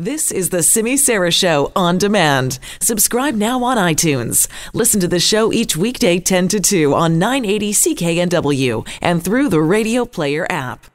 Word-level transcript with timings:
This 0.00 0.30
is 0.30 0.50
the 0.50 0.62
Simi 0.62 0.96
Sara 0.96 1.32
Show 1.32 1.72
on 1.74 1.98
demand. 1.98 2.60
Subscribe 2.80 3.34
now 3.34 3.64
on 3.64 3.76
iTunes. 3.76 4.46
Listen 4.72 5.00
to 5.00 5.08
the 5.08 5.18
show 5.18 5.52
each 5.52 5.76
weekday 5.76 6.20
10 6.20 6.46
to 6.46 6.60
2 6.60 6.94
on 6.94 7.18
980 7.18 7.72
CKNW 7.72 8.88
and 9.02 9.24
through 9.24 9.48
the 9.48 9.60
Radio 9.60 10.04
Player 10.04 10.46
app. 10.48 10.86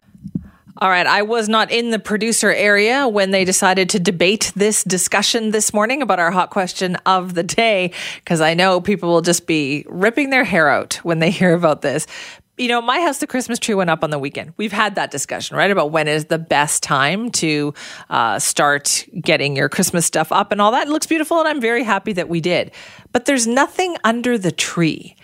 All 0.78 0.90
right, 0.90 1.06
I 1.06 1.22
was 1.22 1.50
not 1.50 1.70
in 1.70 1.92
the 1.92 2.00
producer 2.00 2.54
area 2.54 3.06
when 3.06 3.32
they 3.32 3.44
decided 3.44 3.90
to 3.90 4.00
debate 4.00 4.54
this 4.56 4.86
discussion 4.86 5.52
this 5.52 5.74
morning 5.74 6.02
about 6.02 6.20
our 6.20 6.32
hot 6.32 6.50
question 6.50 6.96
of 7.06 7.34
the 7.34 7.44
day, 7.44 7.92
because 8.16 8.40
I 8.40 8.54
know 8.54 8.80
people 8.80 9.10
will 9.10 9.22
just 9.22 9.48
be 9.48 9.86
ripping 9.90 10.30
their 10.30 10.46
hair 10.46 10.70
out 10.70 10.96
when 11.04 11.20
they 11.20 11.30
hear 11.30 11.54
about 11.54 11.82
this 11.82 12.08
you 12.58 12.68
know, 12.68 12.82
my 12.82 13.00
house, 13.00 13.18
the 13.18 13.28
Christmas 13.28 13.58
tree 13.58 13.74
went 13.74 13.90
up 13.90 14.04
on 14.04 14.12
the 14.12 14.20
weekend. 14.20 14.54
We've 14.58 14.72
had 14.72 14.96
that 14.96 15.10
discussion, 15.10 15.58
right? 15.58 15.72
About 15.72 15.92
when 15.92 16.08
is 16.08 16.26
the 16.26 16.38
best 16.38 16.84
time 16.84 17.32
to 17.32 17.74
uh, 18.12 18.38
start 18.38 19.06
getting 19.20 19.56
your 19.56 19.70
Christmas 19.70 20.06
stuff 20.06 20.32
up 20.32 20.52
and 20.52 20.62
all 20.62 20.72
that. 20.72 20.88
It 20.88 20.92
looks 20.92 21.08
beautiful, 21.08 21.40
and 21.40 21.48
I'm 21.48 21.60
very 21.60 21.84
happy 21.84 22.14
that 22.14 22.30
we 22.30 22.42
did. 22.42 22.72
But 23.12 23.26
there's 23.26 23.48
nothing 23.48 23.98
under 24.04 24.38
the 24.38 24.52
tree. 24.52 25.16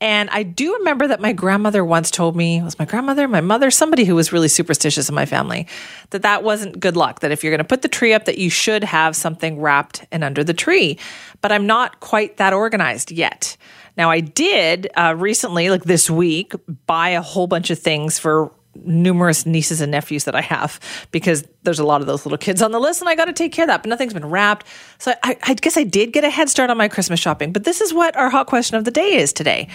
And 0.00 0.28
I 0.30 0.42
do 0.42 0.74
remember 0.78 1.06
that 1.06 1.20
my 1.20 1.32
grandmother 1.32 1.84
once 1.84 2.10
told 2.10 2.34
me, 2.34 2.60
was 2.60 2.76
my 2.76 2.84
grandmother, 2.84 3.28
my 3.28 3.40
mother, 3.40 3.70
somebody 3.70 4.04
who 4.04 4.16
was 4.16 4.32
really 4.32 4.48
superstitious 4.48 5.08
in 5.08 5.14
my 5.14 5.26
family, 5.26 5.68
that 6.10 6.22
that 6.22 6.42
wasn't 6.42 6.80
good 6.80 6.96
luck. 6.96 7.20
That 7.20 7.30
if 7.30 7.44
you're 7.44 7.52
going 7.52 7.58
to 7.58 7.64
put 7.64 7.82
the 7.82 7.88
tree 7.88 8.12
up, 8.12 8.24
that 8.24 8.36
you 8.36 8.50
should 8.50 8.82
have 8.82 9.14
something 9.14 9.60
wrapped 9.60 10.04
and 10.10 10.24
under 10.24 10.42
the 10.42 10.54
tree. 10.54 10.98
But 11.40 11.52
I'm 11.52 11.68
not 11.68 12.00
quite 12.00 12.38
that 12.38 12.52
organized 12.52 13.12
yet. 13.12 13.56
Now, 13.96 14.10
I 14.10 14.20
did 14.20 14.88
uh, 14.96 15.14
recently, 15.16 15.70
like 15.70 15.84
this 15.84 16.08
week, 16.08 16.54
buy 16.86 17.10
a 17.10 17.22
whole 17.22 17.46
bunch 17.46 17.70
of 17.70 17.78
things 17.78 18.18
for 18.18 18.52
numerous 18.74 19.44
nieces 19.44 19.80
and 19.80 19.92
nephews 19.92 20.24
that 20.24 20.34
I 20.34 20.40
have 20.40 20.80
because 21.10 21.44
there's 21.62 21.78
a 21.78 21.84
lot 21.84 22.00
of 22.00 22.06
those 22.06 22.24
little 22.24 22.38
kids 22.38 22.62
on 22.62 22.72
the 22.72 22.80
list 22.80 23.02
and 23.02 23.08
I 23.08 23.14
got 23.14 23.26
to 23.26 23.32
take 23.32 23.52
care 23.52 23.64
of 23.64 23.68
that. 23.68 23.82
But 23.82 23.90
nothing's 23.90 24.14
been 24.14 24.28
wrapped. 24.28 24.66
So 24.98 25.12
I, 25.22 25.36
I, 25.42 25.54
guess 25.54 25.76
I 25.76 25.84
did 25.84 26.12
get 26.12 26.24
a 26.24 26.30
head 26.30 26.48
start 26.48 26.70
on 26.70 26.78
my 26.78 26.88
Christmas 26.88 27.20
shopping. 27.20 27.52
But 27.52 27.64
this 27.64 27.80
is 27.80 27.92
what 27.92 28.16
our 28.16 28.30
hot 28.30 28.46
question 28.46 28.76
of 28.76 28.84
the 28.84 28.90
day 28.90 29.16
is 29.16 29.32
today. 29.32 29.68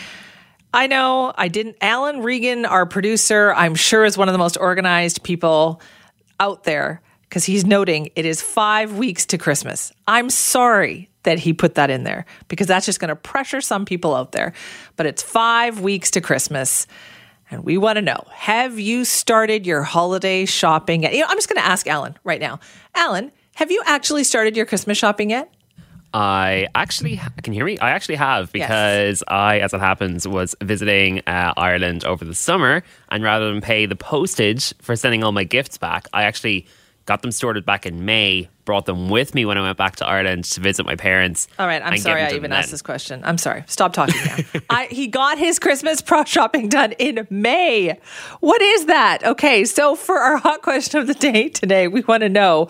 I 0.73 0.87
know 0.87 1.33
I 1.37 1.47
didn't. 1.47 1.77
Alan 1.81 2.21
Regan, 2.21 2.65
our 2.65 2.85
producer, 2.85 3.53
I'm 3.53 3.75
sure 3.75 4.03
is 4.03 4.17
one 4.17 4.27
of 4.27 4.33
the 4.33 4.39
most 4.39 4.57
organized 4.57 5.23
people 5.23 5.81
out 6.39 6.63
there 6.63 7.01
because 7.23 7.45
he's 7.45 7.65
noting 7.65 8.09
it 8.15 8.25
is 8.25 8.41
five 8.41 8.97
weeks 8.97 9.25
to 9.27 9.37
Christmas. 9.37 9.91
I'm 10.07 10.29
sorry 10.29 11.09
that 11.27 11.39
he 11.39 11.51
put 11.51 11.75
that 11.75 11.89
in 11.89 12.03
there 12.05 12.25
because 12.47 12.67
that's 12.67 12.85
just 12.85 13.01
going 13.01 13.09
to 13.09 13.15
pressure 13.15 13.59
some 13.59 13.83
people 13.83 14.15
out 14.15 14.31
there. 14.31 14.53
But 14.95 15.07
it's 15.07 15.21
five 15.21 15.81
weeks 15.81 16.09
to 16.11 16.21
Christmas. 16.21 16.87
And 17.51 17.65
we 17.65 17.77
want 17.77 17.97
to 17.97 18.01
know 18.01 18.23
have 18.31 18.79
you 18.79 19.03
started 19.03 19.65
your 19.65 19.83
holiday 19.83 20.45
shopping 20.45 21.03
yet? 21.03 21.13
You 21.13 21.19
know, 21.19 21.27
I'm 21.27 21.35
just 21.37 21.49
going 21.49 21.61
to 21.61 21.67
ask 21.67 21.85
Alan 21.85 22.17
right 22.23 22.39
now. 22.39 22.61
Alan, 22.95 23.33
have 23.55 23.71
you 23.71 23.83
actually 23.85 24.23
started 24.23 24.55
your 24.55 24.65
Christmas 24.65 24.97
shopping 24.97 25.29
yet? 25.29 25.53
I 26.13 26.67
actually 26.73 27.19
can 27.43 27.51
you 27.51 27.59
hear 27.59 27.65
me. 27.65 27.77
I 27.79 27.89
actually 27.89 28.15
have 28.15 28.49
because 28.53 29.19
yes. 29.19 29.23
I, 29.27 29.59
as 29.59 29.73
it 29.73 29.81
happens, 29.81 30.25
was 30.25 30.55
visiting 30.63 31.19
uh, 31.27 31.53
Ireland 31.57 32.05
over 32.05 32.23
the 32.23 32.33
summer, 32.33 32.83
and 33.09 33.21
rather 33.21 33.51
than 33.51 33.59
pay 33.59 33.85
the 33.85 33.97
postage 33.97 34.73
for 34.81 34.95
sending 34.95 35.25
all 35.25 35.33
my 35.33 35.43
gifts 35.43 35.77
back, 35.77 36.07
I 36.13 36.23
actually 36.23 36.65
got 37.05 37.21
them 37.21 37.31
sorted 37.31 37.65
back 37.65 37.85
in 37.85 38.05
May 38.05 38.47
brought 38.67 38.85
them 38.85 39.07
with 39.07 39.33
me 39.33 39.45
when 39.45 39.57
I 39.57 39.61
went 39.61 39.77
back 39.77 39.95
to 39.95 40.05
Ireland 40.05 40.43
to 40.43 40.59
visit 40.59 40.85
my 40.85 40.97
parents. 40.97 41.47
All 41.57 41.65
right, 41.65 41.81
I'm 41.81 41.97
sorry 41.97 42.21
I 42.21 42.33
even 42.33 42.51
asked 42.51 42.69
this 42.69 42.81
question. 42.81 43.21
I'm 43.23 43.37
sorry. 43.37 43.63
Stop 43.65 43.93
talking 43.93 44.15
now. 44.25 44.37
I, 44.69 44.87
he 44.91 45.07
got 45.07 45.37
his 45.37 45.57
Christmas 45.57 46.01
pro 46.01 46.25
shopping 46.25 46.67
done 46.67 46.91
in 46.99 47.25
May. 47.29 47.97
What 48.41 48.61
is 48.61 48.85
that? 48.87 49.23
Okay, 49.23 49.63
so 49.63 49.95
for 49.95 50.17
our 50.19 50.35
hot 50.35 50.63
question 50.63 50.99
of 50.99 51.07
the 51.07 51.13
day 51.13 51.47
today, 51.47 51.87
we 51.87 52.01
want 52.01 52.23
to 52.23 52.29
know 52.29 52.67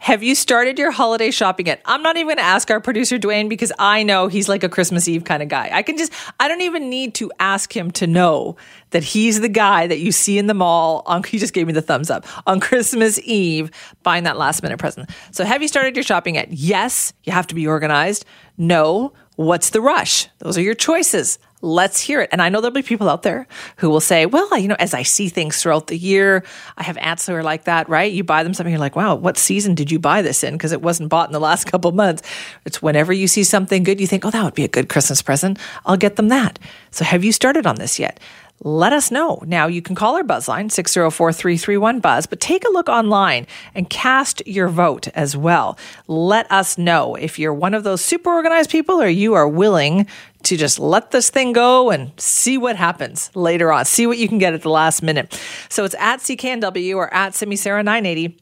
have 0.00 0.22
you 0.22 0.34
started 0.34 0.78
your 0.78 0.90
holiday 0.90 1.30
shopping 1.30 1.66
yet? 1.66 1.80
I'm 1.84 2.02
not 2.02 2.16
even 2.16 2.28
going 2.28 2.36
to 2.36 2.42
ask 2.42 2.70
our 2.70 2.80
producer 2.80 3.18
Dwayne 3.18 3.48
because 3.48 3.72
I 3.78 4.04
know 4.04 4.28
he's 4.28 4.48
like 4.48 4.62
a 4.62 4.68
Christmas 4.68 5.08
Eve 5.08 5.24
kind 5.24 5.42
of 5.42 5.48
guy. 5.48 5.70
I 5.72 5.82
can 5.82 5.96
just, 5.96 6.12
I 6.38 6.46
don't 6.46 6.60
even 6.60 6.88
need 6.88 7.14
to 7.14 7.32
ask 7.40 7.76
him 7.76 7.90
to 7.92 8.06
know 8.06 8.56
that 8.90 9.02
he's 9.02 9.40
the 9.40 9.48
guy 9.48 9.86
that 9.86 9.98
you 9.98 10.12
see 10.12 10.38
in 10.38 10.46
the 10.46 10.54
mall 10.54 11.02
on, 11.06 11.22
he 11.24 11.38
just 11.38 11.52
gave 11.52 11.66
me 11.66 11.72
the 11.72 11.82
thumbs 11.82 12.10
up 12.10 12.26
on 12.46 12.60
Christmas 12.60 13.18
Eve 13.24 13.70
buying 14.02 14.24
that 14.24 14.38
last 14.38 14.62
minute 14.62 14.78
present. 14.78 15.10
So 15.32 15.37
have 15.44 15.62
you 15.62 15.68
started 15.68 15.96
your 15.96 16.02
shopping 16.02 16.36
yet? 16.36 16.52
Yes, 16.52 17.12
you 17.24 17.32
have 17.32 17.46
to 17.48 17.54
be 17.54 17.66
organized. 17.66 18.24
No, 18.56 19.12
what's 19.36 19.70
the 19.70 19.80
rush? 19.80 20.28
Those 20.38 20.58
are 20.58 20.62
your 20.62 20.74
choices. 20.74 21.38
Let's 21.60 22.00
hear 22.00 22.20
it. 22.20 22.28
And 22.30 22.40
I 22.40 22.48
know 22.48 22.60
there'll 22.60 22.74
be 22.74 22.82
people 22.82 23.08
out 23.08 23.22
there 23.22 23.48
who 23.76 23.90
will 23.90 24.00
say, 24.00 24.26
well, 24.26 24.56
you 24.56 24.68
know, 24.68 24.76
as 24.78 24.94
I 24.94 25.02
see 25.02 25.28
things 25.28 25.60
throughout 25.60 25.88
the 25.88 25.96
year, 25.96 26.44
I 26.76 26.84
have 26.84 26.96
aunts 26.98 27.28
are 27.28 27.42
like 27.42 27.64
that, 27.64 27.88
right? 27.88 28.12
You 28.12 28.22
buy 28.22 28.44
them 28.44 28.54
something, 28.54 28.72
you're 28.72 28.80
like, 28.80 28.94
wow, 28.94 29.16
what 29.16 29.36
season 29.36 29.74
did 29.74 29.90
you 29.90 29.98
buy 29.98 30.22
this 30.22 30.44
in? 30.44 30.54
Because 30.54 30.70
it 30.70 30.82
wasn't 30.82 31.08
bought 31.08 31.28
in 31.28 31.32
the 31.32 31.40
last 31.40 31.64
couple 31.70 31.90
months. 31.92 32.22
It's 32.64 32.80
whenever 32.80 33.12
you 33.12 33.26
see 33.26 33.42
something 33.42 33.82
good, 33.82 34.00
you 34.00 34.06
think, 34.06 34.24
oh, 34.24 34.30
that 34.30 34.44
would 34.44 34.54
be 34.54 34.64
a 34.64 34.68
good 34.68 34.88
Christmas 34.88 35.20
present. 35.20 35.58
I'll 35.84 35.96
get 35.96 36.16
them 36.16 36.28
that. 36.28 36.60
So 36.92 37.04
have 37.04 37.24
you 37.24 37.32
started 37.32 37.66
on 37.66 37.76
this 37.76 37.98
yet? 37.98 38.20
Let 38.60 38.92
us 38.92 39.10
know. 39.10 39.42
Now, 39.46 39.66
you 39.68 39.80
can 39.80 39.94
call 39.94 40.16
our 40.16 40.24
Buzzline, 40.24 40.70
604 40.70 41.32
331 41.32 42.00
Buzz, 42.00 42.26
but 42.26 42.40
take 42.40 42.64
a 42.64 42.70
look 42.70 42.88
online 42.88 43.46
and 43.74 43.88
cast 43.88 44.44
your 44.46 44.68
vote 44.68 45.08
as 45.14 45.36
well. 45.36 45.78
Let 46.08 46.50
us 46.50 46.76
know 46.76 47.14
if 47.14 47.38
you're 47.38 47.54
one 47.54 47.74
of 47.74 47.84
those 47.84 48.04
super 48.04 48.30
organized 48.30 48.70
people 48.70 49.00
or 49.00 49.08
you 49.08 49.34
are 49.34 49.48
willing 49.48 50.06
to 50.42 50.56
just 50.56 50.78
let 50.78 51.10
this 51.10 51.30
thing 51.30 51.52
go 51.52 51.90
and 51.90 52.12
see 52.20 52.58
what 52.58 52.76
happens 52.76 53.30
later 53.34 53.72
on. 53.72 53.84
See 53.84 54.06
what 54.06 54.18
you 54.18 54.28
can 54.28 54.38
get 54.38 54.54
at 54.54 54.62
the 54.62 54.70
last 54.70 55.02
minute. 55.02 55.40
So 55.68 55.84
it's 55.84 55.96
at 55.98 56.20
CKNW 56.20 56.96
or 56.96 57.12
at 57.12 57.34
SimiSara980. 57.34 58.38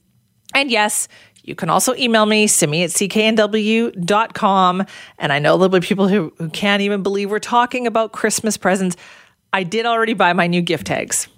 And 0.54 0.70
yes, 0.70 1.08
you 1.42 1.54
can 1.54 1.70
also 1.70 1.94
email 1.94 2.26
me, 2.26 2.46
simi 2.46 2.82
at 2.82 2.90
cknw.com. 2.90 4.86
And 5.18 5.32
I 5.32 5.38
know 5.38 5.56
there'll 5.56 5.68
be 5.68 5.80
people 5.80 6.08
who, 6.08 6.32
who 6.38 6.48
can't 6.50 6.82
even 6.82 7.02
believe 7.02 7.30
we're 7.30 7.38
talking 7.38 7.86
about 7.86 8.12
Christmas 8.12 8.56
presents. 8.56 8.96
I 9.56 9.62
did 9.62 9.86
already 9.86 10.12
buy 10.12 10.34
my 10.34 10.48
new 10.48 10.60
gift 10.60 10.86
tags. 10.86 11.28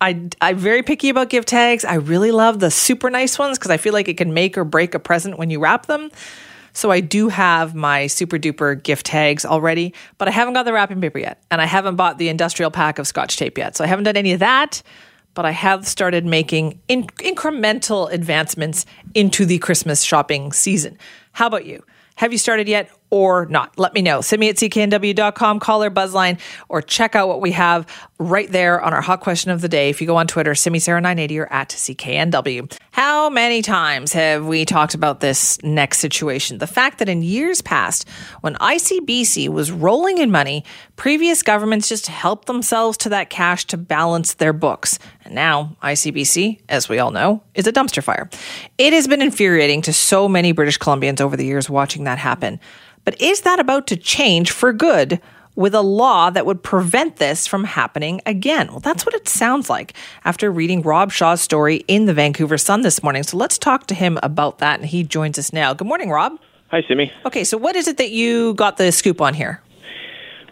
I, 0.00 0.28
I'm 0.40 0.56
very 0.56 0.84
picky 0.84 1.08
about 1.08 1.30
gift 1.30 1.48
tags. 1.48 1.84
I 1.84 1.94
really 1.94 2.30
love 2.30 2.60
the 2.60 2.70
super 2.70 3.10
nice 3.10 3.40
ones 3.40 3.58
because 3.58 3.72
I 3.72 3.76
feel 3.76 3.92
like 3.92 4.06
it 4.06 4.16
can 4.16 4.32
make 4.32 4.56
or 4.56 4.62
break 4.62 4.94
a 4.94 5.00
present 5.00 5.36
when 5.36 5.50
you 5.50 5.58
wrap 5.58 5.86
them. 5.86 6.12
So 6.74 6.92
I 6.92 7.00
do 7.00 7.28
have 7.28 7.74
my 7.74 8.06
super 8.06 8.38
duper 8.38 8.80
gift 8.80 9.06
tags 9.06 9.44
already, 9.44 9.94
but 10.16 10.28
I 10.28 10.30
haven't 10.30 10.54
got 10.54 10.62
the 10.62 10.72
wrapping 10.72 11.00
paper 11.00 11.18
yet. 11.18 11.42
And 11.50 11.60
I 11.60 11.64
haven't 11.64 11.96
bought 11.96 12.18
the 12.18 12.28
industrial 12.28 12.70
pack 12.70 13.00
of 13.00 13.08
scotch 13.08 13.36
tape 13.36 13.58
yet. 13.58 13.76
So 13.76 13.82
I 13.82 13.88
haven't 13.88 14.04
done 14.04 14.16
any 14.16 14.30
of 14.30 14.38
that, 14.38 14.80
but 15.34 15.44
I 15.44 15.50
have 15.50 15.88
started 15.88 16.24
making 16.24 16.80
in- 16.86 17.08
incremental 17.18 18.08
advancements 18.12 18.86
into 19.12 19.44
the 19.44 19.58
Christmas 19.58 20.04
shopping 20.04 20.52
season. 20.52 20.98
How 21.32 21.48
about 21.48 21.66
you? 21.66 21.82
Have 22.14 22.30
you 22.30 22.38
started 22.38 22.68
yet 22.68 22.92
or 23.16 23.46
not? 23.46 23.78
Let 23.78 23.94
me 23.94 24.02
know. 24.02 24.20
Simi 24.20 24.50
at 24.50 24.56
cknw.com, 24.56 25.58
call 25.58 25.82
our 25.82 25.90
buzzline, 25.90 26.38
or 26.68 26.82
check 26.82 27.16
out 27.16 27.28
what 27.28 27.40
we 27.40 27.52
have 27.52 27.86
right 28.18 28.50
there 28.52 28.78
on 28.80 28.92
our 28.92 29.00
hot 29.00 29.20
question 29.20 29.50
of 29.50 29.62
the 29.62 29.70
day. 29.70 29.88
If 29.88 30.02
you 30.02 30.06
go 30.06 30.16
on 30.16 30.26
Twitter, 30.26 30.54
send 30.54 30.74
me 30.74 30.80
SimiSara980 30.80 31.40
or 31.40 31.50
at 31.50 31.70
CKNW. 31.70 32.78
How 32.90 33.30
many 33.30 33.62
times 33.62 34.12
have 34.12 34.46
we 34.46 34.66
talked 34.66 34.94
about 34.94 35.20
this 35.20 35.62
next 35.62 35.98
situation? 35.98 36.58
The 36.58 36.66
fact 36.66 36.98
that 36.98 37.08
in 37.08 37.22
years 37.22 37.62
past, 37.62 38.06
when 38.42 38.54
ICBC 38.54 39.48
was 39.48 39.72
rolling 39.72 40.18
in 40.18 40.30
money, 40.30 40.62
previous 40.96 41.42
governments 41.42 41.88
just 41.88 42.08
helped 42.08 42.46
themselves 42.46 42.98
to 42.98 43.08
that 43.10 43.30
cash 43.30 43.64
to 43.66 43.78
balance 43.78 44.34
their 44.34 44.52
books. 44.52 44.98
And 45.24 45.34
now, 45.34 45.76
ICBC, 45.82 46.60
as 46.68 46.88
we 46.88 46.98
all 46.98 47.10
know, 47.10 47.42
is 47.54 47.66
a 47.66 47.72
dumpster 47.72 48.02
fire. 48.02 48.28
It 48.76 48.92
has 48.92 49.08
been 49.08 49.22
infuriating 49.22 49.82
to 49.82 49.92
so 49.92 50.28
many 50.28 50.52
British 50.52 50.78
Columbians 50.78 51.20
over 51.20 51.36
the 51.36 51.46
years 51.46 51.70
watching 51.70 52.04
that 52.04 52.18
happen. 52.18 52.60
But 53.06 53.22
is 53.22 53.42
that 53.42 53.60
about 53.60 53.86
to 53.86 53.96
change 53.96 54.50
for 54.50 54.72
good 54.72 55.20
with 55.54 55.76
a 55.76 55.80
law 55.80 56.28
that 56.28 56.44
would 56.44 56.64
prevent 56.64 57.16
this 57.16 57.46
from 57.46 57.62
happening 57.62 58.20
again? 58.26 58.66
Well, 58.66 58.80
that's 58.80 59.06
what 59.06 59.14
it 59.14 59.28
sounds 59.28 59.70
like 59.70 59.94
after 60.24 60.50
reading 60.50 60.82
Rob 60.82 61.12
Shaw's 61.12 61.40
story 61.40 61.84
in 61.86 62.06
the 62.06 62.12
Vancouver 62.12 62.58
Sun 62.58 62.80
this 62.82 63.04
morning. 63.04 63.22
So 63.22 63.36
let's 63.36 63.58
talk 63.58 63.86
to 63.86 63.94
him 63.94 64.18
about 64.24 64.58
that. 64.58 64.80
And 64.80 64.88
he 64.88 65.04
joins 65.04 65.38
us 65.38 65.52
now. 65.52 65.72
Good 65.72 65.86
morning, 65.86 66.10
Rob. 66.10 66.36
Hi, 66.72 66.82
Simi. 66.88 67.12
Okay, 67.24 67.44
so 67.44 67.56
what 67.56 67.76
is 67.76 67.86
it 67.86 67.96
that 67.98 68.10
you 68.10 68.54
got 68.54 68.76
the 68.76 68.90
scoop 68.90 69.20
on 69.20 69.34
here? 69.34 69.62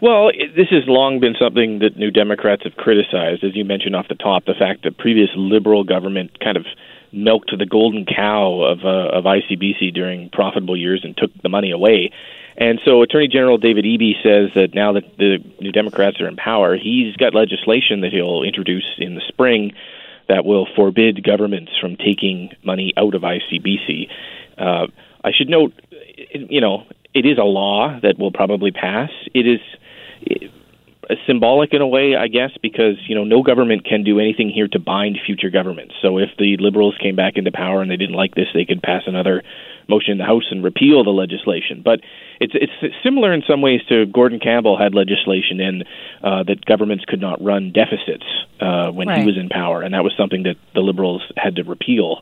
Well, 0.01 0.31
this 0.55 0.69
has 0.69 0.83
long 0.87 1.19
been 1.19 1.35
something 1.37 1.79
that 1.79 1.97
New 1.97 2.09
Democrats 2.09 2.63
have 2.63 2.75
criticized, 2.77 3.43
as 3.43 3.53
you 3.53 3.65
mentioned 3.65 3.97
off 3.97 4.07
the 4.07 4.15
top, 4.15 4.45
the 4.45 4.53
fact 4.57 4.83
that 4.83 4.97
previous 4.97 5.29
Liberal 5.35 5.83
government 5.83 6.39
kind 6.39 6.55
of 6.55 6.65
milked 7.11 7.51
the 7.57 7.65
golden 7.65 8.05
cow 8.05 8.61
of 8.61 8.85
uh, 8.85 9.17
of 9.17 9.25
ICBC 9.25 9.93
during 9.93 10.29
profitable 10.29 10.77
years 10.77 11.01
and 11.03 11.17
took 11.17 11.31
the 11.41 11.49
money 11.49 11.71
away. 11.71 12.11
And 12.57 12.79
so 12.85 13.01
Attorney 13.01 13.27
General 13.27 13.57
David 13.57 13.83
Eby 13.85 14.13
says 14.23 14.51
that 14.55 14.73
now 14.73 14.93
that 14.93 15.17
the 15.17 15.39
New 15.59 15.71
Democrats 15.71 16.21
are 16.21 16.27
in 16.27 16.35
power, 16.37 16.77
he's 16.77 17.15
got 17.17 17.35
legislation 17.35 18.01
that 18.01 18.13
he'll 18.13 18.43
introduce 18.43 18.85
in 18.97 19.15
the 19.15 19.21
spring 19.27 19.73
that 20.27 20.45
will 20.45 20.67
forbid 20.75 21.23
governments 21.23 21.71
from 21.79 21.97
taking 21.97 22.49
money 22.63 22.93
out 22.97 23.13
of 23.13 23.21
ICBC. 23.21 24.09
Uh, 24.57 24.87
I 25.23 25.31
should 25.31 25.49
note, 25.49 25.73
you 26.33 26.61
know, 26.61 26.85
it 27.13 27.25
is 27.25 27.37
a 27.37 27.43
law 27.43 27.99
that 28.01 28.17
will 28.17 28.31
probably 28.31 28.71
pass. 28.71 29.09
It 29.33 29.47
is. 29.47 29.59
It, 30.21 30.51
symbolic 31.27 31.73
in 31.73 31.81
a 31.81 31.87
way, 31.87 32.15
I 32.15 32.27
guess, 32.27 32.51
because 32.61 32.95
you 33.07 33.15
know 33.15 33.23
no 33.23 33.43
government 33.43 33.85
can 33.85 34.03
do 34.03 34.19
anything 34.19 34.49
here 34.49 34.67
to 34.69 34.79
bind 34.79 35.19
future 35.23 35.49
governments. 35.49 35.93
So 36.01 36.17
if 36.17 36.29
the 36.39 36.57
Liberals 36.57 36.95
came 36.99 37.15
back 37.15 37.33
into 37.35 37.51
power 37.51 37.81
and 37.81 37.91
they 37.91 37.97
didn't 37.97 38.15
like 38.15 38.33
this, 38.35 38.47
they 38.53 38.65
could 38.65 38.81
pass 38.81 39.03
another 39.05 39.43
motion 39.87 40.11
in 40.13 40.17
the 40.17 40.25
House 40.25 40.45
and 40.51 40.63
repeal 40.63 41.03
the 41.03 41.11
legislation. 41.11 41.81
But 41.83 42.01
it's 42.39 42.53
it's 42.55 42.95
similar 43.03 43.33
in 43.33 43.43
some 43.47 43.61
ways 43.61 43.81
to 43.89 44.05
Gordon 44.05 44.39
Campbell 44.39 44.77
had 44.77 44.93
legislation 44.93 45.59
in 45.59 45.83
uh, 46.23 46.43
that 46.43 46.65
governments 46.65 47.05
could 47.05 47.21
not 47.21 47.43
run 47.43 47.71
deficits 47.71 48.25
uh, 48.59 48.91
when 48.91 49.07
right. 49.07 49.19
he 49.19 49.25
was 49.25 49.37
in 49.37 49.49
power, 49.49 49.81
and 49.81 49.93
that 49.93 50.03
was 50.03 50.13
something 50.17 50.43
that 50.43 50.57
the 50.73 50.81
Liberals 50.81 51.21
had 51.37 51.55
to 51.55 51.63
repeal 51.63 52.21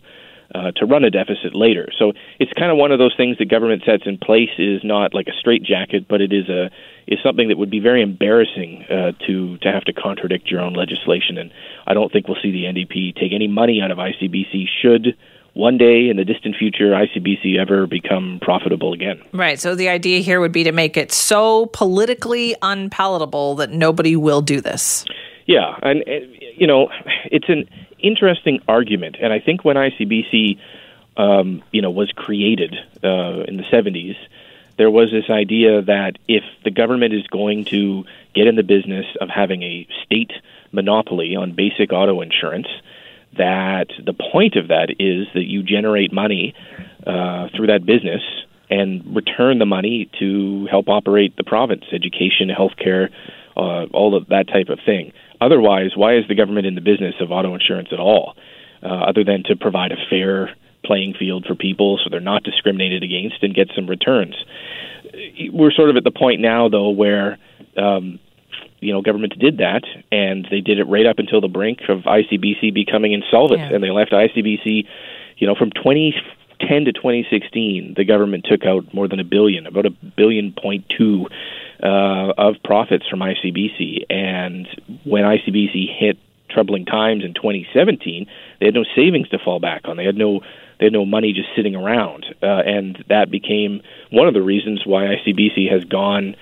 uh, 0.53 0.71
to 0.75 0.85
run 0.85 1.03
a 1.03 1.09
deficit 1.09 1.55
later. 1.55 1.89
So 1.97 2.13
it's 2.39 2.51
kind 2.53 2.71
of 2.71 2.77
one 2.77 2.91
of 2.91 2.99
those 2.99 3.15
things 3.15 3.37
that 3.39 3.49
government 3.49 3.83
sets 3.85 4.03
in 4.05 4.17
place 4.17 4.51
is 4.57 4.81
not 4.83 5.13
like 5.13 5.27
a 5.27 5.33
straitjacket, 5.39 6.07
but 6.07 6.21
it 6.21 6.31
is 6.31 6.49
a 6.49 6.69
is 7.07 7.19
something 7.23 7.49
that 7.49 7.57
would 7.57 7.69
be 7.69 7.79
very 7.79 8.01
embarrassing 8.01 8.85
uh, 8.89 9.11
to 9.27 9.57
to 9.57 9.71
have 9.71 9.83
to 9.85 9.93
contradict 9.93 10.49
your 10.51 10.61
own 10.61 10.73
legislation. 10.73 11.37
And 11.37 11.51
I 11.87 11.93
don't 11.93 12.11
think 12.11 12.27
we'll 12.27 12.41
see 12.41 12.51
the 12.51 12.65
NDP 12.65 13.15
take 13.15 13.33
any 13.33 13.47
money 13.47 13.81
out 13.81 13.91
of 13.91 13.97
ICBC 13.97 14.65
should 14.81 15.17
one 15.53 15.77
day 15.77 16.09
in 16.09 16.17
the 16.17 16.25
distant 16.25 16.55
future 16.55 16.91
ICBC 16.91 17.59
ever 17.59 17.85
become 17.85 18.39
profitable 18.41 18.93
again. 18.93 19.21
Right. 19.33 19.59
So 19.59 19.75
the 19.75 19.89
idea 19.89 20.19
here 20.19 20.39
would 20.39 20.51
be 20.51 20.63
to 20.63 20.71
make 20.71 20.97
it 20.97 21.11
so 21.11 21.67
politically 21.67 22.55
unpalatable 22.61 23.55
that 23.55 23.69
nobody 23.69 24.15
will 24.15 24.41
do 24.41 24.61
this. 24.61 25.05
Yeah, 25.45 25.75
and, 25.81 26.03
and 26.07 26.35
you 26.57 26.67
know, 26.67 26.89
it's 27.25 27.49
an 27.49 27.69
interesting 27.99 28.61
argument, 28.67 29.17
and 29.21 29.33
I 29.33 29.39
think 29.39 29.63
when 29.63 29.75
ICBC, 29.75 30.59
um, 31.17 31.63
you 31.71 31.81
know, 31.81 31.91
was 31.91 32.11
created 32.11 32.75
uh, 33.03 33.43
in 33.47 33.57
the 33.57 33.63
'70s, 33.63 34.15
there 34.77 34.89
was 34.89 35.11
this 35.11 35.29
idea 35.29 35.81
that 35.81 36.17
if 36.27 36.43
the 36.63 36.71
government 36.71 37.13
is 37.13 37.27
going 37.27 37.65
to 37.65 38.05
get 38.33 38.47
in 38.47 38.55
the 38.55 38.63
business 38.63 39.05
of 39.21 39.29
having 39.29 39.61
a 39.63 39.87
state 40.03 40.31
monopoly 40.71 41.35
on 41.35 41.51
basic 41.51 41.93
auto 41.93 42.21
insurance, 42.21 42.67
that 43.37 43.87
the 44.05 44.13
point 44.13 44.55
of 44.55 44.67
that 44.67 44.95
is 44.99 45.27
that 45.33 45.45
you 45.45 45.63
generate 45.63 46.13
money 46.13 46.53
uh, 47.05 47.47
through 47.55 47.67
that 47.67 47.85
business 47.85 48.21
and 48.69 49.15
return 49.15 49.59
the 49.59 49.65
money 49.65 50.09
to 50.19 50.67
help 50.69 50.89
operate 50.89 51.35
the 51.37 51.43
province, 51.43 51.83
education, 51.91 52.49
healthcare, 52.49 53.09
uh, 53.55 53.85
all 53.93 54.15
of 54.15 54.27
that 54.27 54.47
type 54.47 54.69
of 54.69 54.79
thing. 54.85 55.11
Otherwise, 55.41 55.91
why 55.95 56.15
is 56.15 56.23
the 56.27 56.35
government 56.35 56.65
in 56.65 56.75
the 56.75 56.81
business 56.81 57.15
of 57.19 57.31
auto 57.31 57.53
insurance 57.53 57.89
at 57.91 57.99
all, 57.99 58.35
uh, 58.81 58.87
other 58.87 59.23
than 59.23 59.43
to 59.43 59.55
provide 59.55 59.91
a 59.91 59.97
fair 60.09 60.55
playing 60.85 61.13
field 61.17 61.45
for 61.47 61.55
people 61.55 61.99
so 62.03 62.09
they're 62.09 62.19
not 62.19 62.43
discriminated 62.43 63.03
against 63.03 63.43
and 63.43 63.53
get 63.53 63.69
some 63.75 63.87
returns? 63.87 64.35
We're 65.51 65.71
sort 65.71 65.89
of 65.89 65.97
at 65.97 66.03
the 66.03 66.11
point 66.11 66.41
now, 66.41 66.69
though, 66.69 66.89
where 66.89 67.37
um, 67.77 68.19
you 68.83 68.93
know 68.93 69.01
government 69.01 69.37
did 69.39 69.57
that, 69.57 69.83
and 70.11 70.47
they 70.51 70.61
did 70.61 70.79
it 70.79 70.85
right 70.85 71.05
up 71.05 71.19
until 71.19 71.41
the 71.41 71.47
brink 71.47 71.79
of 71.89 72.01
ICBC 72.01 72.73
becoming 72.73 73.13
insolvent, 73.13 73.61
yeah. 73.61 73.73
and 73.73 73.83
they 73.83 73.91
left 73.91 74.11
ICBC, 74.11 74.87
you 75.37 75.47
know, 75.47 75.55
from 75.55 75.71
2010 75.71 76.85
to 76.85 76.93
2016, 76.93 77.93
the 77.95 78.05
government 78.05 78.45
took 78.49 78.65
out 78.65 78.93
more 78.93 79.07
than 79.07 79.19
a 79.19 79.23
billion, 79.23 79.67
about 79.67 79.85
a 79.85 79.91
billion 79.91 80.53
point 80.53 80.85
two 80.95 81.27
uh, 81.81 82.33
of 82.37 82.55
profits 82.63 83.07
from 83.09 83.19
ICBC. 83.19 84.05
And 84.09 84.67
when 85.03 85.23
ICBC 85.23 85.97
hit 85.97 86.17
troubling 86.49 86.85
times 86.85 87.23
in 87.23 87.33
2017, 87.33 88.27
they 88.59 88.65
had 88.65 88.75
no 88.75 88.85
savings 88.95 89.29
to 89.29 89.39
fall 89.39 89.59
back 89.59 89.81
on. 89.85 89.97
They 89.97 90.05
had 90.05 90.17
no 90.17 90.41
they 90.79 90.87
had 90.87 90.93
no 90.93 91.05
money 91.05 91.33
just 91.33 91.49
sitting 91.55 91.75
around, 91.75 92.25
uh, 92.41 92.45
and 92.45 93.03
that 93.07 93.29
became 93.29 93.81
one 94.09 94.27
of 94.27 94.33
the 94.33 94.41
reasons 94.41 94.85
why 94.85 95.03
ICBC 95.03 95.71
has 95.71 95.83
gone 95.85 96.35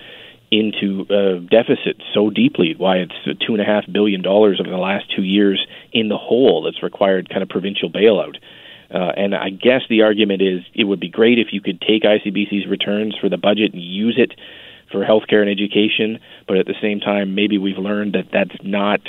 into 0.51 1.05
uh, 1.09 1.39
deficit 1.49 2.01
so 2.13 2.29
deeply. 2.29 2.75
Why 2.77 2.97
it's 2.97 3.39
two 3.45 3.53
and 3.53 3.61
a 3.61 3.65
half 3.65 3.85
billion 3.91 4.21
dollars 4.21 4.59
over 4.59 4.69
the 4.69 4.77
last 4.77 5.05
two 5.15 5.23
years 5.23 5.65
in 5.93 6.09
the 6.09 6.17
hole 6.17 6.63
that's 6.63 6.83
required 6.83 7.29
kind 7.29 7.41
of 7.41 7.49
provincial 7.49 7.89
bailout. 7.89 8.35
Uh, 8.93 9.13
and 9.15 9.33
I 9.33 9.49
guess 9.49 9.81
the 9.89 10.01
argument 10.01 10.41
is 10.41 10.61
it 10.73 10.83
would 10.83 10.99
be 10.99 11.09
great 11.09 11.39
if 11.39 11.47
you 11.53 11.61
could 11.61 11.79
take 11.79 12.03
ICBC's 12.03 12.67
returns 12.67 13.15
for 13.19 13.29
the 13.29 13.37
budget 13.37 13.73
and 13.73 13.81
use 13.81 14.15
it 14.17 14.37
for 14.91 15.05
healthcare 15.05 15.41
and 15.41 15.49
education, 15.49 16.19
but 16.47 16.57
at 16.57 16.65
the 16.65 16.75
same 16.81 16.99
time, 16.99 17.33
maybe 17.33 17.57
we've 17.57 17.77
learned 17.77 18.13
that 18.13 18.27
that's 18.33 18.61
not 18.61 18.99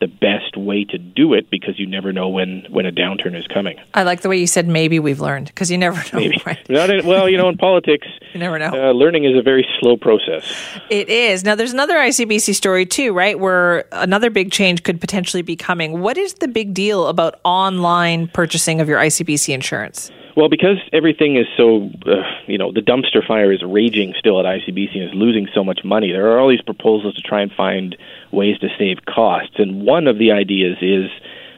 the 0.00 0.06
best 0.06 0.56
way 0.56 0.84
to 0.84 0.98
do 0.98 1.34
it 1.34 1.50
because 1.50 1.78
you 1.78 1.86
never 1.86 2.12
know 2.12 2.28
when 2.28 2.64
when 2.70 2.86
a 2.86 2.92
downturn 2.92 3.38
is 3.38 3.46
coming. 3.46 3.78
I 3.94 4.02
like 4.02 4.22
the 4.22 4.28
way 4.28 4.38
you 4.38 4.46
said 4.46 4.66
maybe 4.66 4.98
we've 4.98 5.20
learned 5.20 5.48
because 5.48 5.70
you 5.70 5.78
never 5.78 5.96
know. 5.96 6.20
Maybe. 6.20 6.42
Right? 6.44 6.58
Not 6.68 6.90
in, 6.90 7.06
well, 7.06 7.28
you 7.28 7.36
know, 7.36 7.48
in 7.48 7.56
politics, 7.58 8.06
you 8.32 8.40
never 8.40 8.58
know. 8.58 8.70
Uh, 8.72 8.92
learning 8.92 9.24
is 9.24 9.36
a 9.36 9.42
very 9.42 9.66
slow 9.78 9.96
process. 9.96 10.52
It 10.88 11.08
is. 11.08 11.44
Now, 11.44 11.54
there's 11.54 11.72
another 11.72 11.96
ICBC 11.96 12.54
story 12.54 12.86
too, 12.86 13.12
right? 13.12 13.38
Where 13.38 13.84
another 13.92 14.30
big 14.30 14.50
change 14.50 14.82
could 14.82 15.00
potentially 15.00 15.42
be 15.42 15.56
coming. 15.56 16.00
What 16.00 16.16
is 16.16 16.34
the 16.34 16.48
big 16.48 16.74
deal 16.74 17.06
about 17.06 17.40
online 17.44 18.28
purchasing 18.28 18.80
of 18.80 18.88
your 18.88 18.98
ICBC 18.98 19.52
insurance? 19.52 20.10
Well, 20.40 20.48
because 20.48 20.78
everything 20.90 21.36
is 21.36 21.46
so, 21.54 21.90
uh, 22.06 22.22
you 22.46 22.56
know, 22.56 22.72
the 22.72 22.80
dumpster 22.80 23.22
fire 23.22 23.52
is 23.52 23.62
raging 23.62 24.14
still 24.18 24.40
at 24.40 24.46
ICBC 24.46 24.94
and 24.94 25.10
is 25.10 25.14
losing 25.14 25.46
so 25.52 25.62
much 25.62 25.84
money, 25.84 26.12
there 26.12 26.32
are 26.32 26.40
all 26.40 26.48
these 26.48 26.62
proposals 26.62 27.14
to 27.16 27.20
try 27.20 27.42
and 27.42 27.52
find 27.52 27.94
ways 28.32 28.58
to 28.60 28.68
save 28.78 29.04
costs. 29.04 29.56
And 29.58 29.82
one 29.82 30.06
of 30.06 30.16
the 30.16 30.32
ideas 30.32 30.78
is 30.80 31.10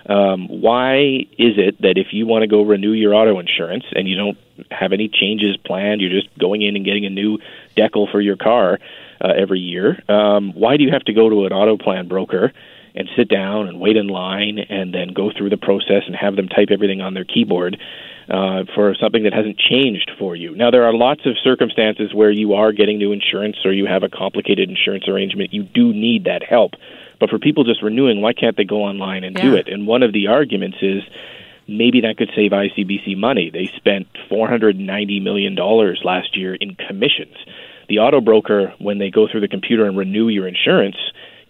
um, 0.06 0.48
why 0.48 0.96
is 1.38 1.58
it 1.58 1.80
that 1.82 1.96
if 1.96 2.08
you 2.10 2.26
want 2.26 2.42
to 2.42 2.48
go 2.48 2.62
renew 2.62 2.90
your 2.90 3.14
auto 3.14 3.38
insurance 3.38 3.84
and 3.92 4.08
you 4.08 4.16
don't 4.16 4.36
have 4.72 4.92
any 4.92 5.08
changes 5.08 5.56
planned, 5.58 6.00
you're 6.00 6.10
just 6.10 6.36
going 6.36 6.62
in 6.62 6.74
and 6.74 6.84
getting 6.84 7.06
a 7.06 7.10
new 7.10 7.38
decal 7.76 8.10
for 8.10 8.20
your 8.20 8.36
car 8.36 8.80
uh, 9.20 9.28
every 9.28 9.60
year, 9.60 10.02
um, 10.08 10.54
why 10.54 10.76
do 10.76 10.82
you 10.82 10.90
have 10.90 11.04
to 11.04 11.12
go 11.12 11.30
to 11.30 11.46
an 11.46 11.52
auto 11.52 11.76
plan 11.76 12.08
broker? 12.08 12.52
and 12.94 13.08
sit 13.16 13.26
down 13.26 13.68
and 13.68 13.80
wait 13.80 13.96
in 13.96 14.06
line 14.06 14.58
and 14.58 14.92
then 14.92 15.14
go 15.14 15.30
through 15.34 15.48
the 15.48 15.56
process 15.56 16.02
and 16.06 16.14
have 16.14 16.36
them 16.36 16.46
type 16.46 16.68
everything 16.70 17.00
on 17.00 17.14
their 17.14 17.24
keyboard 17.24 17.80
uh, 18.28 18.64
for 18.74 18.94
something 18.94 19.24
that 19.24 19.32
hasn't 19.32 19.58
changed 19.58 20.10
for 20.18 20.36
you. 20.36 20.54
Now, 20.54 20.70
there 20.70 20.84
are 20.84 20.92
lots 20.92 21.26
of 21.26 21.36
circumstances 21.42 22.14
where 22.14 22.30
you 22.30 22.54
are 22.54 22.72
getting 22.72 22.98
new 22.98 23.12
insurance 23.12 23.56
or 23.64 23.72
you 23.72 23.86
have 23.86 24.02
a 24.02 24.08
complicated 24.08 24.68
insurance 24.68 25.08
arrangement. 25.08 25.52
You 25.52 25.64
do 25.64 25.92
need 25.92 26.24
that 26.24 26.42
help. 26.42 26.72
But 27.18 27.30
for 27.30 27.38
people 27.38 27.64
just 27.64 27.82
renewing, 27.82 28.20
why 28.20 28.32
can't 28.32 28.56
they 28.56 28.64
go 28.64 28.82
online 28.82 29.24
and 29.24 29.36
yeah. 29.36 29.42
do 29.42 29.54
it? 29.54 29.68
And 29.68 29.86
one 29.86 30.02
of 30.02 30.12
the 30.12 30.28
arguments 30.28 30.78
is 30.82 31.02
maybe 31.68 32.00
that 32.02 32.16
could 32.16 32.30
save 32.34 32.50
ICBC 32.50 33.16
money. 33.16 33.50
They 33.50 33.70
spent 33.76 34.08
$490 34.30 35.22
million 35.22 35.54
last 35.54 36.36
year 36.36 36.54
in 36.54 36.74
commissions. 36.74 37.36
The 37.88 37.98
auto 37.98 38.20
broker, 38.20 38.74
when 38.78 38.98
they 38.98 39.10
go 39.10 39.28
through 39.28 39.40
the 39.40 39.48
computer 39.48 39.84
and 39.84 39.96
renew 39.96 40.28
your 40.28 40.48
insurance, 40.48 40.96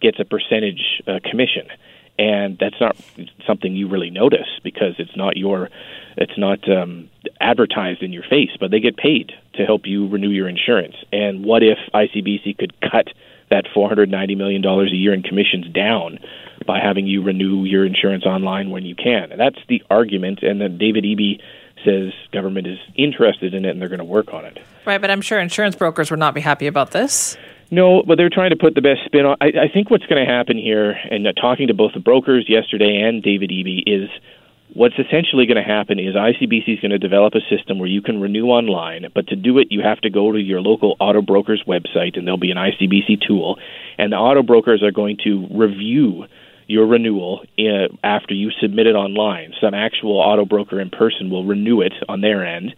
gets 0.01 0.19
a 0.19 0.25
percentage 0.25 1.03
uh, 1.07 1.21
commission 1.25 1.69
and 2.19 2.59
that's 2.59 2.81
not 2.81 2.97
something 3.47 3.75
you 3.75 3.89
really 3.89 4.11
notice 4.11 4.49
because 4.63 4.95
it's 4.99 5.17
not 5.17 5.37
your 5.37 5.71
it's 6.17 6.37
not 6.37 6.59
um, 6.71 7.09
advertised 7.41 8.03
in 8.03 8.13
your 8.13 8.23
face 8.29 8.51
but 8.61 8.71
they 8.71 8.81
get 8.81 8.97
paid 8.97 9.33
to 9.55 9.65
help 9.65 9.83
you 9.87 10.09
renew 10.09 10.31
your 10.31 10.49
insurance. 10.49 10.97
And 11.13 11.45
what 11.45 11.63
if 11.63 11.79
ICBC 11.95 12.59
could 12.59 12.81
cut 12.81 13.09
that 13.51 13.67
490 13.75 14.35
million 14.35 14.63
dollars 14.63 14.93
a 14.93 14.97
year 14.97 15.13
in 15.13 15.23
commissions 15.23 15.69
down 15.73 16.19
by 16.67 16.79
having 16.81 17.07
you 17.07 17.23
renew 17.23 17.65
your 17.65 17.85
insurance 17.85 18.25
online 18.25 18.71
when 18.71 18.85
you 18.85 18.95
can? 18.95 19.33
And 19.33 19.41
that's 19.41 19.59
the 19.69 19.83
argument. 19.91 20.43
And 20.43 20.61
then 20.61 20.79
David 20.79 21.05
Eby 21.05 21.41
says 21.85 22.13
government 22.33 22.67
is 22.67 22.79
interested 22.97 23.55
in 23.55 23.65
it 23.65 23.71
and 23.71 23.81
they're 23.81 23.89
going 23.89 23.99
to 23.99 24.05
work 24.05 24.33
on 24.33 24.45
it. 24.45 24.59
Right 24.87 25.01
but 25.01 25.11
I'm 25.11 25.21
sure 25.21 25.39
insurance 25.41 25.77
brokers 25.77 26.11
would 26.11 26.21
not 26.21 26.35
be 26.35 26.41
happy 26.41 26.67
about 26.67 26.93
this 26.93 27.37
no, 27.73 28.03
but 28.07 28.19
they're 28.19 28.29
trying 28.29 28.51
to 28.51 28.57
put 28.57 28.75
the 28.75 28.83
best 28.83 29.01
spin 29.07 29.25
on. 29.25 29.39
I, 29.41 29.47
I 29.47 29.69
think 29.73 29.91
what's 29.91 30.05
going 30.05 30.23
to 30.25 30.31
happen 30.31 30.59
here, 30.59 30.91
and 30.91 31.27
uh, 31.27 31.33
talking 31.33 31.69
to 31.69 31.75
both 31.75 31.95
the 31.95 32.01
brokers 32.01 32.45
yesterday 32.47 33.01
and 33.01 33.23
David 33.23 33.49
Eby, 33.49 33.83
is 33.87 34.11
what's 34.75 34.95
essentially 34.99 35.47
going 35.47 35.57
to 35.57 35.63
happen 35.63 35.99
is 35.99 36.15
ICBC 36.15 36.75
is 36.75 36.81
going 36.81 36.91
to 36.91 36.99
develop 36.99 37.33
a 37.35 37.41
system 37.49 37.79
where 37.79 37.89
you 37.89 38.03
can 38.03 38.21
renew 38.21 38.49
online, 38.49 39.07
but 39.15 39.29
to 39.29 39.37
do 39.37 39.57
it, 39.57 39.69
you 39.71 39.81
have 39.81 39.99
to 40.03 40.11
go 40.11 40.33
to 40.33 40.39
your 40.39 40.61
local 40.61 40.97
auto 41.01 41.23
broker's 41.23 41.65
website, 41.67 42.19
and 42.19 42.27
there'll 42.27 42.37
be 42.37 42.51
an 42.51 42.59
ICBC 42.59 43.27
tool, 43.27 43.59
and 43.97 44.13
the 44.13 44.17
auto 44.17 44.43
brokers 44.43 44.83
are 44.83 44.93
going 44.93 45.17
to 45.25 45.49
review 45.51 46.27
your 46.67 46.87
renewal 46.87 47.41
uh, 47.59 47.89
after 48.05 48.35
you 48.35 48.51
submit 48.61 48.87
it 48.87 48.95
online. 48.95 49.55
Some 49.63 49.73
actual 49.73 50.19
auto 50.19 50.45
broker 50.45 50.79
in 50.79 50.91
person 50.91 51.31
will 51.31 51.47
renew 51.47 51.81
it 51.81 51.95
on 52.07 52.21
their 52.21 52.45
end 52.45 52.75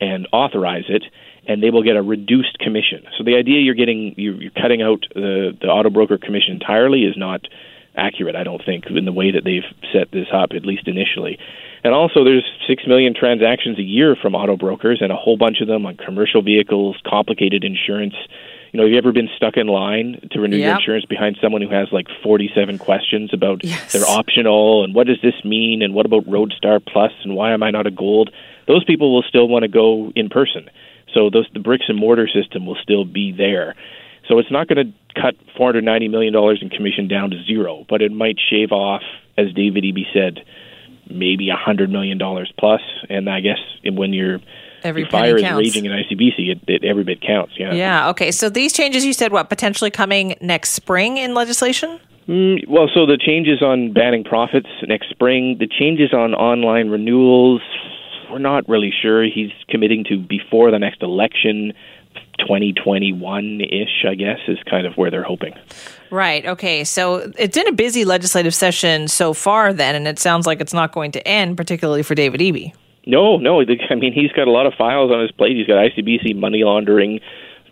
and 0.00 0.26
authorize 0.32 0.84
it 0.88 1.04
and 1.48 1.62
they 1.62 1.70
will 1.70 1.82
get 1.82 1.96
a 1.96 2.02
reduced 2.02 2.58
commission. 2.58 3.04
So 3.16 3.24
the 3.24 3.34
idea 3.36 3.60
you're 3.60 3.74
getting 3.74 4.14
you're 4.16 4.50
cutting 4.50 4.82
out 4.82 5.06
the 5.14 5.56
the 5.60 5.68
auto 5.68 5.90
broker 5.90 6.18
commission 6.18 6.54
entirely 6.54 7.04
is 7.04 7.16
not 7.16 7.40
accurate. 7.96 8.36
I 8.36 8.44
don't 8.44 8.64
think 8.64 8.86
in 8.86 9.04
the 9.04 9.12
way 9.12 9.32
that 9.32 9.44
they've 9.44 9.66
set 9.92 10.12
this 10.12 10.28
up, 10.32 10.50
at 10.54 10.64
least 10.64 10.86
initially. 10.86 11.38
And 11.84 11.94
also, 11.94 12.24
there's 12.24 12.44
six 12.66 12.84
million 12.86 13.14
transactions 13.14 13.78
a 13.78 13.82
year 13.82 14.16
from 14.20 14.34
auto 14.34 14.56
brokers, 14.56 15.00
and 15.00 15.12
a 15.12 15.16
whole 15.16 15.36
bunch 15.36 15.60
of 15.60 15.68
them 15.68 15.86
on 15.86 15.96
commercial 15.96 16.42
vehicles, 16.42 16.96
complicated 17.06 17.64
insurance. 17.64 18.14
You 18.72 18.78
know, 18.78 18.84
have 18.84 18.92
you 18.92 18.98
ever 18.98 19.12
been 19.12 19.30
stuck 19.36 19.56
in 19.56 19.66
line 19.66 20.28
to 20.32 20.40
renew 20.40 20.56
yep. 20.56 20.66
your 20.66 20.76
insurance 20.76 21.04
behind 21.06 21.38
someone 21.40 21.62
who 21.62 21.70
has 21.70 21.88
like 21.90 22.06
47 22.22 22.78
questions 22.78 23.30
about 23.32 23.64
yes. 23.64 23.92
their 23.92 24.04
optional 24.04 24.84
and 24.84 24.94
what 24.94 25.06
does 25.06 25.16
this 25.22 25.42
mean 25.42 25.80
and 25.80 25.94
what 25.94 26.04
about 26.04 26.26
Roadstar 26.26 26.84
Plus 26.84 27.12
and 27.24 27.34
why 27.34 27.52
am 27.52 27.62
I 27.62 27.70
not 27.70 27.86
a 27.86 27.90
gold? 27.90 28.30
Those 28.66 28.84
people 28.84 29.14
will 29.14 29.22
still 29.22 29.48
want 29.48 29.62
to 29.62 29.68
go 29.68 30.12
in 30.14 30.28
person. 30.28 30.68
So 31.14 31.30
those 31.30 31.46
the 31.52 31.60
bricks 31.60 31.86
and 31.88 31.98
mortar 31.98 32.28
system 32.28 32.66
will 32.66 32.78
still 32.82 33.04
be 33.04 33.32
there. 33.32 33.74
So 34.28 34.38
it's 34.38 34.50
not 34.50 34.68
going 34.68 34.86
to 34.86 35.20
cut 35.20 35.34
$490 35.58 36.10
million 36.10 36.34
in 36.60 36.70
commission 36.70 37.08
down 37.08 37.30
to 37.30 37.42
zero, 37.44 37.86
but 37.88 38.02
it 38.02 38.12
might 38.12 38.36
shave 38.38 38.72
off, 38.72 39.02
as 39.38 39.52
David 39.54 39.84
Eby 39.84 40.04
said, 40.12 40.44
maybe 41.08 41.48
$100 41.48 41.90
million 41.90 42.18
plus. 42.58 42.82
And 43.08 43.28
I 43.30 43.40
guess 43.40 43.58
when 43.84 44.12
you're 44.12 44.40
Every 44.84 45.02
your 45.02 45.10
fire 45.10 45.38
counts. 45.38 45.68
is 45.68 45.74
raging 45.74 45.90
in 45.90 45.92
ICBC, 45.92 46.50
it, 46.50 46.60
it, 46.68 46.84
every 46.84 47.04
bit 47.04 47.20
counts. 47.20 47.54
Yeah. 47.56 47.72
Yeah. 47.72 48.10
Okay. 48.10 48.30
So 48.30 48.48
these 48.48 48.72
changes, 48.72 49.04
you 49.04 49.12
said, 49.12 49.32
what 49.32 49.48
potentially 49.48 49.90
coming 49.90 50.36
next 50.40 50.70
spring 50.70 51.16
in 51.16 51.34
legislation? 51.34 51.98
Mm, 52.28 52.68
well, 52.68 52.88
so 52.92 53.06
the 53.06 53.16
changes 53.16 53.62
on 53.62 53.92
banning 53.92 54.22
profits 54.22 54.68
next 54.86 55.08
spring, 55.08 55.56
the 55.58 55.66
changes 55.66 56.12
on 56.12 56.34
online 56.34 56.90
renewals, 56.90 57.62
we're 58.30 58.38
not 58.38 58.68
really 58.68 58.92
sure. 59.02 59.24
He's 59.24 59.52
committing 59.68 60.04
to 60.04 60.18
before 60.18 60.70
the 60.70 60.78
next 60.78 61.02
election. 61.02 61.72
2021 62.38 63.60
ish, 63.60 64.04
I 64.08 64.14
guess, 64.14 64.38
is 64.46 64.58
kind 64.68 64.86
of 64.86 64.96
where 64.96 65.10
they're 65.10 65.24
hoping. 65.24 65.54
Right. 66.10 66.46
Okay. 66.46 66.84
So 66.84 67.32
it's 67.36 67.56
in 67.56 67.66
a 67.68 67.72
busy 67.72 68.04
legislative 68.04 68.54
session 68.54 69.08
so 69.08 69.34
far, 69.34 69.72
then, 69.72 69.94
and 69.94 70.06
it 70.06 70.18
sounds 70.18 70.46
like 70.46 70.60
it's 70.60 70.72
not 70.72 70.92
going 70.92 71.12
to 71.12 71.28
end, 71.28 71.56
particularly 71.56 72.02
for 72.02 72.14
David 72.14 72.40
Eby. 72.40 72.72
No, 73.06 73.38
no. 73.38 73.60
I 73.60 73.94
mean, 73.94 74.12
he's 74.12 74.32
got 74.32 74.48
a 74.48 74.50
lot 74.50 74.66
of 74.66 74.74
files 74.74 75.10
on 75.10 75.20
his 75.20 75.30
plate. 75.32 75.56
He's 75.56 75.66
got 75.66 75.76
ICBC 75.76 76.36
money 76.36 76.62
laundering, 76.62 77.20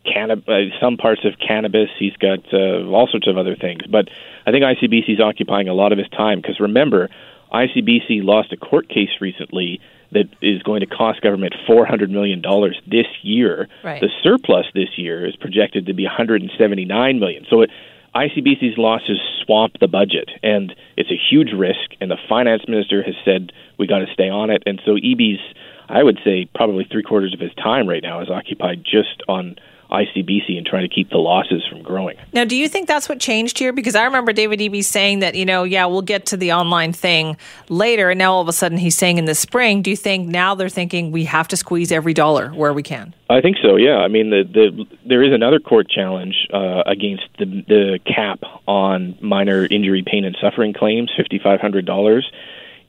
cannab- 0.04 0.48
uh, 0.48 0.78
some 0.80 0.96
parts 0.96 1.25
of 1.25 1.34
cannabis. 1.38 1.90
He's 1.98 2.16
got 2.16 2.40
uh, 2.52 2.86
all 2.88 3.08
sorts 3.10 3.26
of 3.26 3.36
other 3.36 3.54
things. 3.54 3.82
But 3.88 4.08
I 4.46 4.50
think 4.50 4.64
ICBC 4.64 5.14
is 5.14 5.20
occupying 5.20 5.68
a 5.68 5.75
lot 5.75 5.92
of 5.92 5.98
his 5.98 6.08
time 6.08 6.40
because 6.40 6.58
remember, 6.60 7.10
ICBC 7.52 8.25
lost 8.25 8.52
a 8.52 8.56
court 8.56 8.88
case 8.88 9.10
recently 9.20 9.80
that 10.16 10.28
is 10.40 10.62
going 10.62 10.80
to 10.80 10.87
cost 10.87 11.20
government 11.20 11.54
$400 11.68 12.08
million 12.08 12.42
this 12.87 13.06
year. 13.23 13.68
Right. 13.85 14.00
The 14.00 14.08
surplus 14.23 14.66
this 14.75 14.96
year 14.96 15.26
is 15.26 15.37
projected 15.37 15.87
to 15.87 15.94
be 15.94 16.04
179 16.04 17.20
million. 17.20 17.44
So 17.50 17.61
it, 17.61 17.70
ICBC's 18.14 18.78
losses 18.78 19.18
swamp 19.44 19.75
the 19.78 19.88
budget, 19.88 20.30
and 20.42 20.75
it's 20.96 21.11
a 21.11 21.20
huge 21.30 21.52
risk. 21.52 21.92
And 22.00 22.11
the 22.11 22.16
finance 22.28 22.62
minister 22.66 23.02
has 23.02 23.14
said 23.25 23.52
we 23.78 23.87
got 23.87 23.99
to 23.99 24.06
stay 24.12 24.30
on 24.30 24.49
it. 24.49 24.62
And 24.64 24.80
so 24.87 24.92
Eby's, 24.92 25.40
I 25.88 26.02
would 26.02 26.18
say, 26.25 26.49
probably 26.54 26.87
three 26.90 27.02
quarters 27.02 27.35
of 27.35 27.40
his 27.40 27.54
time 27.54 27.87
right 27.87 28.02
now 28.02 28.23
is 28.23 28.30
occupied 28.30 28.85
just 28.85 29.23
on 29.28 29.56
ICBC 29.90 30.57
and 30.57 30.66
trying 30.66 30.88
to 30.88 30.95
keep 30.95 31.11
the 31.11 31.19
losses 31.19 31.64
from 31.69 31.83
growing. 31.83 32.16
Now, 32.33 32.45
do 32.45 32.57
you 32.57 32.69
think 32.69 32.88
that's 32.88 33.09
what 33.09 33.21
changed 33.21 33.59
here? 33.59 33.73
Because 33.73 33.95
I 33.95 34.05
remember 34.05 34.33
David 34.33 34.61
Eby 34.61 34.85
saying 34.85 35.21
that, 35.21 35.35
you 35.35 35.45
know, 35.45 35.64
yeah, 35.64 35.87
we'll 35.87 36.02
get 36.02 36.26
to 36.26 36.37
the 36.37 36.52
online 36.52 36.93
thing 36.93 37.37
later. 37.69 38.11
And 38.11 38.19
now 38.19 38.33
all 38.33 38.43
of 38.43 38.49
a 38.49 38.52
sudden 38.52 38.78
he's 38.78 38.97
saying 38.97 39.19
in 39.19 39.25
the 39.25 39.35
spring, 39.35 39.83
do 39.83 39.90
you 39.90 39.97
think 39.97 40.28
now 40.28 40.55
they're 40.55 40.69
thinking 40.69 41.12
we 41.12 41.25
have 41.25 41.49
to 41.49 41.57
squeeze 41.57 41.93
every 41.93 42.14
dollar 42.14 42.50
where 42.50 42.73
we 42.73 42.83
can? 42.83 43.14
I 43.28 43.40
think 43.40 43.57
so. 43.62 43.76
Yeah. 43.76 43.99
I 43.99 44.09
mean, 44.09 44.31
the, 44.31 44.43
the 44.45 44.87
there 45.05 45.23
is 45.23 45.33
another 45.33 45.59
court 45.59 45.88
challenge 45.88 46.47
uh, 46.52 46.83
against 46.87 47.25
the 47.38 47.45
the 47.45 47.99
cap 48.07 48.40
on 48.66 49.19
minor 49.21 49.66
injury, 49.66 50.05
pain, 50.07 50.25
and 50.25 50.37
suffering 50.40 50.73
claims, 50.73 51.11
fifty 51.16 51.38
five 51.38 51.61
hundred 51.61 51.87
dollars. 51.87 52.31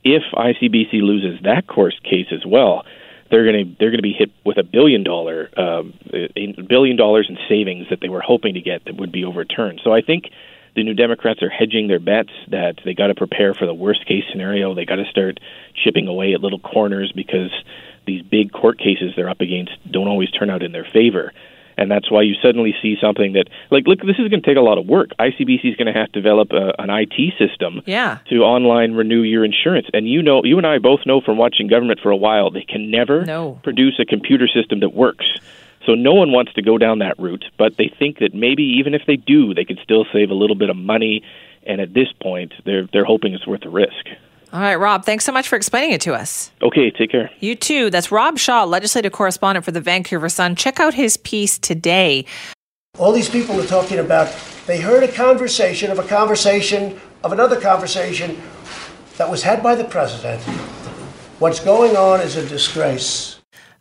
If 0.04 0.24
ICBC 0.34 1.02
loses 1.02 1.42
that 1.44 1.68
court 1.68 1.96
case 2.04 2.28
as 2.32 2.46
well, 2.46 2.86
they're 3.30 3.44
going 3.44 3.66
to 3.66 3.76
they're 3.80 3.90
going 3.90 4.00
to 4.00 4.04
be 4.04 4.14
hit 4.14 4.32
with 4.46 4.58
a 4.58 4.64
billion 4.64 5.04
dollar 5.04 5.50
um, 5.58 5.94
a 6.14 6.62
billion 6.68 6.98
dollars 6.98 7.28
in 7.30 7.38
savings 7.50 7.88
that 7.90 8.00
they 8.02 8.10
were 8.10 8.22
hoping 8.22 8.54
to 8.56 8.62
get 8.62 8.86
that 8.86 8.96
would 8.96 9.12
be 9.12 9.26
overturned. 9.26 9.82
So 9.84 9.94
I 9.94 10.02
think 10.02 10.26
the 10.76 10.84
New 10.84 10.94
Democrats 10.94 11.42
are 11.42 11.50
hedging 11.50 11.88
their 11.88 12.00
bets 12.00 12.30
that 12.50 12.76
they 12.86 12.94
got 12.94 13.08
to 13.08 13.16
prepare 13.16 13.54
for 13.54 13.66
the 13.66 13.74
worst 13.74 14.06
case 14.06 14.24
scenario. 14.32 14.76
They 14.76 14.86
got 14.86 14.98
to 14.98 15.10
start 15.10 15.40
chipping 15.74 16.08
away 16.08 16.34
at 16.34 16.42
little 16.42 16.60
corners 16.60 17.12
because 17.12 17.52
these 18.06 18.22
big 18.22 18.52
court 18.52 18.78
cases 18.78 19.14
they're 19.16 19.30
up 19.30 19.42
against 19.42 19.72
don't 19.92 20.08
always 20.08 20.30
turn 20.32 20.50
out 20.50 20.64
in 20.64 20.72
their 20.72 20.86
favor. 20.86 21.34
And 21.78 21.92
that's 21.92 22.10
why 22.10 22.24
you 22.24 22.34
suddenly 22.42 22.74
see 22.82 22.98
something 23.00 23.34
that, 23.34 23.48
like, 23.70 23.86
look, 23.86 24.00
this 24.00 24.18
is 24.18 24.30
going 24.30 24.42
to 24.42 24.48
take 24.48 24.58
a 24.58 24.62
lot 24.62 24.78
of 24.78 24.88
work. 24.88 25.10
ICBC 25.20 25.64
is 25.66 25.76
going 25.76 25.92
to 25.92 25.98
have 25.98 26.12
to 26.12 26.20
develop 26.20 26.52
a, 26.52 26.74
an 26.82 26.90
IT 26.90 27.34
system 27.38 27.82
yeah. 27.86 28.18
to 28.30 28.38
online 28.38 28.94
renew 28.94 29.22
your 29.22 29.46
insurance. 29.46 29.88
And 29.94 30.08
you 30.08 30.24
know, 30.24 30.44
you 30.44 30.58
and 30.58 30.66
I 30.66 30.80
both 30.80 31.02
know 31.06 31.22
from 31.22 31.38
watching 31.38 31.68
government 31.68 32.00
for 32.02 32.10
a 32.10 32.18
while, 32.18 32.50
they 32.50 32.64
can 32.64 32.90
never 32.90 33.24
no. 33.26 33.60
produce 33.64 34.00
a 34.00 34.06
computer 34.06 34.48
system 34.48 34.80
that 34.80 34.94
works. 34.94 35.26
So 35.86 35.94
no 35.94 36.14
one 36.14 36.32
wants 36.32 36.54
to 36.54 36.62
go 36.62 36.78
down 36.78 37.00
that 37.00 37.18
route, 37.18 37.46
but 37.58 37.78
they 37.78 37.94
think 37.98 38.20
that 38.20 38.34
maybe 38.34 38.64
even 38.80 38.94
if 38.94 39.04
they 39.08 39.16
do, 39.16 39.54
they 39.54 39.64
could 39.64 39.80
still 39.82 40.06
save 40.12 40.32
a 40.32 40.34
little 40.34 40.56
bit 40.56 40.70
of 40.70 40.76
money. 40.76 41.24
And 41.64 41.80
at 41.80 41.94
this 41.94 42.08
point, 42.22 42.54
they're 42.66 42.88
they're 42.92 43.06
hoping 43.06 43.34
it's 43.34 43.48
worth 43.48 43.62
the 43.62 43.70
risk. 43.70 44.08
All 44.54 44.62
right, 44.62 44.76
Rob, 44.76 45.04
thanks 45.04 45.26
so 45.26 45.32
much 45.32 45.48
for 45.48 45.56
explaining 45.56 45.92
it 45.92 46.02
to 46.02 46.14
us. 46.14 46.52
Okay, 46.62 46.90
take 46.90 47.12
care. 47.12 47.30
You 47.40 47.56
too. 47.56 47.90
That's 47.90 48.12
Rob 48.12 48.38
Shaw, 48.38 48.64
legislative 48.64 49.12
correspondent 49.12 49.66
for 49.66 49.72
the 49.72 49.82
Vancouver 49.82 50.30
Sun. 50.30 50.56
Check 50.56 50.80
out 50.80 50.94
his 50.94 51.18
piece 51.18 51.58
today. 51.58 52.26
All 52.98 53.12
these 53.12 53.30
people 53.30 53.60
are 53.60 53.66
talking 53.66 54.00
about 54.00 54.34
they 54.66 54.82
heard 54.82 55.04
a 55.04 55.12
conversation 55.12 55.92
of 55.92 56.00
a 56.00 56.04
conversation 56.04 57.00
of 57.24 57.32
another 57.32 57.60
conversation 57.60 58.42
that 59.18 59.30
was 59.30 59.44
had 59.44 59.62
by 59.62 59.76
the 59.76 59.84
president. 59.84 60.42
What's 61.40 61.60
going 61.60 61.96
on 61.96 62.22
is 62.22 62.36
a 62.36 62.48
disgrace. 62.48 63.37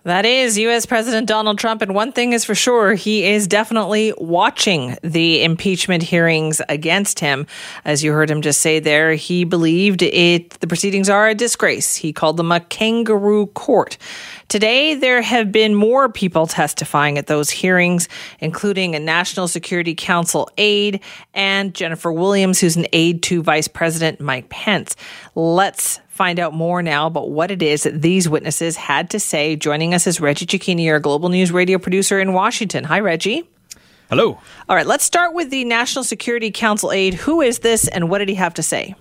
That 0.06 0.24
is 0.24 0.56
U.S. 0.56 0.86
President 0.86 1.26
Donald 1.26 1.58
Trump. 1.58 1.82
And 1.82 1.92
one 1.92 2.12
thing 2.12 2.32
is 2.32 2.44
for 2.44 2.54
sure, 2.54 2.94
he 2.94 3.24
is 3.24 3.48
definitely 3.48 4.14
watching 4.18 4.96
the 5.02 5.42
impeachment 5.42 6.04
hearings 6.04 6.62
against 6.68 7.18
him. 7.18 7.44
As 7.84 8.04
you 8.04 8.12
heard 8.12 8.30
him 8.30 8.40
just 8.40 8.60
say 8.60 8.78
there, 8.78 9.14
he 9.14 9.42
believed 9.42 10.02
it, 10.02 10.50
the 10.60 10.68
proceedings 10.68 11.10
are 11.10 11.26
a 11.26 11.34
disgrace. 11.34 11.96
He 11.96 12.12
called 12.12 12.36
them 12.36 12.52
a 12.52 12.60
kangaroo 12.60 13.46
court. 13.46 13.98
Today, 14.46 14.94
there 14.94 15.22
have 15.22 15.50
been 15.50 15.74
more 15.74 16.08
people 16.08 16.46
testifying 16.46 17.18
at 17.18 17.26
those 17.26 17.50
hearings, 17.50 18.08
including 18.38 18.94
a 18.94 19.00
National 19.00 19.48
Security 19.48 19.96
Council 19.96 20.48
aide 20.56 21.00
and 21.34 21.74
Jennifer 21.74 22.12
Williams, 22.12 22.60
who's 22.60 22.76
an 22.76 22.86
aide 22.92 23.24
to 23.24 23.42
Vice 23.42 23.66
President 23.66 24.20
Mike 24.20 24.50
Pence. 24.50 24.94
Let's 25.34 25.98
find 26.16 26.40
out 26.40 26.54
more 26.54 26.82
now 26.82 27.06
about 27.06 27.30
what 27.30 27.50
it 27.50 27.62
is 27.62 27.84
that 27.84 28.02
these 28.02 28.28
witnesses 28.28 28.76
had 28.76 29.10
to 29.10 29.20
say. 29.20 29.54
Joining 29.54 29.94
us 29.94 30.06
is 30.06 30.20
Reggie 30.20 30.46
Cecchini, 30.46 30.90
our 30.90 30.98
Global 30.98 31.28
News 31.28 31.52
radio 31.52 31.78
producer 31.78 32.18
in 32.18 32.32
Washington. 32.32 32.84
Hi, 32.84 33.00
Reggie. 33.00 33.48
Hello. 34.08 34.40
All 34.68 34.76
right, 34.76 34.86
let's 34.86 35.04
start 35.04 35.34
with 35.34 35.50
the 35.50 35.64
National 35.64 36.04
Security 36.04 36.50
Council 36.50 36.92
aide. 36.92 37.14
Who 37.14 37.40
is 37.40 37.58
this 37.58 37.86
and 37.88 38.08
what 38.08 38.18
did 38.18 38.28
he 38.28 38.36
have 38.36 38.54
to 38.54 38.62
say? 38.62 38.94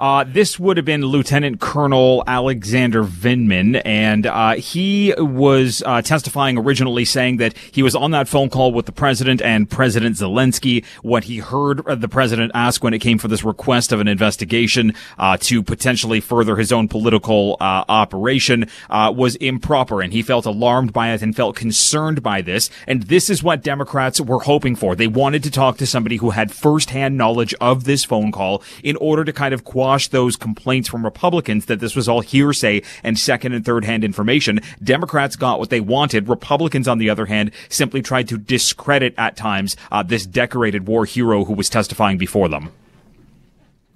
Uh, 0.00 0.24
this 0.26 0.58
would 0.58 0.78
have 0.78 0.86
been 0.86 1.02
Lieutenant 1.02 1.60
Colonel 1.60 2.24
Alexander 2.26 3.04
Vindman, 3.04 3.82
and 3.84 4.26
uh, 4.26 4.54
he 4.54 5.12
was 5.18 5.82
uh, 5.84 6.00
testifying 6.00 6.56
originally 6.56 7.04
saying 7.04 7.36
that 7.36 7.54
he 7.70 7.82
was 7.82 7.94
on 7.94 8.10
that 8.12 8.26
phone 8.26 8.48
call 8.48 8.72
with 8.72 8.86
the 8.86 8.92
president 8.92 9.42
and 9.42 9.68
President 9.68 10.16
Zelensky. 10.16 10.86
What 11.02 11.24
he 11.24 11.36
heard 11.36 11.84
the 11.84 12.08
president 12.08 12.52
ask 12.54 12.82
when 12.82 12.94
it 12.94 13.00
came 13.00 13.18
for 13.18 13.28
this 13.28 13.44
request 13.44 13.92
of 13.92 14.00
an 14.00 14.08
investigation 14.08 14.94
uh, 15.18 15.36
to 15.42 15.62
potentially 15.62 16.20
further 16.20 16.56
his 16.56 16.72
own 16.72 16.88
political 16.88 17.58
uh, 17.60 17.84
operation 17.86 18.70
uh, 18.88 19.12
was 19.14 19.36
improper, 19.36 20.00
and 20.00 20.14
he 20.14 20.22
felt 20.22 20.46
alarmed 20.46 20.94
by 20.94 21.12
it 21.12 21.20
and 21.20 21.36
felt 21.36 21.56
concerned 21.56 22.22
by 22.22 22.40
this. 22.40 22.70
And 22.86 23.02
this 23.02 23.28
is 23.28 23.42
what 23.42 23.62
Democrats 23.62 24.18
were 24.18 24.40
hoping 24.40 24.76
for. 24.76 24.96
They 24.96 25.08
wanted 25.08 25.42
to 25.42 25.50
talk 25.50 25.76
to 25.76 25.86
somebody 25.86 26.16
who 26.16 26.30
had 26.30 26.50
firsthand 26.50 27.18
knowledge 27.18 27.52
of 27.60 27.84
this 27.84 28.02
phone 28.02 28.32
call 28.32 28.62
in 28.82 28.96
order 28.96 29.26
to 29.26 29.32
kind 29.34 29.52
of 29.52 29.62
quash 29.90 30.06
those 30.06 30.36
complaints 30.36 30.88
from 30.88 31.04
Republicans 31.04 31.66
that 31.66 31.80
this 31.80 31.96
was 31.96 32.08
all 32.08 32.20
hearsay 32.20 32.80
and 33.02 33.18
second 33.18 33.52
and 33.52 33.64
third 33.64 33.84
hand 33.84 34.04
information. 34.04 34.60
Democrats 34.80 35.34
got 35.34 35.58
what 35.58 35.68
they 35.68 35.80
wanted. 35.80 36.28
Republicans, 36.28 36.86
on 36.86 36.98
the 36.98 37.10
other 37.10 37.26
hand, 37.26 37.50
simply 37.68 38.00
tried 38.00 38.28
to 38.28 38.38
discredit 38.38 39.12
at 39.18 39.36
times 39.36 39.76
uh, 39.90 40.00
this 40.00 40.26
decorated 40.26 40.86
war 40.86 41.04
hero 41.04 41.44
who 41.44 41.54
was 41.54 41.68
testifying 41.68 42.18
before 42.18 42.48
them. 42.48 42.70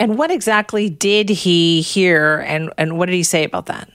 And 0.01 0.19
what 0.19 0.33
exactly 0.33 0.91
did 0.91 1.29
he 1.29 1.81
hear 1.81 2.41
and, 2.41 2.73
and 2.77 2.99
what 2.99 3.07
did 3.07 3.15
he 3.15 3.23
say 3.23 3.45
about 3.45 3.67
that? 3.67 3.89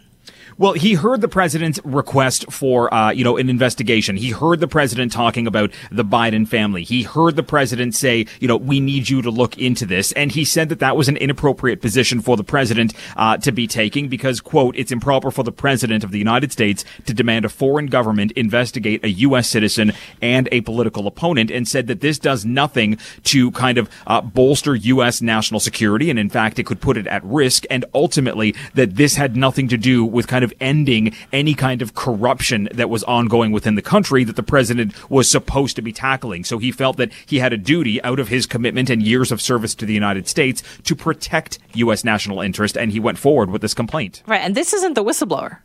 Well, 0.59 0.73
he 0.73 0.95
heard 0.95 1.21
the 1.21 1.29
president's 1.29 1.79
request 1.85 2.51
for, 2.51 2.93
uh, 2.93 3.11
you 3.11 3.23
know, 3.23 3.37
an 3.37 3.49
investigation. 3.49 4.17
He 4.17 4.31
heard 4.31 4.59
the 4.59 4.67
president 4.67 5.13
talking 5.13 5.47
about 5.47 5.71
the 5.89 6.03
Biden 6.03 6.45
family. 6.45 6.83
He 6.83 7.03
heard 7.03 7.37
the 7.37 7.43
president 7.43 7.95
say, 7.95 8.25
you 8.41 8.49
know, 8.49 8.57
we 8.57 8.81
need 8.81 9.07
you 9.07 9.21
to 9.21 9.31
look 9.31 9.57
into 9.57 9.85
this. 9.85 10.11
And 10.11 10.33
he 10.33 10.43
said 10.43 10.67
that 10.67 10.79
that 10.79 10.97
was 10.97 11.07
an 11.07 11.15
inappropriate 11.15 11.81
position 11.81 12.19
for 12.19 12.35
the 12.35 12.43
president 12.43 12.93
uh, 13.15 13.37
to 13.37 13.53
be 13.53 13.67
taking 13.67 14.09
because, 14.09 14.41
quote, 14.41 14.75
it's 14.75 14.91
improper 14.91 15.31
for 15.31 15.43
the 15.43 15.51
president 15.53 16.03
of 16.03 16.11
the 16.11 16.17
United 16.17 16.51
States 16.51 16.83
to 17.05 17.13
demand 17.13 17.45
a 17.45 17.49
foreign 17.49 17.85
government 17.85 18.33
investigate 18.33 19.01
a 19.05 19.09
U.S. 19.11 19.47
citizen 19.47 19.93
and 20.21 20.49
a 20.51 20.59
political 20.59 21.07
opponent 21.07 21.51
and 21.51 21.69
said 21.69 21.87
that 21.87 22.01
this 22.01 22.19
does 22.19 22.43
nothing 22.43 22.97
to 23.23 23.51
kind 23.51 23.77
of 23.77 23.89
uh, 24.07 24.19
bolster 24.19 24.75
U.S. 24.75 25.21
national 25.21 25.61
security. 25.61 26.09
And 26.09 26.19
in 26.19 26.29
fact, 26.29 26.59
it 26.59 26.65
could 26.65 26.81
put 26.81 26.97
it 26.97 27.07
at 27.07 27.23
risk. 27.23 27.63
And 27.69 27.85
ultimately 27.93 28.55
that 28.73 28.97
this 28.97 29.15
had 29.15 29.37
nothing 29.37 29.69
to 29.69 29.77
do 29.77 30.03
with 30.03 30.27
kind 30.27 30.43
of 30.43 30.48
of 30.49 30.57
ending 30.59 31.13
any 31.31 31.53
kind 31.53 31.81
of 31.81 31.95
corruption 31.95 32.69
that 32.73 32.89
was 32.89 33.03
ongoing 33.03 33.51
within 33.51 33.75
the 33.75 33.81
country 33.81 34.23
that 34.23 34.35
the 34.35 34.43
president 34.43 35.09
was 35.09 35.29
supposed 35.29 35.75
to 35.75 35.81
be 35.81 35.93
tackling. 35.93 36.43
So 36.43 36.57
he 36.57 36.71
felt 36.71 36.97
that 36.97 37.11
he 37.25 37.39
had 37.39 37.53
a 37.53 37.57
duty 37.57 38.01
out 38.03 38.19
of 38.19 38.27
his 38.27 38.45
commitment 38.45 38.89
and 38.89 39.01
years 39.03 39.31
of 39.31 39.41
service 39.41 39.75
to 39.75 39.85
the 39.85 39.93
United 39.93 40.27
States 40.27 40.63
to 40.83 40.95
protect 40.95 41.59
U.S. 41.73 42.03
national 42.03 42.41
interest, 42.41 42.77
and 42.77 42.91
he 42.91 42.99
went 42.99 43.17
forward 43.17 43.49
with 43.49 43.61
this 43.61 43.73
complaint. 43.73 44.23
Right, 44.25 44.41
and 44.41 44.55
this 44.55 44.73
isn't 44.73 44.93
the 44.93 45.03
whistleblower. 45.03 45.59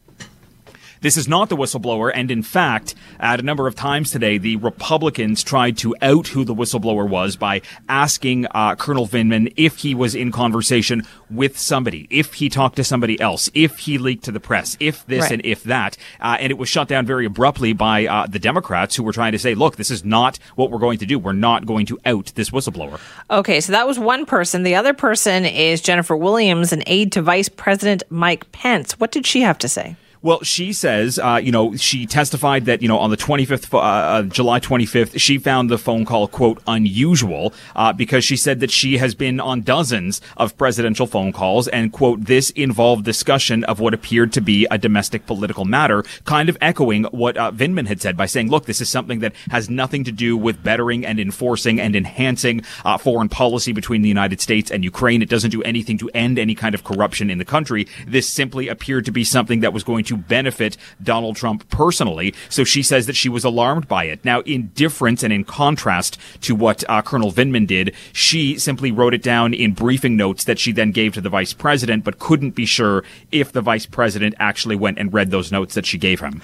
This 1.01 1.17
is 1.17 1.29
not 1.29 1.49
the 1.49 1.57
whistleblower. 1.57 2.11
And 2.15 2.31
in 2.31 2.43
fact, 2.43 2.95
at 3.21 3.41
a 3.41 3.43
number 3.43 3.67
of 3.67 3.75
times 3.75 4.11
today, 4.11 4.39
the 4.39 4.57
Republicans 4.57 5.43
tried 5.43 5.77
to 5.79 5.95
out 6.03 6.29
who 6.29 6.45
the 6.45 6.55
whistleblower 6.55 7.09
was 7.09 7.37
by 7.37 7.63
asking 7.89 8.47
uh, 8.51 8.75
Colonel 8.77 9.07
Vindman 9.07 9.53
if 9.57 9.79
he 9.79 9.95
was 9.95 10.15
in 10.15 10.33
conversation 10.33 11.03
with 11.31 11.59
somebody, 11.59 12.07
if 12.11 12.35
he 12.35 12.49
talked 12.49 12.77
to 12.77 12.85
somebody 12.85 13.21
else, 13.21 13.51
if 13.55 13.81
he 13.81 13.99
leaked 13.99 14.25
to 14.25 14.33
the 14.33 14.41
press, 14.41 14.77
if 14.81 15.05
this 15.07 15.23
right. 15.23 15.33
and 15.33 15.45
if 15.45 15.65
that. 15.65 15.97
Uh, 16.21 16.37
and 16.41 16.51
it 16.51 16.59
was 16.59 16.69
shut 16.69 16.89
down 16.89 17.07
very 17.07 17.27
abruptly 17.27 17.73
by 17.73 18.07
uh, 18.07 18.27
the 18.27 18.39
Democrats 18.39 18.97
who 18.97 19.03
were 19.03 19.13
trying 19.13 19.33
to 19.33 19.39
say, 19.39 19.55
look, 19.55 19.77
this 19.77 19.91
is 19.91 20.05
not 20.05 20.39
what 20.55 20.71
we're 20.71 20.79
going 20.79 20.99
to 20.99 21.07
do. 21.07 21.19
We're 21.19 21.33
not 21.33 21.67
going 21.67 21.87
to 21.87 21.99
out 22.05 22.33
this 22.35 22.51
whistleblower. 22.51 23.01
Okay, 23.31 23.61
so 23.61 23.73
that 23.73 23.87
was 23.87 23.99
one 23.99 24.27
person. 24.27 24.63
The 24.63 24.75
other 24.75 24.95
person 24.95 25.45
is 25.45 25.81
Jennifer 25.81 26.17
Williams, 26.17 26.73
an 26.73 26.83
aide 26.87 27.13
to 27.13 27.23
Vice 27.23 27.49
President 27.49 28.03
Mike 28.11 28.51
Pence. 28.53 28.99
What 29.01 29.13
did 29.13 29.27
she 29.27 29.41
have 29.41 29.59
to 29.59 29.69
say? 29.69 29.97
Well, 30.25 30.43
she 30.43 30.73
says, 30.73 31.19
uh, 31.19 31.39
you 31.43 31.53
know, 31.53 31.77
she 31.77 32.07
testified 32.07 32.65
that, 32.65 32.81
you 32.81 32.89
know, 32.89 32.97
on 32.97 33.11
the 33.11 33.17
25th, 33.19 33.75
uh, 33.75 33.79
uh, 33.79 34.23
July 34.23 34.59
25th, 34.59 35.21
she 35.21 35.37
found 35.37 35.69
the 35.69 35.77
phone 35.77 36.07
call, 36.07 36.29
quote, 36.29 36.63
unusual, 36.67 37.53
uh, 37.77 37.93
because 37.93 38.25
she 38.25 38.35
said 38.35 38.61
that 38.61 38.71
she 38.71 38.97
has 38.97 39.15
been 39.15 39.39
on 39.39 39.61
dozens 39.61 40.23
of 40.39 40.57
presidential 40.57 41.07
phone 41.07 41.31
calls 41.31 41.69
and, 41.69 41.93
quote, 41.93 42.25
this 42.25 42.49
involved 42.53 43.05
discussion 43.05 43.65
of 43.65 43.81
what 43.81 43.93
appeared 43.93 44.33
to 44.33 44.41
be 44.41 44.67
a 44.71 44.79
domestic 44.79 45.27
political 45.27 45.67
matter, 45.67 46.03
kind 46.25 46.49
of 46.49 46.57
echoing 46.63 47.05
what 47.05 47.37
uh, 47.37 47.53
Vindman 47.53 47.87
had 47.87 48.01
said 48.01 48.17
by 48.17 48.25
saying, 48.25 48.49
look, 48.49 48.65
this 48.65 48.81
is 48.81 48.89
something 48.89 49.19
that 49.19 49.35
has 49.51 49.69
nothing 49.69 50.05
to 50.05 50.13
do 50.13 50.39
with 50.39 50.63
bettering 50.63 51.05
and 51.05 51.21
enforcing 51.21 51.79
and 51.79 51.95
enhancing 51.95 52.63
uh, 52.87 52.97
foreign 52.97 53.29
policy 53.29 53.73
between 53.73 54.01
the 54.01 54.09
United 54.09 54.41
States 54.41 54.71
and 54.71 54.85
Ukraine. 54.85 55.21
It 55.21 55.29
doesn't 55.29 55.51
do 55.51 55.63
anything 55.65 55.99
to 55.99 56.09
end 56.15 56.39
any 56.39 56.55
kind 56.55 56.75
of 56.75 56.83
corruption 56.83 57.29
in 57.29 57.37
the 57.37 57.45
country. 57.45 57.87
This 58.07 58.27
simply 58.27 58.69
appeared 58.69 59.05
to 59.05 59.13
be 59.13 59.23
something 59.23 59.61
that 59.61 59.75
was 59.75 59.85
going 59.85 60.05
to 60.05 60.14
to 60.15 60.23
benefit 60.23 60.77
Donald 61.03 61.37
Trump 61.37 61.69
personally. 61.69 62.35
So 62.49 62.65
she 62.65 62.83
says 62.83 63.07
that 63.07 63.17
she 63.17 63.29
was 63.29 63.45
alarmed 63.45 63.89
by 63.89 64.05
it. 64.05 64.25
Now, 64.25 64.41
in 64.43 64.69
difference 64.69 65.23
and 65.23 65.33
in 65.33 65.45
contrast 65.45 66.19
to 66.43 66.55
what 66.55 66.85
uh, 66.89 67.03
Colonel 67.03 67.33
Vindman 67.33 67.67
did, 67.67 67.95
she 68.13 68.59
simply 68.59 68.93
wrote 68.93 69.15
it 69.15 69.23
down 69.23 69.55
in 69.55 69.73
briefing 69.73 70.17
notes 70.17 70.45
that 70.45 70.59
she 70.59 70.73
then 70.73 70.93
gave 70.93 71.15
to 71.15 71.21
the 71.21 71.29
vice 71.29 71.53
president, 71.53 72.05
but 72.05 72.19
couldn't 72.19 72.53
be 72.53 72.67
sure 72.67 73.05
if 73.33 73.53
the 73.53 73.61
vice 73.61 73.87
president 73.87 74.35
actually 74.39 74.77
went 74.77 74.99
and 74.99 75.13
read 75.13 75.31
those 75.31 75.51
notes 75.51 75.75
that 75.75 75.87
she 75.87 75.99
gave 75.99 76.21
him. 76.21 76.43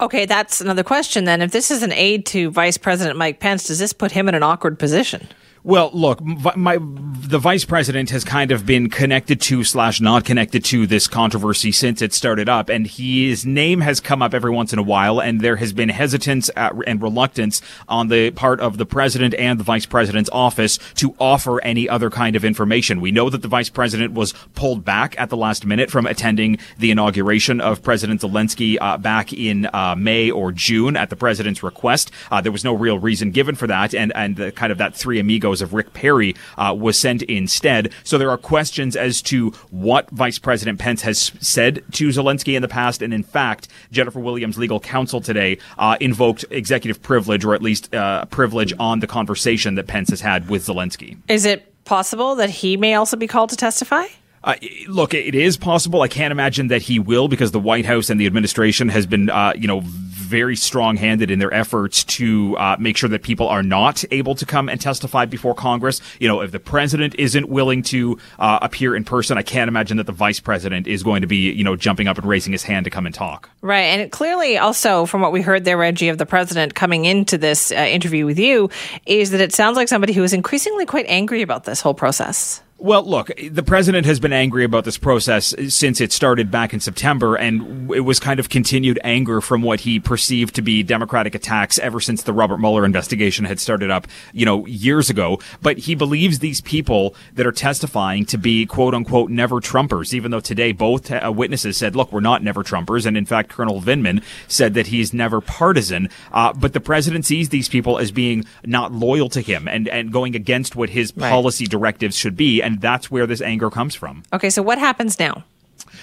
Okay, 0.00 0.26
that's 0.26 0.60
another 0.60 0.84
question 0.84 1.24
then. 1.24 1.42
If 1.42 1.50
this 1.50 1.70
is 1.72 1.82
an 1.82 1.92
aide 1.92 2.24
to 2.26 2.50
Vice 2.50 2.78
President 2.78 3.18
Mike 3.18 3.40
Pence, 3.40 3.66
does 3.66 3.80
this 3.80 3.92
put 3.92 4.12
him 4.12 4.28
in 4.28 4.36
an 4.36 4.44
awkward 4.44 4.78
position? 4.78 5.26
Well, 5.64 5.90
look, 5.92 6.22
my 6.24 6.78
the 6.80 7.38
vice 7.38 7.64
president 7.64 8.10
has 8.10 8.24
kind 8.24 8.52
of 8.52 8.64
been 8.64 8.88
connected 8.88 9.40
to 9.42 9.64
slash 9.64 10.00
not 10.00 10.24
connected 10.24 10.64
to 10.66 10.86
this 10.86 11.08
controversy 11.08 11.72
since 11.72 12.00
it 12.00 12.14
started 12.14 12.48
up, 12.48 12.68
and 12.68 12.86
his 12.86 13.44
name 13.44 13.80
has 13.80 14.00
come 14.00 14.22
up 14.22 14.34
every 14.34 14.50
once 14.50 14.72
in 14.72 14.78
a 14.78 14.82
while, 14.82 15.20
and 15.20 15.40
there 15.40 15.56
has 15.56 15.72
been 15.72 15.88
hesitance 15.88 16.48
and 16.56 17.02
reluctance 17.02 17.60
on 17.88 18.08
the 18.08 18.30
part 18.30 18.60
of 18.60 18.78
the 18.78 18.86
president 18.86 19.34
and 19.34 19.58
the 19.58 19.64
vice 19.64 19.84
president's 19.84 20.30
office 20.32 20.78
to 20.94 21.14
offer 21.18 21.62
any 21.62 21.88
other 21.88 22.08
kind 22.08 22.36
of 22.36 22.44
information. 22.44 23.00
We 23.00 23.10
know 23.10 23.28
that 23.28 23.42
the 23.42 23.48
vice 23.48 23.68
president 23.68 24.14
was 24.14 24.32
pulled 24.54 24.84
back 24.84 25.18
at 25.18 25.28
the 25.28 25.36
last 25.36 25.66
minute 25.66 25.90
from 25.90 26.06
attending 26.06 26.58
the 26.78 26.90
inauguration 26.90 27.60
of 27.60 27.82
President 27.82 28.20
Zelensky 28.20 28.78
uh, 28.80 28.96
back 28.96 29.32
in 29.32 29.68
uh, 29.72 29.96
May 29.98 30.30
or 30.30 30.52
June 30.52 30.96
at 30.96 31.10
the 31.10 31.16
president's 31.16 31.62
request. 31.62 32.10
Uh, 32.30 32.40
there 32.40 32.52
was 32.52 32.64
no 32.64 32.72
real 32.72 32.98
reason 32.98 33.32
given 33.32 33.54
for 33.54 33.66
that, 33.66 33.94
and 33.94 34.12
and 34.14 34.36
the, 34.36 34.52
kind 34.52 34.72
of 34.72 34.78
that 34.78 34.94
three 34.94 35.18
amigos 35.18 35.47
of 35.62 35.74
Rick 35.74 35.92
Perry 35.92 36.34
uh, 36.56 36.74
was 36.78 36.98
sent 36.98 37.22
instead. 37.22 37.92
So 38.04 38.18
there 38.18 38.30
are 38.30 38.38
questions 38.38 38.96
as 38.96 39.22
to 39.22 39.50
what 39.70 40.10
Vice 40.10 40.38
President 40.38 40.78
Pence 40.78 41.02
has 41.02 41.32
said 41.40 41.82
to 41.92 42.08
Zelensky 42.08 42.54
in 42.54 42.62
the 42.62 42.68
past. 42.68 43.02
And 43.02 43.12
in 43.12 43.22
fact, 43.22 43.68
Jennifer 43.90 44.20
Williams' 44.20 44.58
legal 44.58 44.80
counsel 44.80 45.20
today 45.20 45.58
uh, 45.78 45.96
invoked 46.00 46.44
executive 46.50 47.02
privilege, 47.02 47.44
or 47.44 47.54
at 47.54 47.62
least 47.62 47.94
uh, 47.94 48.24
privilege 48.26 48.72
on 48.78 49.00
the 49.00 49.06
conversation 49.06 49.74
that 49.76 49.86
Pence 49.86 50.10
has 50.10 50.20
had 50.20 50.48
with 50.48 50.66
Zelensky. 50.66 51.18
Is 51.28 51.44
it 51.44 51.84
possible 51.84 52.34
that 52.36 52.50
he 52.50 52.76
may 52.76 52.94
also 52.94 53.16
be 53.16 53.26
called 53.26 53.50
to 53.50 53.56
testify? 53.56 54.04
Uh, 54.44 54.54
look, 54.86 55.14
it 55.14 55.34
is 55.34 55.56
possible. 55.56 56.02
I 56.02 56.08
can't 56.08 56.32
imagine 56.32 56.68
that 56.68 56.82
he 56.82 56.98
will 56.98 57.28
because 57.28 57.50
the 57.50 57.60
White 57.60 57.86
House 57.86 58.10
and 58.10 58.20
the 58.20 58.26
administration 58.26 58.88
has 58.88 59.06
been, 59.06 59.30
uh, 59.30 59.52
you 59.56 59.66
know, 59.66 59.82
very 60.28 60.56
strong-handed 60.56 61.30
in 61.30 61.38
their 61.38 61.52
efforts 61.52 62.04
to 62.04 62.54
uh, 62.58 62.76
make 62.78 62.98
sure 62.98 63.08
that 63.08 63.22
people 63.22 63.48
are 63.48 63.62
not 63.62 64.04
able 64.10 64.34
to 64.34 64.44
come 64.44 64.68
and 64.68 64.78
testify 64.78 65.24
before 65.24 65.54
Congress. 65.54 66.02
You 66.20 66.28
know, 66.28 66.42
if 66.42 66.52
the 66.52 66.60
president 66.60 67.14
isn't 67.14 67.48
willing 67.48 67.82
to 67.84 68.18
uh, 68.38 68.58
appear 68.60 68.94
in 68.94 69.04
person, 69.04 69.38
I 69.38 69.42
can't 69.42 69.68
imagine 69.68 69.96
that 69.96 70.04
the 70.04 70.12
vice 70.12 70.38
president 70.38 70.86
is 70.86 71.02
going 71.02 71.22
to 71.22 71.26
be, 71.26 71.50
you 71.50 71.64
know, 71.64 71.76
jumping 71.76 72.08
up 72.08 72.18
and 72.18 72.26
raising 72.26 72.52
his 72.52 72.62
hand 72.62 72.84
to 72.84 72.90
come 72.90 73.06
and 73.06 73.14
talk. 73.14 73.48
Right, 73.62 73.84
and 73.84 74.12
clearly, 74.12 74.58
also 74.58 75.06
from 75.06 75.22
what 75.22 75.32
we 75.32 75.40
heard 75.40 75.64
there, 75.64 75.78
Reggie, 75.78 76.10
of 76.10 76.18
the 76.18 76.26
president 76.26 76.74
coming 76.74 77.06
into 77.06 77.38
this 77.38 77.72
uh, 77.72 77.76
interview 77.76 78.26
with 78.26 78.38
you, 78.38 78.68
is 79.06 79.30
that 79.30 79.40
it 79.40 79.54
sounds 79.54 79.76
like 79.76 79.88
somebody 79.88 80.12
who 80.12 80.22
is 80.22 80.34
increasingly 80.34 80.84
quite 80.84 81.06
angry 81.08 81.40
about 81.40 81.64
this 81.64 81.80
whole 81.80 81.94
process. 81.94 82.62
Well, 82.80 83.02
look, 83.02 83.32
the 83.50 83.64
president 83.64 84.06
has 84.06 84.20
been 84.20 84.32
angry 84.32 84.62
about 84.62 84.84
this 84.84 84.98
process 84.98 85.52
since 85.66 86.00
it 86.00 86.12
started 86.12 86.48
back 86.48 86.72
in 86.72 86.78
September, 86.78 87.34
and 87.34 87.90
it 87.90 88.02
was 88.02 88.20
kind 88.20 88.38
of 88.38 88.48
continued 88.48 89.00
anger 89.02 89.40
from 89.40 89.62
what 89.62 89.80
he 89.80 89.98
perceived 89.98 90.54
to 90.54 90.62
be 90.62 90.84
Democratic 90.84 91.34
attacks 91.34 91.80
ever 91.80 91.98
since 91.98 92.22
the 92.22 92.32
Robert 92.32 92.58
Mueller 92.58 92.84
investigation 92.84 93.46
had 93.46 93.58
started 93.58 93.90
up, 93.90 94.06
you 94.32 94.46
know, 94.46 94.64
years 94.66 95.10
ago. 95.10 95.40
But 95.60 95.78
he 95.78 95.96
believes 95.96 96.38
these 96.38 96.60
people 96.60 97.16
that 97.34 97.48
are 97.48 97.52
testifying 97.52 98.24
to 98.26 98.38
be 98.38 98.64
quote 98.64 98.94
unquote 98.94 99.28
never 99.28 99.56
Trumpers, 99.56 100.14
even 100.14 100.30
though 100.30 100.38
today 100.38 100.70
both 100.70 101.10
uh, 101.10 101.32
witnesses 101.34 101.76
said, 101.76 101.96
look, 101.96 102.12
we're 102.12 102.20
not 102.20 102.44
never 102.44 102.62
Trumpers. 102.62 103.06
And 103.06 103.16
in 103.16 103.26
fact, 103.26 103.50
Colonel 103.50 103.82
Vindman 103.82 104.22
said 104.46 104.74
that 104.74 104.86
he's 104.86 105.12
never 105.12 105.40
partisan. 105.40 106.10
Uh, 106.30 106.52
but 106.52 106.74
the 106.74 106.80
president 106.80 107.26
sees 107.26 107.48
these 107.48 107.68
people 107.68 107.98
as 107.98 108.12
being 108.12 108.44
not 108.64 108.92
loyal 108.92 109.28
to 109.30 109.40
him 109.40 109.66
and, 109.66 109.88
and 109.88 110.12
going 110.12 110.36
against 110.36 110.76
what 110.76 110.90
his 110.90 111.12
right. 111.16 111.28
policy 111.28 111.66
directives 111.66 112.16
should 112.16 112.36
be 112.36 112.67
and 112.68 112.82
that's 112.82 113.10
where 113.10 113.26
this 113.26 113.40
anger 113.40 113.70
comes 113.70 113.94
from. 113.94 114.22
Okay, 114.30 114.50
so 114.50 114.60
what 114.62 114.76
happens 114.78 115.18
now? 115.18 115.42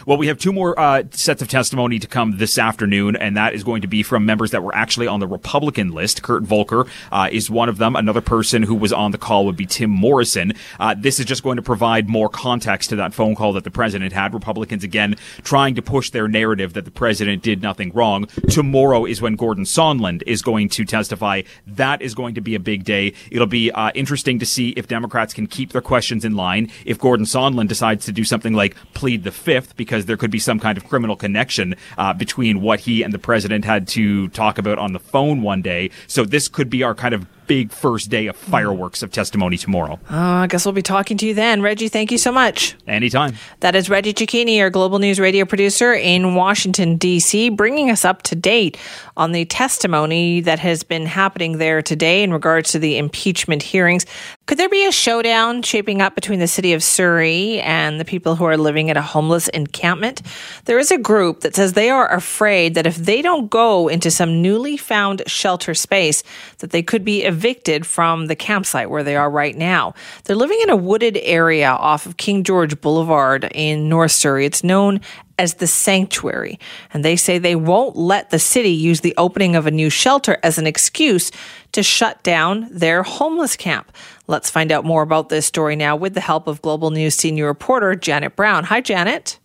Well, 0.05 0.17
we 0.17 0.27
have 0.27 0.37
two 0.37 0.51
more 0.51 0.77
uh, 0.79 1.03
sets 1.11 1.41
of 1.41 1.47
testimony 1.47 1.99
to 1.99 2.07
come 2.07 2.37
this 2.37 2.57
afternoon, 2.57 3.15
and 3.15 3.35
that 3.37 3.53
is 3.53 3.63
going 3.63 3.81
to 3.81 3.87
be 3.87 4.03
from 4.03 4.25
members 4.25 4.51
that 4.51 4.63
were 4.63 4.75
actually 4.75 5.07
on 5.07 5.19
the 5.19 5.27
Republican 5.27 5.91
list. 5.91 6.21
Kurt 6.21 6.43
Volker 6.43 6.85
uh, 7.11 7.29
is 7.31 7.49
one 7.49 7.69
of 7.69 7.77
them. 7.77 7.95
Another 7.95 8.21
person 8.21 8.63
who 8.63 8.75
was 8.75 8.93
on 8.93 9.11
the 9.11 9.17
call 9.17 9.45
would 9.45 9.57
be 9.57 9.65
Tim 9.65 9.89
Morrison. 9.89 10.53
Uh, 10.79 10.95
this 10.97 11.19
is 11.19 11.25
just 11.25 11.43
going 11.43 11.57
to 11.57 11.61
provide 11.61 12.09
more 12.09 12.29
context 12.29 12.89
to 12.89 12.95
that 12.95 13.13
phone 13.13 13.35
call 13.35 13.53
that 13.53 13.63
the 13.63 13.71
president 13.71 14.13
had. 14.13 14.33
Republicans, 14.33 14.83
again, 14.83 15.15
trying 15.43 15.75
to 15.75 15.81
push 15.81 16.09
their 16.09 16.27
narrative 16.27 16.73
that 16.73 16.85
the 16.85 16.91
president 16.91 17.41
did 17.41 17.61
nothing 17.61 17.91
wrong. 17.93 18.25
Tomorrow 18.49 19.05
is 19.05 19.21
when 19.21 19.35
Gordon 19.35 19.63
Sondland 19.63 20.23
is 20.25 20.41
going 20.41 20.69
to 20.69 20.85
testify. 20.85 21.41
That 21.67 22.01
is 22.01 22.13
going 22.15 22.35
to 22.35 22.41
be 22.41 22.55
a 22.55 22.59
big 22.59 22.83
day. 22.83 23.13
It'll 23.31 23.47
be 23.47 23.71
uh, 23.71 23.91
interesting 23.95 24.39
to 24.39 24.45
see 24.45 24.69
if 24.71 24.87
Democrats 24.87 25.33
can 25.33 25.47
keep 25.47 25.71
their 25.71 25.81
questions 25.81 26.25
in 26.25 26.35
line. 26.35 26.71
If 26.85 26.99
Gordon 26.99 27.25
Sondland 27.25 27.67
decides 27.67 28.05
to 28.05 28.11
do 28.11 28.23
something 28.23 28.53
like 28.53 28.75
plead 28.93 29.23
the 29.23 29.31
fifth, 29.31 29.74
because 29.75 30.05
there 30.05 30.17
could 30.17 30.31
be 30.31 30.39
some 30.39 30.59
kind 30.59 30.77
of 30.77 30.87
criminal 30.87 31.15
connection 31.15 31.75
uh, 31.97 32.13
between 32.13 32.61
what 32.61 32.79
he 32.81 33.03
and 33.03 33.13
the 33.13 33.19
president 33.19 33.65
had 33.65 33.87
to 33.89 34.27
talk 34.29 34.57
about 34.57 34.77
on 34.77 34.93
the 34.93 34.99
phone 34.99 35.41
one 35.41 35.61
day. 35.61 35.89
So 36.07 36.25
this 36.25 36.47
could 36.47 36.69
be 36.69 36.83
our 36.83 36.95
kind 36.95 37.13
of 37.13 37.27
big 37.47 37.71
first 37.71 38.09
day 38.09 38.27
of 38.27 38.35
fireworks 38.35 39.03
of 39.03 39.11
testimony 39.11 39.57
tomorrow. 39.57 39.99
Oh, 40.09 40.15
I 40.15 40.47
guess 40.47 40.65
we'll 40.65 40.73
be 40.73 40.81
talking 40.81 41.17
to 41.17 41.27
you 41.27 41.33
then. 41.33 41.61
Reggie, 41.61 41.89
thank 41.89 42.11
you 42.11 42.17
so 42.17 42.31
much. 42.31 42.75
Anytime. 42.87 43.35
That 43.59 43.75
is 43.75 43.89
Reggie 43.89 44.13
Cecchini, 44.13 44.59
our 44.61 44.69
Global 44.69 44.99
News 44.99 45.19
radio 45.19 45.45
producer 45.45 45.93
in 45.93 46.35
Washington, 46.35 46.97
D.C., 46.97 47.49
bringing 47.49 47.89
us 47.89 48.05
up 48.05 48.23
to 48.23 48.35
date 48.35 48.77
on 49.17 49.31
the 49.31 49.45
testimony 49.45 50.41
that 50.41 50.59
has 50.59 50.83
been 50.83 51.05
happening 51.05 51.57
there 51.57 51.81
today 51.81 52.23
in 52.23 52.33
regards 52.33 52.71
to 52.71 52.79
the 52.79 52.97
impeachment 52.97 53.61
hearings. 53.63 54.05
Could 54.45 54.59
there 54.59 54.69
be 54.69 54.85
a 54.85 54.91
showdown 54.91 55.63
shaping 55.63 56.03
up 56.03 56.13
between 56.13 56.37
the 56.37 56.47
city 56.47 56.73
of 56.73 56.83
Surrey 56.83 57.59
and 57.61 57.99
the 57.99 58.05
people 58.05 58.35
who 58.35 58.45
are 58.45 58.57
living 58.57 58.91
at 58.91 58.97
a 58.97 59.01
homeless 59.01 59.47
encampment? 59.47 60.21
There 60.65 60.77
is 60.77 60.91
a 60.91 60.99
group 60.99 61.39
that 61.39 61.55
says 61.55 61.73
they 61.73 61.89
are 61.89 62.13
afraid 62.13 62.75
that 62.75 62.85
if 62.85 62.95
they 62.95 63.23
don't 63.23 63.49
go 63.49 63.87
into 63.87 64.11
some 64.11 64.43
newly 64.43 64.77
found 64.77 65.23
shelter 65.25 65.73
space, 65.73 66.21
that 66.59 66.69
they 66.69 66.83
could 66.83 67.03
be 67.03 67.23
evicted 67.23 67.87
from 67.87 68.27
the 68.27 68.35
campsite 68.35 68.91
where 68.91 69.03
they 69.03 69.15
are 69.15 69.31
right 69.31 69.57
now. 69.57 69.95
They're 70.25 70.35
living 70.35 70.59
in 70.61 70.69
a 70.69 70.75
wooded 70.75 71.17
area 71.23 71.69
off 71.69 72.05
of 72.05 72.17
King 72.17 72.43
George 72.43 72.79
Boulevard 72.79 73.49
in 73.51 73.89
North 73.89 74.11
Surrey. 74.11 74.45
It's 74.45 74.63
known 74.63 75.01
as 75.37 75.55
the 75.55 75.67
sanctuary. 75.67 76.59
And 76.93 77.03
they 77.03 77.15
say 77.15 77.37
they 77.37 77.55
won't 77.55 77.95
let 77.95 78.29
the 78.29 78.39
city 78.39 78.69
use 78.69 79.01
the 79.01 79.13
opening 79.17 79.55
of 79.55 79.65
a 79.65 79.71
new 79.71 79.89
shelter 79.89 80.37
as 80.43 80.57
an 80.57 80.67
excuse 80.67 81.31
to 81.73 81.83
shut 81.83 82.23
down 82.23 82.67
their 82.71 83.03
homeless 83.03 83.55
camp. 83.55 83.91
Let's 84.27 84.49
find 84.49 84.71
out 84.71 84.85
more 84.85 85.01
about 85.01 85.29
this 85.29 85.45
story 85.45 85.75
now 85.75 85.95
with 85.95 86.13
the 86.13 86.21
help 86.21 86.47
of 86.47 86.61
Global 86.61 86.91
News 86.91 87.15
senior 87.15 87.45
reporter 87.47 87.95
Janet 87.95 88.35
Brown. 88.35 88.63
Hi, 88.65 88.81
Janet. 88.81 89.39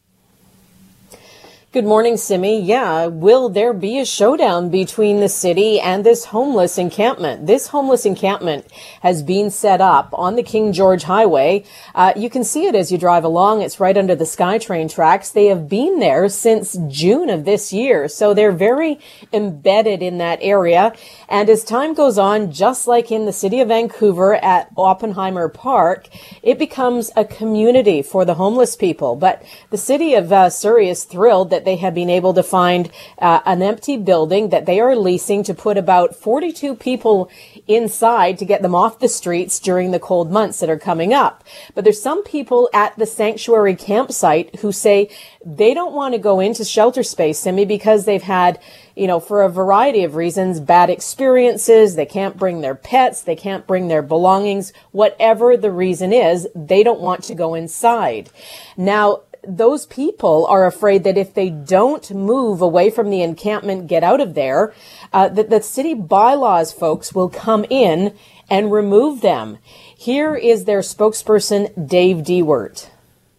Good 1.72 1.84
morning, 1.84 2.16
Simi. 2.16 2.60
Yeah, 2.60 3.06
will 3.06 3.48
there 3.48 3.72
be 3.72 4.00
a 4.00 4.04
showdown 4.04 4.70
between 4.70 5.20
the 5.20 5.28
city 5.28 5.78
and 5.78 6.02
this 6.02 6.24
homeless 6.24 6.78
encampment? 6.78 7.46
This 7.46 7.68
homeless 7.68 8.04
encampment 8.04 8.66
has 9.02 9.22
been 9.22 9.52
set 9.52 9.80
up 9.80 10.10
on 10.12 10.34
the 10.34 10.42
King 10.42 10.72
George 10.72 11.04
Highway. 11.04 11.62
Uh, 11.94 12.12
you 12.16 12.28
can 12.28 12.42
see 12.42 12.66
it 12.66 12.74
as 12.74 12.90
you 12.90 12.98
drive 12.98 13.22
along. 13.22 13.62
It's 13.62 13.78
right 13.78 13.96
under 13.96 14.16
the 14.16 14.24
SkyTrain 14.24 14.92
tracks. 14.92 15.30
They 15.30 15.46
have 15.46 15.68
been 15.68 16.00
there 16.00 16.28
since 16.28 16.76
June 16.88 17.30
of 17.30 17.44
this 17.44 17.72
year, 17.72 18.08
so 18.08 18.34
they're 18.34 18.50
very 18.50 18.98
embedded 19.32 20.02
in 20.02 20.18
that 20.18 20.40
area. 20.42 20.92
And 21.28 21.48
as 21.48 21.62
time 21.62 21.94
goes 21.94 22.18
on, 22.18 22.50
just 22.50 22.88
like 22.88 23.12
in 23.12 23.26
the 23.26 23.32
city 23.32 23.60
of 23.60 23.68
Vancouver 23.68 24.34
at 24.34 24.72
Oppenheimer 24.76 25.48
Park, 25.48 26.08
it 26.42 26.58
becomes 26.58 27.12
a 27.14 27.24
community 27.24 28.02
for 28.02 28.24
the 28.24 28.34
homeless 28.34 28.74
people. 28.74 29.14
But 29.14 29.44
the 29.70 29.78
city 29.78 30.14
of 30.14 30.32
uh, 30.32 30.50
Surrey 30.50 30.88
is 30.88 31.04
thrilled 31.04 31.50
that 31.50 31.59
that 31.60 31.66
they 31.66 31.76
have 31.76 31.94
been 31.94 32.08
able 32.08 32.32
to 32.32 32.42
find 32.42 32.90
uh, 33.18 33.40
an 33.44 33.60
empty 33.60 33.98
building 33.98 34.48
that 34.48 34.64
they 34.64 34.80
are 34.80 34.96
leasing 34.96 35.42
to 35.42 35.52
put 35.52 35.76
about 35.76 36.16
42 36.16 36.74
people 36.74 37.30
inside 37.68 38.38
to 38.38 38.46
get 38.46 38.62
them 38.62 38.74
off 38.74 38.98
the 38.98 39.08
streets 39.08 39.60
during 39.60 39.90
the 39.90 39.98
cold 39.98 40.32
months 40.32 40.60
that 40.60 40.70
are 40.70 40.78
coming 40.78 41.12
up. 41.12 41.44
But 41.74 41.84
there's 41.84 42.00
some 42.00 42.24
people 42.24 42.70
at 42.72 42.96
the 42.96 43.04
sanctuary 43.04 43.76
campsite 43.76 44.60
who 44.60 44.72
say 44.72 45.10
they 45.44 45.74
don't 45.74 45.92
want 45.92 46.14
to 46.14 46.18
go 46.18 46.40
into 46.40 46.64
shelter 46.64 47.02
space, 47.02 47.38
Simi, 47.38 47.66
because 47.66 48.06
they've 48.06 48.22
had, 48.22 48.58
you 48.96 49.06
know, 49.06 49.20
for 49.20 49.42
a 49.42 49.50
variety 49.50 50.02
of 50.04 50.14
reasons, 50.14 50.60
bad 50.60 50.88
experiences. 50.88 51.94
They 51.94 52.06
can't 52.06 52.38
bring 52.38 52.62
their 52.62 52.74
pets. 52.74 53.20
They 53.20 53.36
can't 53.36 53.66
bring 53.66 53.88
their 53.88 54.02
belongings. 54.02 54.72
Whatever 54.92 55.58
the 55.58 55.70
reason 55.70 56.14
is, 56.14 56.48
they 56.54 56.82
don't 56.82 57.00
want 57.00 57.24
to 57.24 57.34
go 57.34 57.54
inside. 57.54 58.30
Now, 58.78 59.24
those 59.46 59.86
people 59.86 60.46
are 60.46 60.66
afraid 60.66 61.04
that 61.04 61.18
if 61.18 61.34
they 61.34 61.50
don't 61.50 62.10
move 62.10 62.60
away 62.60 62.90
from 62.90 63.10
the 63.10 63.22
encampment, 63.22 63.86
get 63.86 64.02
out 64.04 64.20
of 64.20 64.34
there, 64.34 64.74
uh, 65.12 65.28
that 65.28 65.50
the 65.50 65.62
city 65.62 65.94
bylaws 65.94 66.72
folks 66.72 67.14
will 67.14 67.28
come 67.28 67.64
in 67.70 68.14
and 68.48 68.72
remove 68.72 69.20
them. 69.20 69.58
Here 69.96 70.34
is 70.34 70.64
their 70.64 70.80
spokesperson, 70.80 71.88
Dave 71.88 72.18
Diewert. 72.18 72.88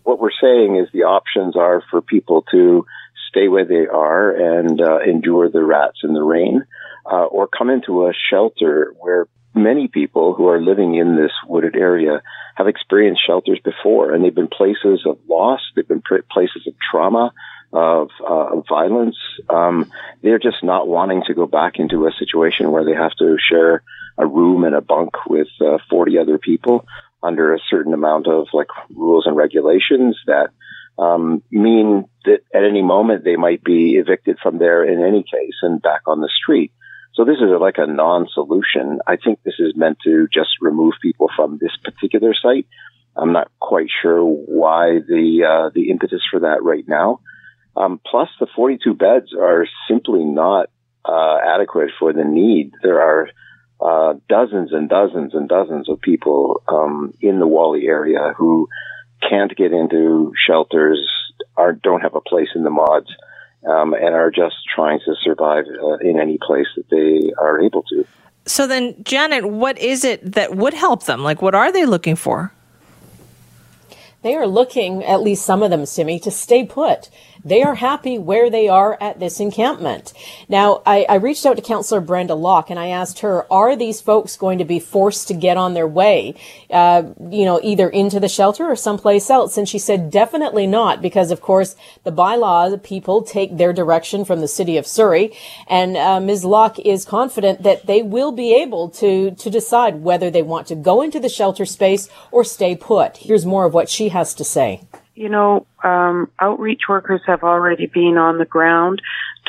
What 0.04 0.20
we're 0.20 0.30
saying 0.42 0.78
is 0.78 0.88
the 0.92 1.04
options 1.04 1.56
are 1.56 1.84
for 1.92 2.02
people 2.02 2.44
to 2.52 2.86
stay 3.30 3.48
where 3.48 3.66
they 3.66 3.88
are 3.88 4.32
and 4.32 4.82
uh, 4.82 5.00
endure 5.00 5.50
the 5.50 5.64
rats 5.64 6.00
and 6.04 6.16
the 6.16 6.24
rain, 6.24 6.66
uh, 7.06 7.26
or 7.26 7.48
come 7.48 7.70
into 7.70 8.08
a 8.08 8.14
shelter 8.30 8.94
where 9.00 9.28
many 9.54 9.88
people 9.88 10.34
who 10.34 10.48
are 10.48 10.62
living 10.62 10.96
in 10.96 11.16
this 11.16 11.32
wooded 11.48 11.76
area 11.76 12.22
have 12.56 12.68
experienced 12.68 13.26
shelters 13.26 13.60
before, 13.64 14.14
and 14.14 14.24
they've 14.24 14.36
been 14.36 14.48
places 14.48 15.04
of 15.06 15.18
loss, 15.28 15.60
they've 15.76 15.88
been 15.88 16.02
places 16.02 16.68
of 16.68 16.74
trauma, 16.92 17.34
of, 17.74 18.10
uh, 18.22 18.58
of 18.58 18.66
violence. 18.68 19.18
Um, 19.50 19.92
they're 20.22 20.40
just 20.40 20.64
not 20.64 20.88
wanting 20.88 21.24
to 21.28 21.34
go 21.34 21.46
back 21.46 21.74
into 21.80 22.06
a 22.06 22.12
situation 22.12 22.72
where 22.72 22.84
they 22.84 22.94
have 22.94 23.14
to 23.20 23.38
share 23.50 23.84
a 24.18 24.28
room 24.28 24.64
and 24.64 24.76
a 24.76 24.82
bunk 24.82 25.26
with 25.28 25.48
uh, 25.62 25.78
40 25.90 26.18
other 26.18 26.38
people 26.38 26.86
under 27.24 27.54
a 27.54 27.60
certain 27.70 27.94
amount 27.94 28.28
of 28.28 28.48
like 28.54 28.68
rules 28.90 29.26
and 29.26 29.36
regulations 29.36 30.18
that 30.26 30.50
um, 30.98 31.42
mean 31.52 32.06
that 32.26 32.40
at 32.54 32.64
any 32.64 32.82
moment 32.82 33.24
they 33.24 33.36
might 33.36 33.64
be 33.64 33.96
evicted 33.96 34.38
from 34.42 34.58
there 34.58 34.84
in 34.84 35.04
any 35.04 35.24
case 35.24 35.56
and 35.62 35.82
back 35.82 36.02
on 36.08 36.20
the 36.20 36.30
street. 36.30 36.72
So 37.14 37.26
this 37.26 37.38
is 37.38 37.50
like 37.60 37.76
a 37.78 37.88
non-solution. 37.88 39.00
I 39.06 39.18
think 39.18 39.40
this 39.44 39.60
is 39.60 39.76
meant 39.76 39.98
to 40.06 40.28
just 40.34 40.50
remove 40.62 40.94
people 41.02 41.28
from 41.36 41.58
this 41.60 41.76
particular 41.84 42.34
site. 42.34 42.68
I'm 43.16 43.34
not 43.34 43.52
quite 43.60 43.88
sure 44.02 44.24
why 44.24 45.00
the 45.06 45.44
uh, 45.44 45.70
the 45.76 45.90
impetus 45.90 46.22
for 46.32 46.42
that 46.42 46.64
right 46.64 46.88
now. 46.88 47.20
Um, 47.76 48.00
plus, 48.06 48.30
the 48.40 48.48
42 48.56 48.94
beds 48.94 49.34
are 49.38 49.66
simply 49.90 50.24
not 50.24 50.70
uh, 51.04 51.38
adequate 51.46 51.92
for 52.00 52.14
the 52.14 52.24
need. 52.24 52.72
There 52.82 53.02
are 53.02 53.30
uh, 53.82 54.14
dozens 54.30 54.72
and 54.72 54.88
dozens 54.88 55.34
and 55.34 55.50
dozens 55.50 55.90
of 55.90 56.00
people 56.00 56.62
um, 56.68 57.14
in 57.20 57.40
the 57.40 57.48
Whalley 57.48 57.88
area 57.88 58.34
who 58.38 58.70
can't 59.28 59.56
get 59.56 59.72
into 59.72 60.34
shelters, 60.48 61.00
are 61.58 61.74
don't 61.74 62.02
have 62.02 62.16
a 62.16 62.22
place 62.22 62.50
in 62.56 62.64
the 62.64 62.70
mods 62.70 63.10
um, 63.68 63.94
and 63.94 64.16
are 64.16 64.32
just 64.32 64.56
trying 64.74 65.00
to 65.06 65.16
survive 65.24 65.66
uh, 65.82 65.98
in 65.98 66.20
any 66.20 66.38
place 66.38 66.68
that 66.76 66.90
they 66.90 67.34
are 67.40 67.60
able 67.60 67.84
to. 67.84 68.06
So 68.46 68.66
then, 68.66 68.96
Janet, 69.04 69.46
what 69.46 69.78
is 69.78 70.04
it 70.04 70.34
that 70.34 70.56
would 70.56 70.74
help 70.74 71.06
them? 71.06 71.24
Like, 71.24 71.42
what 71.42 71.54
are 71.54 71.72
they 71.72 71.86
looking 71.86 72.16
for? 72.16 72.52
They 74.24 74.36
are 74.36 74.48
looking, 74.48 75.04
at 75.04 75.22
least 75.22 75.46
some 75.46 75.64
of 75.64 75.72
them, 75.72 75.86
Simi, 75.86 76.20
to 76.20 76.32
stay 76.32 76.66
put. 76.66 77.10
They 77.44 77.64
are 77.64 77.76
happy 77.76 78.18
where 78.18 78.50
they 78.50 78.68
are 78.68 78.98
at 79.02 79.20
this 79.20 79.40
encampment. 79.40 80.14
Now, 80.48 80.82
I, 80.86 81.06
I, 81.10 81.16
reached 81.16 81.46
out 81.46 81.56
to 81.56 81.62
Councillor 81.62 82.02
Brenda 82.02 82.36
Locke 82.36 82.70
and 82.70 82.80
I 82.80 82.88
asked 82.88 83.20
her, 83.20 83.52
are 83.52 83.76
these 83.76 84.00
folks 84.00 84.38
going 84.38 84.60
to 84.60 84.66
be 84.66 84.80
forced 84.80 85.28
to 85.28 85.34
get 85.34 85.58
on 85.58 85.74
their 85.74 85.88
way, 85.88 86.36
uh, 86.70 87.04
you 87.30 87.46
know, 87.46 87.60
either 87.64 87.90
into 87.90 88.20
the 88.20 88.30
shelter 88.30 88.66
or 88.66 88.76
someplace 88.76 89.30
else? 89.30 89.58
And 89.58 89.68
she 89.68 89.80
said, 89.80 90.12
definitely 90.12 90.68
not, 90.68 91.02
because 91.02 91.32
of 91.32 91.42
course, 91.42 91.76
the 92.04 92.12
bylaw 92.12 92.82
people 92.84 93.24
take 93.24 93.58
their 93.58 93.74
direction 93.74 94.24
from 94.24 94.42
the 94.42 94.48
city 94.48 94.78
of 94.78 94.86
Surrey. 94.86 95.36
And 95.68 95.98
uh, 95.98 96.20
Ms. 96.20 96.46
Locke 96.46 96.80
is 96.80 97.06
confident 97.06 97.64
that 97.64 97.88
they 97.88 98.04
will 98.04 98.32
be 98.32 98.54
able 98.54 98.90
to, 98.90 99.32
to 99.32 99.50
decide 99.50 100.04
whether 100.04 100.30
they 100.30 100.44
want 100.44 100.68
to 100.68 100.76
go 100.76 101.02
into 101.02 101.20
the 101.20 101.30
shelter 101.30 101.66
space 101.66 102.08
or 102.32 102.44
stay 102.44 102.76
put. 102.76 103.18
Here's 103.18 103.46
more 103.46 103.66
of 103.66 103.74
what 103.74 103.90
she 103.90 104.10
has 104.10 104.34
to 104.36 104.44
say. 104.44 104.82
You 105.14 105.30
know, 105.30 105.66
um, 105.84 106.32
outreach 106.40 106.82
workers 106.88 107.22
have 107.28 107.44
already 107.44 107.86
been 107.86 108.18
on 108.18 108.38
the 108.38 108.46
ground 108.46 109.02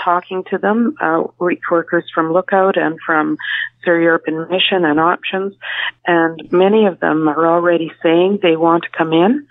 talking 0.03 0.44
to 0.51 0.59
them, 0.59 0.96
outreach 1.01 1.62
workers 1.70 2.05
from 2.12 2.33
Lookout 2.33 2.77
and 2.77 2.98
from 3.05 3.38
Surrey 3.85 4.07
Urban 4.07 4.48
Mission 4.51 4.85
and 4.85 4.98
Options, 4.98 5.55
and 6.07 6.40
many 6.51 6.87
of 6.87 7.01
them 7.01 7.29
are 7.29 7.46
already 7.46 7.92
saying 8.03 8.38
they 8.42 8.57
want 8.57 8.85
to 8.85 8.96
come 8.96 9.12
in, 9.12 9.46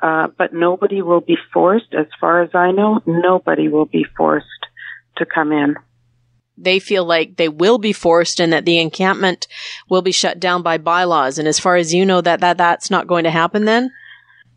uh, 0.00 0.28
but 0.36 0.52
nobody 0.52 1.02
will 1.02 1.20
be 1.20 1.36
forced, 1.52 1.94
as 1.94 2.06
far 2.20 2.42
as 2.42 2.50
I 2.54 2.72
know, 2.72 3.00
nobody 3.06 3.68
will 3.68 3.86
be 3.86 4.04
forced 4.16 4.46
to 5.16 5.26
come 5.26 5.52
in 5.52 5.76
they 6.58 6.78
feel 6.78 7.04
like 7.04 7.36
they 7.36 7.48
will 7.48 7.78
be 7.78 7.92
forced 7.92 8.40
and 8.40 8.52
that 8.52 8.64
the 8.64 8.78
encampment 8.78 9.48
will 9.88 10.02
be 10.02 10.12
shut 10.12 10.38
down 10.38 10.62
by 10.62 10.78
bylaws. 10.78 11.38
And 11.38 11.48
as 11.48 11.58
far 11.58 11.76
as 11.76 11.92
you 11.92 12.04
know, 12.04 12.20
that, 12.20 12.40
that 12.40 12.58
that's 12.58 12.90
not 12.90 13.06
going 13.06 13.24
to 13.24 13.30
happen 13.30 13.64
then? 13.64 13.90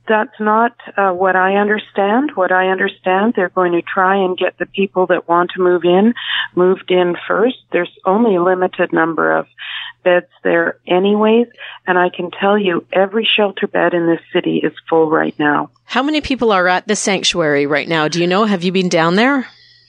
That's 0.08 0.40
not 0.40 0.76
uh, 0.98 1.12
what 1.12 1.36
I 1.36 1.56
understand. 1.56 2.32
What 2.36 2.52
I 2.52 2.68
understand, 2.68 3.34
they're 3.36 3.50
going 3.50 3.72
to 3.74 3.82
try 3.82 4.18
and 4.18 4.38
get 4.38 4.58
the 4.58 4.66
people 4.66 5.08
that 5.08 5.28
want 5.28 5.52
to 5.56 5.62
move 5.62 5.84
in 5.84 6.14
moved 6.56 6.92
in 6.92 7.16
first. 7.28 7.58
There's 7.72 7.92
only 8.06 8.36
a 8.36 8.44
limited 8.44 8.94
number 8.94 9.36
of 9.36 9.48
beds 10.04 10.28
there 10.44 10.78
anyways, 10.88 11.48
and 11.88 11.98
I 11.98 12.10
can 12.10 12.30
tell 12.32 12.58
you 12.58 12.86
every 12.94 13.26
shelter 13.26 13.68
bed 13.68 13.94
in 13.94 14.06
this 14.06 14.22
city 14.32 14.62
is 14.64 14.74
full 14.88 15.10
right 15.10 15.38
now. 15.40 15.72
How 15.86 16.04
many 16.04 16.22
people 16.22 16.52
are 16.52 16.68
at 16.68 16.88
the 16.88 16.96
sanctuary 16.96 17.66
right 17.66 17.88
now? 17.88 18.08
Do 18.08 18.22
you 18.22 18.28
know? 18.28 18.46
Have 18.46 18.64
you 18.64 18.72
been 18.72 18.90
down 18.90 19.16
there? 19.16 19.48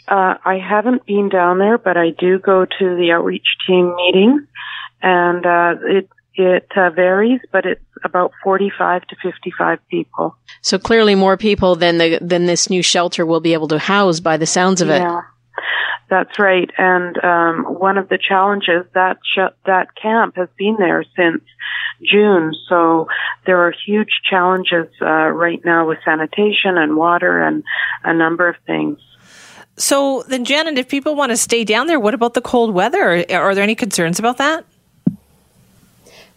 Uh, 0.09 0.37
I 0.45 0.59
haven't 0.59 1.05
been 1.05 1.29
down 1.29 1.59
there, 1.59 1.79
but 1.79 1.97
I 1.97 2.11
do 2.11 2.39
go 2.39 2.65
to 2.65 2.97
the 2.97 3.13
outreach 3.13 3.47
team 3.67 3.95
meeting, 3.97 4.47
and 5.03 5.45
uh, 5.45 5.75
it 5.83 6.09
it 6.37 6.69
uh, 6.77 6.91
varies, 6.91 7.41
but 7.51 7.65
it's 7.67 7.81
about 8.05 8.33
45 8.45 9.07
to 9.07 9.17
55 9.23 9.79
people. 9.89 10.37
So 10.61 10.79
clearly 10.79 11.15
more 11.15 11.37
people 11.37 11.77
than 11.77 11.99
the 11.99 12.19
than 12.21 12.47
this 12.47 12.69
new 12.69 12.83
shelter 12.83 13.25
will 13.25 13.41
be 13.41 13.55
able 13.55 13.69
to 13.69 13.79
house 13.79 14.21
by 14.21 14.37
the 14.37 14.47
sounds 14.47 14.81
of 14.81 14.91
it. 14.91 15.01
Yeah. 15.01 15.23
That's 16.09 16.39
right. 16.39 16.71
And 16.79 17.23
um, 17.25 17.65
one 17.65 17.99
of 17.99 18.09
the 18.09 18.19
challenges 18.19 18.87
that 18.95 19.19
sh- 19.25 19.55
that 19.65 19.89
camp 20.01 20.37
has 20.37 20.49
been 20.57 20.77
there 20.79 21.05
since 21.17 21.43
June, 22.05 22.53
so 22.69 23.09
there 23.47 23.67
are 23.67 23.73
huge 23.87 24.21
challenges 24.29 24.87
uh, 25.01 25.07
right 25.07 25.61
now 25.65 25.89
with 25.89 25.99
sanitation 26.05 26.77
and 26.77 26.97
water 26.97 27.43
and 27.43 27.65
a 28.05 28.15
number 28.15 28.49
of 28.49 28.57
things. 28.67 28.99
So 29.79 30.23
then, 30.29 30.45
Janet, 30.45 30.79
if 30.79 30.89
people 30.89 31.17
want 31.17 31.31
to 31.31 31.37
stay 31.37 31.65
down 31.65 31.87
there, 31.87 32.01
what 32.01 32.15
about 32.15 32.35
the 32.35 32.41
cold 32.41 32.73
weather? 32.73 33.25
Are 33.31 33.55
there 33.55 33.65
any 33.65 33.75
concerns 33.75 34.19
about 34.19 34.39
that? 34.39 34.65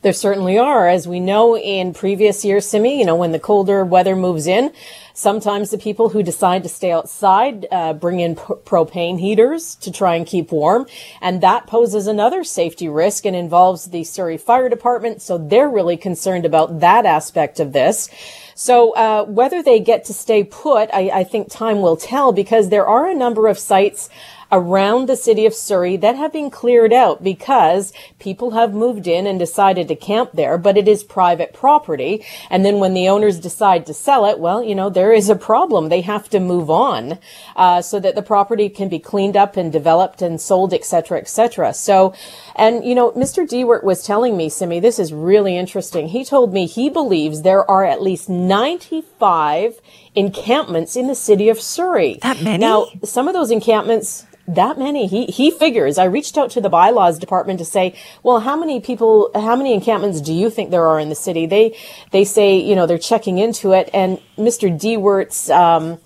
There 0.01 0.13
certainly 0.13 0.57
are. 0.57 0.87
As 0.87 1.09
we 1.09 1.19
know 1.19 1.57
in 1.57 1.93
previous 1.93 2.45
years, 2.45 2.65
Simi, 2.65 2.99
you 2.99 3.05
know, 3.05 3.17
when 3.17 3.33
the 3.33 3.39
colder 3.39 3.83
weather 3.83 4.15
moves 4.15 4.47
in, 4.47 4.71
sometimes 5.13 5.71
the 5.71 5.77
people 5.77 6.07
who 6.07 6.23
decide 6.23 6.63
to 6.63 6.69
stay 6.69 6.89
outside 6.89 7.67
uh, 7.69 7.91
bring 7.91 8.21
in 8.21 8.37
p- 8.37 8.41
propane 8.63 9.19
heaters 9.19 9.75
to 9.75 9.91
try 9.91 10.15
and 10.15 10.25
keep 10.25 10.53
warm. 10.53 10.87
And 11.19 11.41
that 11.41 11.67
poses 11.67 12.07
another 12.07 12.45
safety 12.45 12.87
risk 12.87 13.25
and 13.25 13.35
involves 13.35 13.89
the 13.89 14.05
Surrey 14.05 14.37
Fire 14.37 14.69
Department. 14.69 15.21
So 15.21 15.37
they're 15.37 15.67
really 15.67 15.97
concerned 15.97 16.45
about 16.45 16.79
that 16.79 17.05
aspect 17.05 17.59
of 17.59 17.73
this. 17.73 18.09
So 18.55 18.93
uh, 18.93 19.25
whether 19.25 19.61
they 19.61 19.81
get 19.81 20.05
to 20.05 20.13
stay 20.13 20.45
put, 20.45 20.89
I, 20.93 21.09
I 21.09 21.23
think 21.25 21.49
time 21.49 21.81
will 21.81 21.97
tell 21.97 22.31
because 22.31 22.69
there 22.69 22.87
are 22.87 23.09
a 23.09 23.15
number 23.15 23.47
of 23.47 23.59
sites 23.59 24.09
around 24.51 25.07
the 25.07 25.15
city 25.15 25.45
of 25.45 25.53
Surrey 25.53 25.95
that 25.97 26.15
have 26.15 26.33
been 26.33 26.49
cleared 26.49 26.91
out 26.91 27.23
because 27.23 27.93
people 28.19 28.51
have 28.51 28.73
moved 28.73 29.07
in 29.07 29.25
and 29.25 29.39
decided 29.39 29.87
to 29.87 29.95
camp 29.95 30.31
there, 30.33 30.57
but 30.57 30.77
it 30.77 30.87
is 30.87 31.03
private 31.03 31.53
property. 31.53 32.25
And 32.49 32.65
then 32.65 32.79
when 32.79 32.93
the 32.93 33.07
owners 33.07 33.39
decide 33.39 33.85
to 33.85 33.93
sell 33.93 34.25
it, 34.25 34.39
well, 34.39 34.61
you 34.61 34.75
know, 34.75 34.89
there 34.89 35.13
is 35.13 35.29
a 35.29 35.35
problem. 35.35 35.89
They 35.89 36.01
have 36.01 36.29
to 36.29 36.39
move 36.39 36.69
on 36.69 37.19
uh, 37.55 37.81
so 37.81 37.99
that 37.99 38.15
the 38.15 38.21
property 38.21 38.67
can 38.67 38.89
be 38.89 38.99
cleaned 38.99 39.37
up 39.37 39.55
and 39.55 39.71
developed 39.71 40.21
and 40.21 40.41
sold, 40.41 40.73
et 40.73 40.79
etc., 40.89 41.19
etc. 41.19 41.73
So, 41.73 42.13
and 42.55 42.83
you 42.83 42.95
know, 42.95 43.11
Mr. 43.11 43.47
Diewert 43.47 43.83
was 43.83 44.03
telling 44.03 44.35
me, 44.35 44.49
Simi, 44.49 44.79
this 44.79 44.97
is 44.97 45.13
really 45.13 45.55
interesting. 45.55 46.07
He 46.07 46.25
told 46.25 46.51
me 46.51 46.65
he 46.65 46.89
believes 46.89 47.41
there 47.41 47.69
are 47.69 47.85
at 47.85 48.01
least 48.01 48.27
95 48.29 49.79
encampments 50.15 50.95
in 50.95 51.07
the 51.07 51.15
city 51.15 51.49
of 51.49 51.61
Surrey. 51.61 52.17
That 52.21 52.41
many? 52.41 52.57
Now, 52.57 52.87
some 53.03 53.27
of 53.27 53.33
those 53.33 53.51
encampments, 53.51 54.25
that 54.55 54.77
many. 54.77 55.07
He 55.07 55.25
he 55.25 55.51
figures. 55.51 55.97
I 55.97 56.05
reached 56.05 56.37
out 56.37 56.51
to 56.51 56.61
the 56.61 56.69
bylaws 56.69 57.19
department 57.19 57.59
to 57.59 57.65
say, 57.65 57.95
well, 58.23 58.39
how 58.39 58.55
many 58.55 58.79
people, 58.79 59.31
how 59.35 59.55
many 59.55 59.73
encampments 59.73 60.21
do 60.21 60.33
you 60.33 60.49
think 60.49 60.71
there 60.71 60.87
are 60.87 60.99
in 60.99 61.09
the 61.09 61.15
city? 61.15 61.45
They 61.45 61.77
they 62.11 62.25
say, 62.25 62.57
you 62.57 62.75
know, 62.75 62.85
they're 62.85 62.97
checking 62.97 63.37
into 63.37 63.73
it, 63.73 63.89
and 63.93 64.19
Mr. 64.37 64.69
Diewert's. 64.69 65.49
Um, 65.49 65.99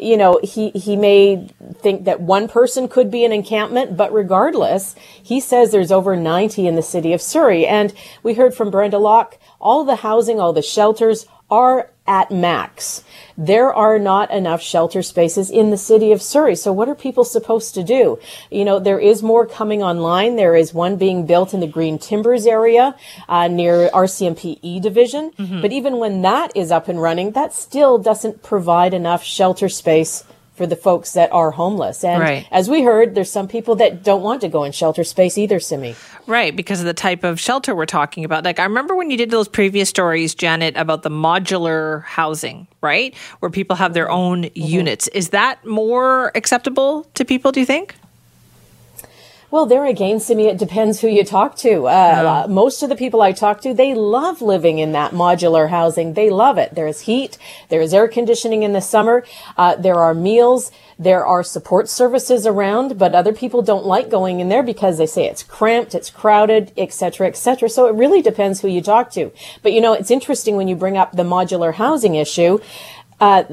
you 0.00 0.16
know, 0.16 0.38
he, 0.44 0.70
he 0.70 0.94
may 0.94 1.48
think 1.80 2.04
that 2.04 2.20
one 2.20 2.46
person 2.46 2.86
could 2.86 3.10
be 3.10 3.24
an 3.24 3.32
encampment, 3.32 3.96
but 3.96 4.12
regardless, 4.12 4.94
he 5.20 5.40
says 5.40 5.72
there's 5.72 5.90
over 5.90 6.14
90 6.14 6.68
in 6.68 6.76
the 6.76 6.82
city 6.82 7.12
of 7.12 7.20
Surrey. 7.20 7.66
And 7.66 7.92
we 8.22 8.34
heard 8.34 8.54
from 8.54 8.70
Brenda 8.70 8.98
Locke, 8.98 9.38
all 9.60 9.84
the 9.84 9.96
housing, 9.96 10.38
all 10.38 10.52
the 10.52 10.62
shelters 10.62 11.26
are 11.50 11.90
at 12.06 12.30
max. 12.30 13.04
There 13.36 13.72
are 13.72 13.98
not 13.98 14.30
enough 14.30 14.62
shelter 14.62 15.02
spaces 15.02 15.50
in 15.50 15.70
the 15.70 15.76
city 15.76 16.10
of 16.10 16.22
Surrey. 16.22 16.56
So 16.56 16.72
what 16.72 16.88
are 16.88 16.94
people 16.94 17.22
supposed 17.22 17.74
to 17.74 17.84
do? 17.84 18.18
You 18.50 18.64
know, 18.64 18.78
there 18.78 18.98
is 18.98 19.22
more 19.22 19.46
coming 19.46 19.82
online. 19.82 20.36
There 20.36 20.56
is 20.56 20.72
one 20.72 20.96
being 20.96 21.26
built 21.26 21.52
in 21.52 21.60
the 21.60 21.66
Green 21.66 21.98
Timbers 21.98 22.46
area 22.46 22.96
uh, 23.28 23.48
near 23.48 23.90
RCMP 23.90 24.58
E 24.62 24.80
division. 24.80 25.32
Mm-hmm. 25.32 25.60
But 25.60 25.72
even 25.72 25.98
when 25.98 26.22
that 26.22 26.56
is 26.56 26.72
up 26.72 26.88
and 26.88 27.00
running, 27.00 27.32
that 27.32 27.52
still 27.52 27.98
doesn't 27.98 28.42
provide 28.42 28.94
enough 28.94 29.22
shelter 29.22 29.68
space 29.68 30.24
for 30.58 30.66
the 30.66 30.76
folks 30.76 31.12
that 31.12 31.32
are 31.32 31.52
homeless. 31.52 32.04
And 32.04 32.20
right. 32.20 32.46
as 32.50 32.68
we 32.68 32.82
heard, 32.82 33.14
there's 33.14 33.30
some 33.30 33.48
people 33.48 33.76
that 33.76 34.02
don't 34.02 34.22
want 34.22 34.42
to 34.42 34.48
go 34.48 34.64
in 34.64 34.72
shelter 34.72 35.04
space 35.04 35.38
either, 35.38 35.60
Simi. 35.60 35.94
Right, 36.26 36.54
because 36.54 36.80
of 36.80 36.86
the 36.86 36.92
type 36.92 37.24
of 37.24 37.40
shelter 37.40 37.74
we're 37.74 37.86
talking 37.86 38.24
about. 38.24 38.44
Like 38.44 38.58
I 38.58 38.64
remember 38.64 38.94
when 38.94 39.10
you 39.10 39.16
did 39.16 39.30
those 39.30 39.48
previous 39.48 39.88
stories, 39.88 40.34
Janet, 40.34 40.76
about 40.76 41.02
the 41.02 41.10
modular 41.10 42.02
housing, 42.04 42.66
right? 42.82 43.14
Where 43.38 43.50
people 43.50 43.76
have 43.76 43.94
their 43.94 44.10
own 44.10 44.44
mm-hmm. 44.44 44.60
units. 44.60 45.08
Is 45.08 45.30
that 45.30 45.64
more 45.64 46.32
acceptable 46.34 47.06
to 47.14 47.24
people, 47.24 47.52
do 47.52 47.60
you 47.60 47.66
think? 47.66 47.94
Well, 49.50 49.64
there 49.64 49.86
again, 49.86 50.20
Simi, 50.20 50.46
it 50.46 50.58
depends 50.58 51.00
who 51.00 51.08
you 51.08 51.24
talk 51.24 51.56
to. 51.56 51.86
Uh, 51.86 52.44
uh, 52.44 52.48
most 52.50 52.82
of 52.82 52.90
the 52.90 52.96
people 52.96 53.22
I 53.22 53.32
talk 53.32 53.62
to, 53.62 53.72
they 53.72 53.94
love 53.94 54.42
living 54.42 54.78
in 54.78 54.92
that 54.92 55.12
modular 55.12 55.70
housing. 55.70 56.12
They 56.12 56.28
love 56.28 56.58
it. 56.58 56.74
There's 56.74 57.00
heat. 57.00 57.38
There 57.70 57.80
is 57.80 57.94
air 57.94 58.08
conditioning 58.08 58.62
in 58.62 58.74
the 58.74 58.82
summer. 58.82 59.24
Uh, 59.56 59.74
there 59.76 59.94
are 59.94 60.12
meals. 60.12 60.70
There 60.98 61.24
are 61.24 61.42
support 61.42 61.88
services 61.88 62.46
around, 62.46 62.98
but 62.98 63.14
other 63.14 63.32
people 63.32 63.62
don't 63.62 63.86
like 63.86 64.10
going 64.10 64.40
in 64.40 64.50
there 64.50 64.62
because 64.62 64.98
they 64.98 65.06
say 65.06 65.24
it's 65.24 65.42
cramped, 65.42 65.94
it's 65.94 66.10
crowded, 66.10 66.70
etc., 66.76 67.26
etc. 67.26 67.70
So 67.70 67.86
it 67.86 67.94
really 67.94 68.20
depends 68.20 68.60
who 68.60 68.68
you 68.68 68.82
talk 68.82 69.10
to. 69.12 69.32
But 69.62 69.72
you 69.72 69.80
know, 69.80 69.94
it's 69.94 70.10
interesting 70.10 70.56
when 70.56 70.68
you 70.68 70.76
bring 70.76 70.98
up 70.98 71.12
the 71.12 71.22
modular 71.22 71.72
housing 71.72 72.16
issue. 72.16 72.58
Uh, 73.18 73.44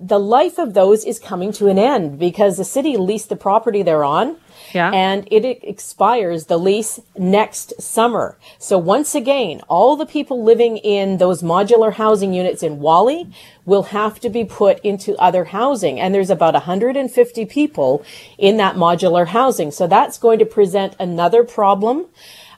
the 0.00 0.18
life 0.18 0.58
of 0.58 0.72
those 0.72 1.04
is 1.04 1.18
coming 1.18 1.52
to 1.52 1.66
an 1.66 1.78
end 1.78 2.18
because 2.18 2.56
the 2.56 2.64
city 2.64 2.96
leased 2.96 3.28
the 3.28 3.36
property 3.36 3.82
they're 3.82 4.04
on 4.04 4.38
yeah. 4.72 4.90
And 4.90 5.26
it 5.30 5.44
expires 5.62 6.46
the 6.46 6.58
lease 6.58 7.00
next 7.16 7.80
summer. 7.80 8.36
So 8.58 8.78
once 8.78 9.14
again, 9.14 9.60
all 9.68 9.96
the 9.96 10.06
people 10.06 10.42
living 10.42 10.76
in 10.78 11.18
those 11.18 11.42
modular 11.42 11.92
housing 11.92 12.32
units 12.32 12.62
in 12.62 12.80
Whalley 12.80 13.28
will 13.64 13.84
have 13.84 14.18
to 14.20 14.30
be 14.30 14.44
put 14.44 14.78
into 14.80 15.16
other 15.16 15.46
housing. 15.46 16.00
And 16.00 16.14
there's 16.14 16.30
about 16.30 16.54
150 16.54 17.46
people 17.46 18.04
in 18.38 18.56
that 18.56 18.76
modular 18.76 19.26
housing. 19.28 19.70
So 19.70 19.86
that's 19.86 20.18
going 20.18 20.38
to 20.38 20.46
present 20.46 20.96
another 20.98 21.44
problem. 21.44 22.06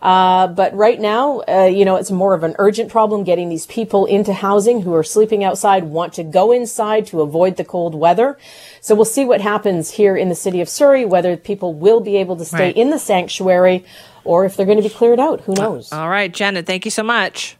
Uh, 0.03 0.47
but 0.47 0.75
right 0.75 0.99
now, 0.99 1.43
uh, 1.47 1.65
you 1.65 1.85
know, 1.85 1.97
it's 1.97 2.11
more 2.11 2.33
of 2.33 2.43
an 2.43 2.55
urgent 2.59 2.91
problem 2.91 3.23
getting 3.23 3.49
these 3.49 3.67
people 3.67 4.07
into 4.07 4.33
housing 4.33 4.83
who 4.83 4.95
are 4.95 5.03
sleeping 5.03 5.45
outside, 5.45 5.85
want 5.85 6.15
to 6.15 6.25
go 6.25 6.53
inside 6.53 7.07
to 7.07 7.21
avoid 7.21 7.57
the 7.57 7.65
cold 7.65 7.95
weather. 7.95 8.39
So 8.81 8.95
we'll 8.95 9.05
see 9.05 9.25
what 9.25 9.41
happens 9.41 9.91
here 9.91 10.17
in 10.17 10.29
the 10.31 10.35
city 10.35 10.61
of 10.61 10.69
Surrey, 10.69 11.05
whether 11.05 11.37
people 11.37 11.75
will 11.75 12.01
be 12.01 12.17
able 12.17 12.37
to 12.37 12.45
stay 12.45 12.59
right. 12.59 12.77
in 12.77 12.91
the 12.91 12.99
sanctuary 12.99 13.85
or 14.25 14.45
if 14.45 14.57
they're 14.57 14.67
going 14.67 14.79
to 14.81 14.89
be 14.89 14.95
cleared 14.95 15.21
out. 15.21 15.43
Who 15.43 15.55
knows? 15.55 15.93
All 15.93 16.09
right, 16.09 16.33
Janet, 16.33 16.67
thank 16.67 16.85
you 16.85 16.91
so 16.91 17.03
much. 17.03 17.57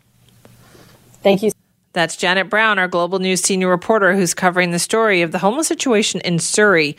Thank 1.23 1.43
you. 1.43 1.51
That's 1.93 2.17
Janet 2.17 2.49
Brown, 2.49 2.79
our 2.79 2.87
Global 2.87 3.19
News 3.19 3.41
senior 3.41 3.69
reporter, 3.69 4.15
who's 4.15 4.33
covering 4.33 4.71
the 4.71 4.79
story 4.79 5.23
of 5.23 5.33
the 5.33 5.39
homeless 5.39 5.67
situation 5.67 6.21
in 6.21 6.39
Surrey. 6.39 6.97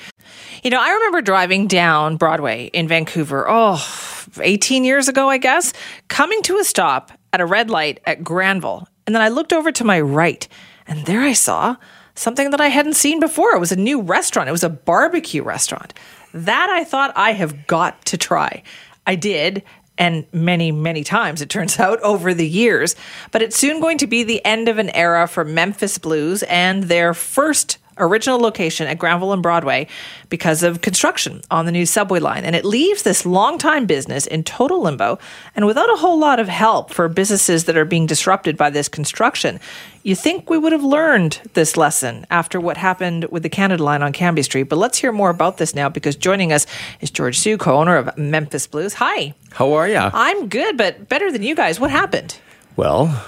You 0.63 0.69
know, 0.69 0.82
I 0.82 0.91
remember 0.91 1.21
driving 1.21 1.67
down 1.67 2.17
Broadway 2.17 2.65
in 2.73 2.89
Vancouver, 2.89 3.45
oh, 3.47 4.20
18 4.39 4.83
years 4.83 5.07
ago, 5.07 5.29
I 5.29 5.37
guess, 5.37 5.73
coming 6.07 6.41
to 6.43 6.57
a 6.57 6.63
stop 6.63 7.11
at 7.33 7.41
a 7.41 7.45
red 7.45 7.69
light 7.69 7.99
at 8.05 8.23
Granville. 8.23 8.87
And 9.05 9.15
then 9.15 9.21
I 9.21 9.29
looked 9.29 9.53
over 9.53 9.71
to 9.71 9.83
my 9.83 9.99
right, 9.99 10.47
and 10.87 11.05
there 11.05 11.21
I 11.21 11.33
saw 11.33 11.75
something 12.15 12.51
that 12.51 12.61
I 12.61 12.67
hadn't 12.67 12.93
seen 12.93 13.19
before. 13.19 13.55
It 13.55 13.59
was 13.59 13.71
a 13.71 13.77
new 13.77 14.01
restaurant, 14.01 14.49
it 14.49 14.53
was 14.53 14.63
a 14.63 14.69
barbecue 14.69 15.43
restaurant. 15.43 15.93
That 16.33 16.69
I 16.69 16.83
thought 16.83 17.13
I 17.15 17.33
have 17.33 17.67
got 17.67 18.05
to 18.05 18.17
try. 18.17 18.63
I 19.05 19.15
did, 19.15 19.63
and 19.97 20.25
many, 20.31 20.71
many 20.71 21.03
times, 21.03 21.41
it 21.41 21.49
turns 21.49 21.79
out, 21.79 21.99
over 22.01 22.33
the 22.33 22.47
years. 22.47 22.95
But 23.31 23.41
it's 23.41 23.57
soon 23.57 23.81
going 23.81 23.97
to 23.99 24.07
be 24.07 24.23
the 24.23 24.43
end 24.45 24.67
of 24.67 24.77
an 24.77 24.89
era 24.91 25.27
for 25.27 25.43
Memphis 25.43 25.97
Blues 25.97 26.43
and 26.43 26.83
their 26.83 27.13
first 27.13 27.77
original 27.97 28.39
location 28.39 28.88
at 28.88 28.97
Granville 28.97 29.34
and 29.34 29.43
Broadway 29.43 29.88
because 30.30 30.63
of 30.63 30.82
construction 30.82 31.41
on 31.51 31.65
the 31.65 31.71
new 31.71 31.86
subway 31.86 32.19
line. 32.19 32.43
And 32.43 32.56
it 32.56 32.65
leaves 32.65 33.04
this 33.04 33.25
longtime 33.25 33.86
business 33.86 34.25
in 34.27 34.43
total 34.43 34.82
limbo 34.82 35.19
and 35.56 35.65
without 35.65 35.91
a 35.91 35.97
whole 35.97 36.19
lot 36.19 36.39
of 36.39 36.47
help 36.47 36.93
for 36.93 37.08
businesses 37.08 37.65
that 37.65 37.77
are 37.77 37.86
being 37.86 38.06
disrupted 38.06 38.58
by 38.58 38.69
this 38.69 38.88
construction. 38.88 39.60
You 40.04 40.15
think 40.15 40.49
we 40.49 40.58
would 40.58 40.71
have 40.71 40.84
learned 40.84 41.39
this 41.54 41.77
lesson 41.77 42.25
after 42.32 42.60
what 42.60 42.77
happened 42.77 43.25
with 43.25 43.43
the 43.43 43.49
Canada 43.49 43.84
line 43.84 44.01
on 44.01 44.13
Cambie 44.13 44.43
Street. 44.43 44.63
But 44.63 44.77
let's 44.77 44.97
hear 44.97 45.12
more 45.12 45.30
about 45.30 45.58
this 45.58 45.75
now 45.75 45.89
because 45.89 46.15
joining 46.15 46.51
us 46.51 46.65
is 47.01 47.12
George 47.12 47.38
Siu, 47.38 47.58
co 47.58 47.77
owner 47.77 47.97
of 47.97 48.17
Memphis 48.17 48.65
Blues. 48.65 48.95
Hi. 48.95 49.36
How 49.51 49.73
are 49.73 49.88
you? 49.88 49.97
I'm 49.97 50.47
good, 50.47 50.75
but 50.77 51.08
better 51.08 51.32
than 51.32 51.43
you 51.43 51.56
guys. 51.56 51.80
What 51.80 51.91
happened? 51.91 52.38
Well, 52.75 53.23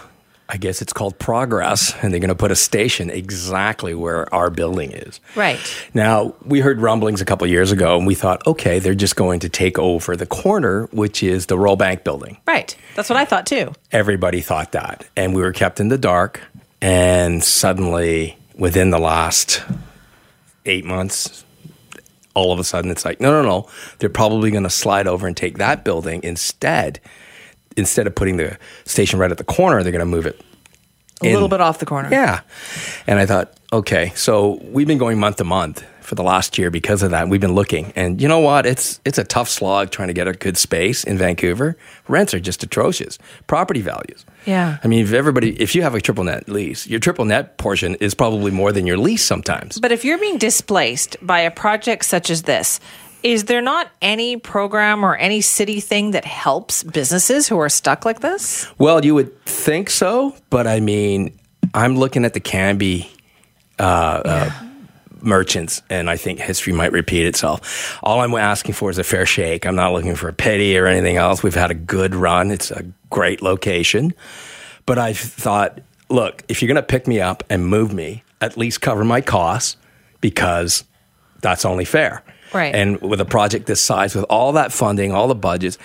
I 0.54 0.58
guess 0.58 0.84
it's 0.84 0.94
called 0.94 1.18
Progress, 1.18 1.96
and 2.04 2.14
they're 2.14 2.20
going 2.20 2.30
to 2.30 2.36
put 2.36 2.52
a 2.52 2.56
station 2.56 3.10
exactly 3.10 3.96
where 3.96 4.32
our 4.32 4.52
building 4.52 4.92
is. 4.92 5.20
Right. 5.36 5.60
Now, 5.96 6.36
we 6.46 6.60
heard 6.60 6.80
rumblings 6.80 7.22
a 7.22 7.26
couple 7.26 7.48
years 7.48 7.72
ago, 7.72 7.98
and 7.98 8.06
we 8.06 8.14
thought, 8.14 8.46
okay, 8.46 8.78
they're 8.78 8.94
just 8.94 9.16
going 9.16 9.40
to 9.40 9.50
take 9.50 9.80
over 9.80 10.16
the 10.16 10.28
corner, 10.28 10.86
which 10.92 11.24
is 11.24 11.48
the 11.48 11.58
Royal 11.58 11.76
Bank 11.76 12.04
building. 12.04 12.38
Right. 12.46 12.78
That's 12.96 13.10
what 13.10 13.18
I 13.18 13.26
thought 13.26 13.48
too. 13.48 13.74
Everybody 13.92 14.42
thought 14.42 14.74
that. 14.74 15.08
And 15.18 15.34
we 15.34 15.42
were 15.42 15.54
kept 15.54 15.80
in 15.80 15.88
the 15.88 15.98
dark, 15.98 16.40
and 16.84 17.44
suddenly, 17.44 18.38
within 18.56 18.92
the 18.92 19.00
last 19.00 19.64
eight 20.68 20.86
months, 20.86 21.44
all 22.36 22.54
of 22.54 22.60
a 22.60 22.64
sudden 22.64 22.92
it's 22.92 23.06
like, 23.06 23.20
no, 23.20 23.32
no, 23.32 23.42
no, 23.42 23.68
they're 23.98 24.10
probably 24.10 24.52
going 24.52 24.66
to 24.66 24.70
slide 24.70 25.08
over 25.08 25.26
and 25.26 25.36
take 25.36 25.58
that 25.58 25.84
building 25.84 26.22
instead 26.24 27.00
instead 27.78 28.08
of 28.08 28.16
putting 28.16 28.38
the 28.38 28.58
station 28.86 29.20
right 29.20 29.32
at 29.32 29.38
the 29.38 29.44
corner, 29.44 29.84
they're 29.84 29.92
going 29.92 30.00
to 30.00 30.06
move 30.06 30.26
it 30.26 30.40
a 31.22 31.28
in. 31.28 31.34
little 31.34 31.50
bit 31.50 31.62
off 31.62 31.80
the 31.80 31.86
corner. 31.86 32.10
Yeah. 32.12 32.42
And 33.08 33.20
I 33.20 33.26
thought, 33.26 33.58
okay, 33.72 34.12
so 34.16 34.60
we've 34.64 34.88
been 34.88 34.98
going 34.98 35.20
month 35.20 35.38
to 35.38 35.44
month 35.44 35.84
for 36.02 36.16
the 36.16 36.24
last 36.24 36.58
year 36.58 36.70
because 36.70 37.02
of 37.02 37.12
that. 37.12 37.30
We've 37.30 37.42
been 37.42 37.56
looking, 37.56 37.94
and 37.96 38.22
you 38.22 38.28
know 38.28 38.40
what? 38.40 38.66
It's 38.66 39.00
it's 39.06 39.18
a 39.18 39.24
tough 39.24 39.50
slog 39.50 39.90
trying 39.90 40.10
to 40.10 40.14
get 40.14 40.28
a 40.28 40.34
good 40.34 40.58
space 40.58 41.04
in 41.04 41.18
Vancouver. 41.18 41.78
Rents 42.08 42.34
are 42.34 42.40
just 42.40 42.62
atrocious. 42.62 43.18
Property 43.48 43.82
values. 43.82 44.26
Yeah. 44.46 44.78
I 44.84 44.88
mean, 44.88 45.06
if 45.06 45.14
everybody, 45.14 45.60
if 45.62 45.74
you 45.76 45.82
have 45.82 45.96
a 45.96 46.02
triple 46.02 46.26
net 46.26 46.50
lease, 46.50 46.86
your 46.88 47.00
triple 47.00 47.24
net 47.24 47.58
portion 47.58 47.96
is 47.96 48.14
probably 48.14 48.52
more 48.52 48.74
than 48.74 48.86
your 48.86 48.98
lease 48.98 49.24
sometimes. 49.24 49.80
But 49.80 49.94
if 49.94 50.04
you're 50.04 50.18
being 50.18 50.38
displaced 50.38 51.16
by 51.22 51.40
a 51.40 51.50
project 51.52 52.04
such 52.04 52.30
as 52.30 52.44
this, 52.44 52.82
is 53.24 53.46
there 53.46 53.62
not 53.62 53.90
any 54.02 54.38
program 54.38 55.04
or 55.04 55.16
any 55.16 55.42
city 55.42 55.80
thing 55.80 56.12
that 56.12 56.26
helps 56.26 56.84
businesses 56.84 57.48
who 57.48 57.58
are 57.58 57.70
stuck 57.70 58.06
like 58.06 58.20
this? 58.20 58.70
Well, 58.78 59.04
you 59.04 59.16
would 59.16 59.44
think 59.46 59.90
so, 59.90 60.36
but 60.50 60.68
I 60.68 60.82
mean, 60.82 61.40
I'm 61.74 61.96
looking 61.96 62.26
at 62.26 62.34
the 62.34 62.42
Cambie 62.42 63.10
uh, 63.80 63.84
uh 63.84 64.22
yeah. 64.26 64.60
uh, 64.62 64.66
merchants, 65.22 65.82
and 65.90 66.10
I 66.10 66.18
think 66.18 66.40
history 66.40 66.74
might 66.74 66.92
repeat 66.92 67.26
itself. 67.26 67.98
All 68.04 68.20
I'm 68.20 68.34
asking 68.36 68.76
for 68.76 68.90
is 68.90 68.98
a 68.98 69.04
fair 69.04 69.26
shake. 69.26 69.66
I'm 69.66 69.76
not 69.76 69.94
looking 69.94 70.16
for 70.16 70.28
a 70.28 70.34
pity 70.34 70.78
or 70.78 70.86
anything 70.86 71.16
else. 71.16 71.42
We've 71.42 71.56
had 71.56 71.72
a 71.72 71.76
good 71.76 72.14
run. 72.14 72.52
It's 72.52 72.72
a 72.72 72.86
great 73.10 73.42
location, 73.42 74.14
but 74.86 75.00
I 75.00 75.14
thought, 75.14 75.80
look, 76.10 76.44
if 76.50 76.62
you're 76.62 76.68
going 76.68 76.76
to 76.76 76.84
pick 76.84 77.08
me 77.08 77.22
up 77.22 77.44
and 77.50 77.66
move 77.66 77.94
me, 77.94 78.24
at 78.42 78.58
least 78.58 78.82
cover 78.82 79.06
my 79.06 79.22
costs 79.22 79.78
because 80.20 80.84
that's 81.42 81.64
only 81.64 81.86
fair. 81.86 82.22
Right. 82.54 82.74
And 82.74 83.02
with 83.02 83.20
a 83.22 83.26
project 83.26 83.66
this 83.66 83.82
size, 83.82 84.16
with 84.16 84.26
all 84.30 84.54
that 84.54 84.72
funding, 84.72 85.12
all 85.12 85.28
the 85.28 85.36
budgets, 85.36 85.78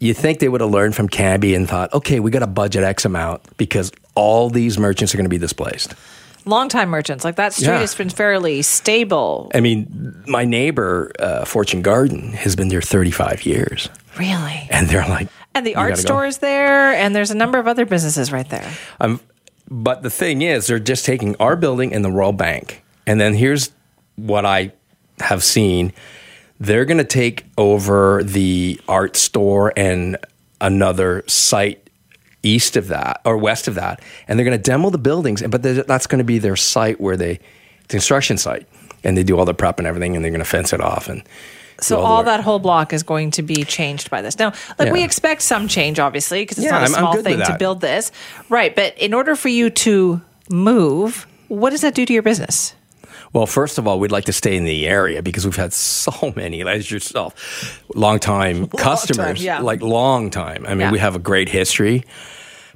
you 0.00 0.14
think 0.14 0.38
they 0.40 0.48
would 0.48 0.60
have 0.60 0.70
learned 0.70 0.94
from 0.94 1.08
Cambie 1.08 1.54
and 1.56 1.68
thought, 1.68 1.92
okay, 1.92 2.20
we 2.20 2.30
got 2.30 2.40
to 2.40 2.46
budget 2.46 2.82
X 2.84 3.04
amount 3.04 3.42
because 3.56 3.92
all 4.14 4.50
these 4.50 4.78
merchants 4.78 5.14
are 5.14 5.16
going 5.18 5.24
to 5.24 5.30
be 5.30 5.38
displaced. 5.38 5.94
Longtime 6.46 6.90
merchants, 6.90 7.24
like 7.24 7.36
that 7.36 7.54
street 7.54 7.68
Yeah. 7.68 7.78
has 7.78 7.94
been 7.94 8.10
fairly 8.10 8.60
stable. 8.60 9.50
I 9.54 9.60
mean, 9.60 10.22
my 10.26 10.44
neighbor, 10.44 11.10
uh, 11.18 11.44
Fortune 11.46 11.80
Garden, 11.80 12.32
has 12.34 12.54
been 12.54 12.68
there 12.68 12.82
35 12.82 13.46
years. 13.46 13.88
Really? 14.18 14.68
And 14.70 14.86
they're 14.88 15.08
like, 15.08 15.28
And 15.54 15.66
the 15.66 15.76
art 15.76 15.90
gotta 15.92 16.02
go." 16.02 16.06
store 16.06 16.26
is 16.26 16.38
there, 16.38 16.92
and 16.92 17.16
there's 17.16 17.30
a 17.30 17.34
number 17.34 17.58
of 17.58 17.66
other 17.66 17.86
businesses 17.86 18.30
right 18.30 18.48
there. 18.50 18.68
Um, 19.00 19.20
but 19.70 20.02
the 20.02 20.10
thing 20.10 20.42
is, 20.42 20.66
they're 20.66 20.78
just 20.78 21.06
taking 21.06 21.34
our 21.36 21.56
building 21.56 21.94
and 21.94 22.04
the 22.04 22.10
Royal 22.10 22.32
Bank. 22.32 22.82
And 23.06 23.18
then 23.18 23.32
here's 23.34 23.70
what 24.16 24.44
I 24.44 24.72
have 25.20 25.44
seen 25.44 25.92
they're 26.60 26.84
going 26.84 26.98
to 26.98 27.04
take 27.04 27.44
over 27.58 28.22
the 28.22 28.80
art 28.88 29.16
store 29.16 29.72
and 29.76 30.16
another 30.60 31.24
site 31.26 31.90
east 32.42 32.76
of 32.76 32.88
that 32.88 33.20
or 33.24 33.36
west 33.36 33.68
of 33.68 33.74
that. 33.74 34.00
And 34.28 34.38
they're 34.38 34.44
going 34.44 34.56
to 34.56 34.62
demo 34.62 34.90
the 34.90 34.98
buildings. 34.98 35.42
But 35.42 35.62
that's 35.62 36.06
going 36.06 36.18
to 36.18 36.24
be 36.24 36.38
their 36.38 36.56
site 36.56 37.00
where 37.00 37.16
they, 37.16 37.34
the 37.34 37.88
construction 37.88 38.36
site. 38.38 38.66
And 39.02 39.16
they 39.16 39.22
do 39.22 39.38
all 39.38 39.44
the 39.44 39.54
prep 39.54 39.78
and 39.78 39.86
everything, 39.86 40.16
and 40.16 40.24
they're 40.24 40.30
going 40.30 40.38
to 40.38 40.46
fence 40.46 40.72
it 40.72 40.80
off. 40.80 41.08
And 41.08 41.22
So 41.80 42.00
all 42.00 42.22
that 42.22 42.40
whole 42.40 42.58
block 42.58 42.94
is 42.94 43.02
going 43.02 43.32
to 43.32 43.42
be 43.42 43.64
changed 43.64 44.08
by 44.08 44.22
this. 44.22 44.38
Now, 44.38 44.54
like 44.78 44.92
we 44.92 45.02
expect 45.02 45.42
some 45.42 45.68
change, 45.68 45.98
obviously, 45.98 46.42
because 46.42 46.58
it's 46.58 46.64
Yeah, 46.64 46.78
not 46.78 46.84
a 46.84 46.86
small 46.88 47.22
thing 47.22 47.38
to 47.40 47.56
build 47.58 47.82
this, 47.82 48.12
right? 48.48 48.74
But 48.74 48.96
in 48.96 49.12
order 49.12 49.36
for 49.36 49.48
you 49.48 49.68
to 49.70 50.22
move, 50.48 51.26
what 51.48 51.70
does 51.70 51.82
that 51.82 51.94
do 51.94 52.06
to 52.06 52.12
your 52.12 52.22
business? 52.22 52.74
Well, 53.34 53.46
first 53.46 53.78
of 53.78 53.86
all, 53.88 53.98
we'd 53.98 54.12
like 54.12 54.26
to 54.26 54.32
stay 54.32 54.56
in 54.56 54.64
the 54.64 54.86
area 54.86 55.20
because 55.20 55.44
we've 55.44 55.56
had 55.56 55.72
so 55.72 56.32
many, 56.36 56.62
as 56.62 56.90
yourself, 56.90 57.82
long 57.94 58.20
time 58.20 58.68
customers, 58.68 59.42
yeah. 59.42 59.60
like 59.60 59.82
long 59.82 60.30
time. 60.30 60.64
I 60.66 60.70
mean, 60.70 60.80
Yeah. 60.80 60.92
we 60.92 61.00
have 61.00 61.16
a 61.16 61.18
great 61.18 61.48
history. 61.48 62.04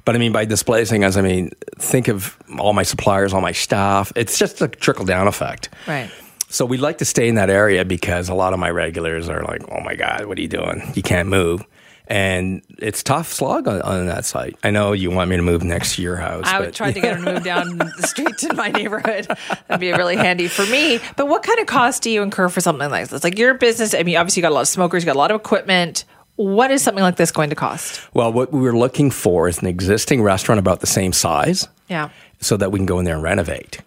But 0.05 0.15
I 0.15 0.19
mean, 0.19 0.31
by 0.33 0.45
displacing 0.45 1.03
us, 1.03 1.15
I 1.17 1.21
mean, 1.21 1.51
think 1.77 2.07
of 2.09 2.37
all 2.59 2.73
my 2.73 2.83
suppliers, 2.83 3.33
all 3.33 3.41
my 3.41 3.51
staff. 3.53 4.11
It's 4.15 4.37
just 4.37 4.61
a 4.61 4.67
trickle 4.67 5.05
down 5.05 5.27
effect. 5.27 5.69
Right. 5.87 6.09
So 6.49 6.65
we'd 6.65 6.81
like 6.81 6.97
to 6.97 7.05
stay 7.05 7.27
in 7.29 7.35
that 7.35 7.49
area 7.49 7.85
because 7.85 8.27
a 8.27 8.33
lot 8.33 8.53
of 8.53 8.59
my 8.59 8.69
regulars 8.71 9.29
are 9.29 9.43
like, 9.43 9.61
oh 9.71 9.81
my 9.81 9.95
God, 9.95 10.25
what 10.25 10.37
are 10.37 10.41
you 10.41 10.47
doing? 10.47 10.91
You 10.95 11.03
can't 11.03 11.29
move. 11.29 11.63
And 12.11 12.63
it's 12.79 13.03
tough 13.03 13.31
slog 13.31 13.67
on, 13.67 13.83
on 13.83 14.07
that 14.07 14.25
site. 14.25 14.57
I 14.63 14.71
know 14.71 14.93
you 14.93 15.11
want 15.11 15.29
me 15.29 15.35
to 15.37 15.43
move 15.43 15.63
next 15.63 15.95
to 15.95 16.01
your 16.01 16.15
house. 16.15 16.45
I 16.47 16.59
but- 16.59 16.73
tried 16.73 16.93
to 16.95 17.01
get 17.01 17.17
him 17.17 17.25
to 17.25 17.33
move 17.35 17.43
down 17.43 17.77
the 17.77 18.07
street 18.07 18.35
to 18.39 18.53
my 18.55 18.69
neighborhood. 18.71 19.27
That'd 19.67 19.79
be 19.79 19.91
really 19.91 20.15
handy 20.15 20.47
for 20.47 20.65
me. 20.65 20.99
But 21.17 21.27
what 21.27 21.43
kind 21.43 21.59
of 21.59 21.67
cost 21.67 22.01
do 22.01 22.09
you 22.09 22.23
incur 22.23 22.49
for 22.49 22.61
something 22.61 22.89
like 22.89 23.09
this? 23.09 23.23
Like 23.23 23.37
your 23.37 23.53
business, 23.53 23.93
I 23.93 24.01
mean, 24.01 24.17
obviously 24.17 24.39
you 24.39 24.43
got 24.43 24.51
a 24.51 24.55
lot 24.55 24.61
of 24.61 24.67
smokers, 24.69 25.03
you 25.03 25.05
got 25.05 25.15
a 25.15 25.19
lot 25.19 25.29
of 25.29 25.39
equipment. 25.39 26.03
What 26.35 26.71
is 26.71 26.81
something 26.81 27.03
like 27.03 27.17
this 27.17 27.31
going 27.31 27.49
to 27.51 27.55
cost? 27.55 28.01
Well, 28.15 28.33
what 28.33 28.51
we 28.51 28.61
were 28.61 28.75
looking 28.75 29.11
for 29.11 29.47
is 29.47 29.59
an 29.59 29.67
existing 29.67 30.23
restaurant 30.23 30.57
about 30.57 30.79
the 30.79 30.87
same 30.87 31.13
size. 31.13 31.67
Yeah. 31.89 32.09
so 32.39 32.55
that 32.57 32.71
we 32.71 32.79
can 32.79 32.85
go 32.85 32.97
in 32.99 33.05
there 33.05 33.15
and 33.15 33.23
renovate. 33.23 33.81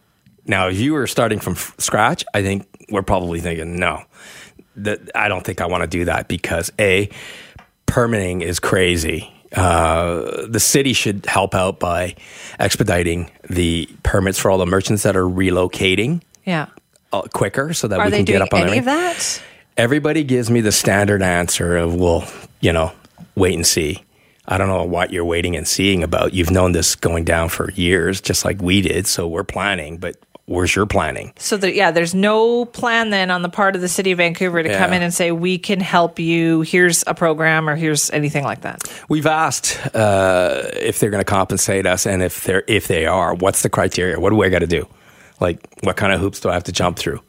Now, 0.47 0.69
if 0.69 0.79
you 0.79 0.93
were 0.93 1.07
starting 1.07 1.39
from 1.41 1.55
f- 1.55 1.75
scratch, 1.79 2.25
I 2.35 2.43
think 2.43 2.67
we're 2.91 3.03
probably 3.03 3.41
thinking, 3.41 3.77
no, 3.79 4.03
that 4.77 5.01
I 5.15 5.29
don't 5.29 5.45
think 5.45 5.61
I 5.61 5.67
want 5.67 5.83
to 5.83 5.87
do 5.87 6.05
that 6.07 6.27
because 6.29 6.71
a 6.79 7.09
permitting 7.87 8.41
is 8.43 8.59
crazy. 8.61 9.33
Uh, 9.55 10.47
the 10.49 10.61
city 10.61 10.93
should 10.95 11.27
help 11.27 11.55
out 11.55 11.79
by 11.79 12.15
expediting 12.59 13.31
the 13.51 13.89
permits 14.03 14.39
for 14.39 14.51
all 14.51 14.59
the 14.59 14.67
merchants 14.67 15.03
that 15.03 15.15
are 15.17 15.25
relocating 15.29 16.23
Yeah. 16.47 16.67
uh, 17.13 17.23
quicker, 17.35 17.75
so 17.75 17.87
that 17.89 18.01
Are 18.01 18.07
we 18.07 18.13
can 18.13 18.25
get 18.25 18.41
up 18.43 18.55
on 18.55 18.69
any 18.69 18.79
of 18.79 18.87
that? 18.87 19.43
Everybody 19.77 20.25
gives 20.25 20.51
me 20.51 20.61
the 20.63 20.73
standard 20.73 21.23
answer 21.23 21.77
of, 21.77 21.95
well, 21.95 22.27
you 22.61 22.73
know, 22.73 22.93
wait 23.35 23.55
and 23.55 23.67
see. 23.67 24.03
I 24.49 24.59
don't 24.59 24.69
know 24.69 24.85
what 24.85 25.13
you're 25.13 25.25
waiting 25.25 25.55
and 25.55 25.69
seeing 25.69 26.03
about. 26.03 26.35
You've 26.35 26.51
known 26.51 26.73
this 26.73 26.95
going 26.97 27.25
down 27.25 27.49
for 27.49 27.71
years, 27.73 28.21
just 28.21 28.45
like 28.45 28.61
we 28.61 28.81
did. 28.81 29.07
So 29.07 29.29
we're 29.29 29.45
planning, 29.45 29.99
but 29.99 30.17
where's 30.47 30.75
your 30.75 30.87
planning? 30.87 31.33
So 31.39 31.57
that 31.57 31.75
yeah, 31.75 31.91
there's 31.91 32.15
no 32.15 32.65
plan 32.65 33.11
then 33.11 33.31
on 33.31 33.43
the 33.43 33.49
part 33.49 33.75
of 33.75 33.81
the 33.81 33.89
city 33.89 34.13
of 34.13 34.19
Vancouver 34.19 34.63
to 34.63 34.77
come 34.77 34.93
in 34.93 35.03
and 35.03 35.13
say 35.13 35.33
we 35.33 35.59
can 35.59 35.81
help 35.81 36.19
you. 36.19 36.63
Here's 36.63 37.05
a 37.07 37.15
program 37.15 37.69
or 37.69 37.77
here's 37.77 38.11
anything 38.11 38.45
like 38.45 38.63
that. 38.63 38.83
We've 39.09 39.27
asked 39.27 39.79
uh, 39.95 40.63
if 40.75 40.99
they're 40.99 41.11
going 41.11 41.25
to 41.25 41.31
compensate 41.31 41.87
us, 41.87 42.07
and 42.07 42.23
if 42.23 42.45
they're 42.45 42.65
if 42.69 42.89
they 42.89 43.07
are, 43.07 43.35
what's 43.35 43.63
the 43.63 43.71
criteria? 43.71 44.19
What 44.19 44.31
do 44.31 44.43
I 44.43 44.49
got 44.49 44.61
to 44.61 44.67
do? 44.67 44.89
Like, 45.41 45.59
what 45.83 45.97
kind 45.97 46.13
of 46.13 46.21
hoops 46.21 46.41
do 46.41 46.51
I 46.51 46.55
have 46.55 46.65
to 46.65 46.73
jump 46.73 46.99
through? 46.99 47.21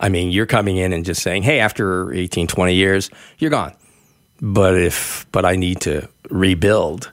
I 0.00 0.08
mean, 0.08 0.30
you're 0.30 0.46
coming 0.46 0.76
in 0.76 0.92
and 0.92 1.04
just 1.04 1.22
saying, 1.22 1.44
"Hey, 1.44 1.60
after 1.60 2.12
18, 2.12 2.46
20 2.46 2.74
years, 2.74 3.10
you're 3.38 3.50
gone." 3.50 3.74
But 4.40 4.76
if 4.76 5.26
but 5.32 5.44
I 5.44 5.56
need 5.56 5.80
to 5.82 6.08
rebuild, 6.30 7.12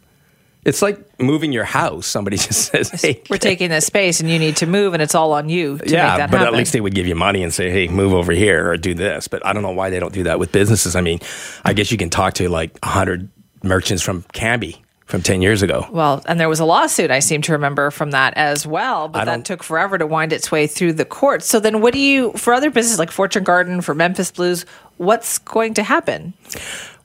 it's 0.63 0.81
like 0.81 1.19
moving 1.19 1.51
your 1.51 1.63
house. 1.63 2.05
Somebody 2.05 2.37
just 2.47 2.71
says, 2.71 2.89
"Hey, 2.89 3.21
We're 3.29 3.37
taking 3.37 3.69
this 3.69 3.85
space 3.85 4.19
and 4.19 4.29
you 4.29 4.39
need 4.39 4.57
to 4.57 4.65
move 4.67 4.93
and 4.93 5.01
it's 5.01 5.15
all 5.15 5.31
on 5.33 5.49
you 5.49 5.77
to 5.79 5.89
yeah, 5.89 6.09
make 6.09 6.17
that 6.17 6.31
but 6.31 6.37
happen. 6.39 6.53
at 6.53 6.57
least 6.57 6.73
they 6.73 6.81
would 6.81 6.95
give 6.95 7.07
you 7.07 7.15
money 7.15 7.43
and 7.43 7.53
say, 7.53 7.71
"Hey, 7.71 7.87
move 7.87 8.13
over 8.13 8.31
here 8.31 8.69
or 8.69 8.77
do 8.77 8.93
this." 8.93 9.27
But 9.27 9.45
I 9.45 9.53
don't 9.53 9.63
know 9.63 9.71
why 9.71 9.89
they 9.89 9.99
don't 9.99 10.13
do 10.13 10.23
that 10.23 10.39
with 10.39 10.51
businesses. 10.51 10.95
I 10.95 11.01
mean, 11.01 11.19
I 11.65 11.73
guess 11.73 11.91
you 11.91 11.97
can 11.97 12.09
talk 12.09 12.35
to 12.35 12.49
like 12.49 12.77
hundred 12.83 13.29
merchants 13.63 14.03
from 14.03 14.23
Cambie 14.33 14.77
from 15.05 15.21
ten 15.21 15.41
years 15.41 15.61
ago. 15.61 15.85
well, 15.91 16.21
and 16.25 16.39
there 16.39 16.47
was 16.47 16.59
a 16.61 16.65
lawsuit 16.65 17.11
I 17.11 17.19
seem 17.19 17.41
to 17.43 17.51
remember 17.51 17.91
from 17.91 18.11
that 18.11 18.33
as 18.37 18.65
well, 18.65 19.07
but 19.09 19.25
that 19.25 19.43
took 19.43 19.61
forever 19.61 19.97
to 19.97 20.07
wind 20.07 20.31
its 20.31 20.51
way 20.51 20.67
through 20.67 20.93
the 20.93 21.05
courts. 21.05 21.47
So 21.47 21.59
then 21.59 21.81
what 21.81 21.93
do 21.93 21.99
you 21.99 22.31
for 22.33 22.53
other 22.53 22.69
businesses 22.69 22.97
like 22.99 23.11
Fortune 23.11 23.43
Garden, 23.43 23.81
for 23.81 23.93
Memphis 23.93 24.31
Blues, 24.31 24.65
what's 24.97 25.37
going 25.39 25.73
to 25.73 25.83
happen? 25.83 26.33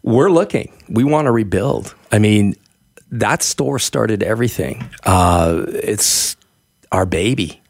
We're 0.04 0.30
looking. 0.30 0.72
We 0.88 1.02
want 1.02 1.26
to 1.26 1.32
rebuild. 1.32 1.94
I 2.12 2.20
mean, 2.20 2.54
that 3.10 3.42
store 3.42 3.78
started 3.78 4.22
everything. 4.22 4.88
Uh, 5.04 5.64
it's 5.68 6.36
our 6.92 7.06
baby. 7.06 7.60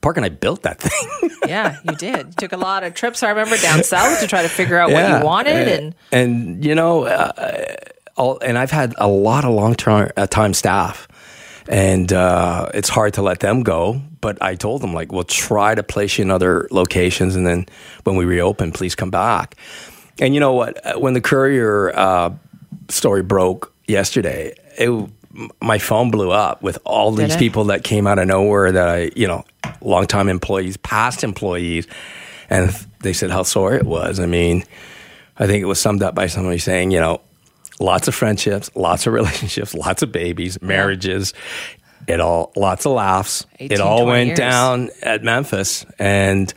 Park 0.00 0.16
and 0.16 0.26
I 0.26 0.30
built 0.30 0.62
that 0.62 0.80
thing. 0.80 1.30
Yeah, 1.48 1.76
you 1.82 1.96
did. 1.96 2.26
You 2.28 2.32
took 2.38 2.52
a 2.52 2.56
lot 2.56 2.84
of 2.84 2.94
trips, 2.94 3.24
I 3.24 3.30
remember, 3.30 3.56
down 3.56 3.82
south 3.82 4.20
to 4.20 4.28
try 4.28 4.42
to 4.42 4.48
figure 4.48 4.78
out 4.78 4.92
what 4.92 5.18
you 5.18 5.24
wanted 5.26 5.66
and 5.68 5.94
and 6.12 6.64
you 6.64 6.76
know, 6.76 7.02
uh, 7.04 7.74
all, 8.16 8.38
and 8.40 8.56
I've 8.56 8.70
had 8.70 8.94
a 8.96 9.08
lot 9.08 9.44
of 9.44 9.52
long 9.52 9.74
term 9.74 10.08
uh, 10.16 10.28
time 10.28 10.54
staff, 10.54 11.08
and 11.68 12.12
uh, 12.12 12.68
it's 12.74 12.88
hard 12.88 13.14
to 13.14 13.22
let 13.22 13.40
them 13.40 13.64
go. 13.64 14.00
But 14.20 14.40
I 14.40 14.54
told 14.54 14.82
them 14.82 14.94
like, 14.94 15.10
we'll 15.10 15.24
try 15.24 15.74
to 15.74 15.82
place 15.82 16.16
you 16.16 16.22
in 16.22 16.30
other 16.30 16.68
locations, 16.70 17.34
and 17.34 17.44
then 17.44 17.66
when 18.04 18.14
we 18.14 18.24
reopen, 18.24 18.70
please 18.70 18.94
come 18.94 19.10
back. 19.10 19.56
And 20.20 20.32
you 20.34 20.38
know 20.40 20.52
what? 20.52 20.86
Uh, 20.86 21.00
When 21.00 21.14
the 21.14 21.20
courier 21.20 21.90
uh, 21.94 22.30
story 22.88 23.22
broke 23.24 23.74
yesterday, 23.88 24.54
it, 24.78 25.10
my 25.60 25.78
phone 25.78 26.10
blew 26.10 26.30
up 26.30 26.62
with 26.62 26.78
all 26.84 27.14
Did 27.14 27.26
these 27.26 27.36
it? 27.36 27.38
people 27.38 27.64
that 27.64 27.84
came 27.84 28.06
out 28.06 28.18
of 28.18 28.26
nowhere 28.26 28.72
that 28.72 28.88
I, 28.88 29.10
you 29.16 29.26
know, 29.26 29.44
longtime 29.80 30.28
employees, 30.28 30.76
past 30.76 31.24
employees, 31.24 31.86
and 32.50 32.70
they 33.00 33.12
said 33.12 33.30
how 33.30 33.42
sore 33.42 33.74
it 33.74 33.84
was. 33.84 34.20
I 34.20 34.26
mean, 34.26 34.64
I 35.38 35.46
think 35.46 35.62
it 35.62 35.66
was 35.66 35.80
summed 35.80 36.02
up 36.02 36.14
by 36.14 36.26
somebody 36.26 36.58
saying, 36.58 36.90
you 36.90 37.00
know, 37.00 37.20
lots 37.80 38.08
of 38.08 38.14
friendships, 38.14 38.70
lots 38.74 39.06
of 39.06 39.12
relationships, 39.14 39.74
lots 39.74 40.02
of 40.02 40.12
babies, 40.12 40.60
marriages, 40.60 41.32
it 42.06 42.20
all, 42.20 42.52
lots 42.56 42.84
of 42.84 42.92
laughs. 42.92 43.46
18, 43.58 43.72
it 43.72 43.80
all 43.80 44.06
went 44.06 44.26
years. 44.28 44.38
down 44.38 44.90
at 45.02 45.22
Memphis. 45.22 45.86
And 45.98 46.52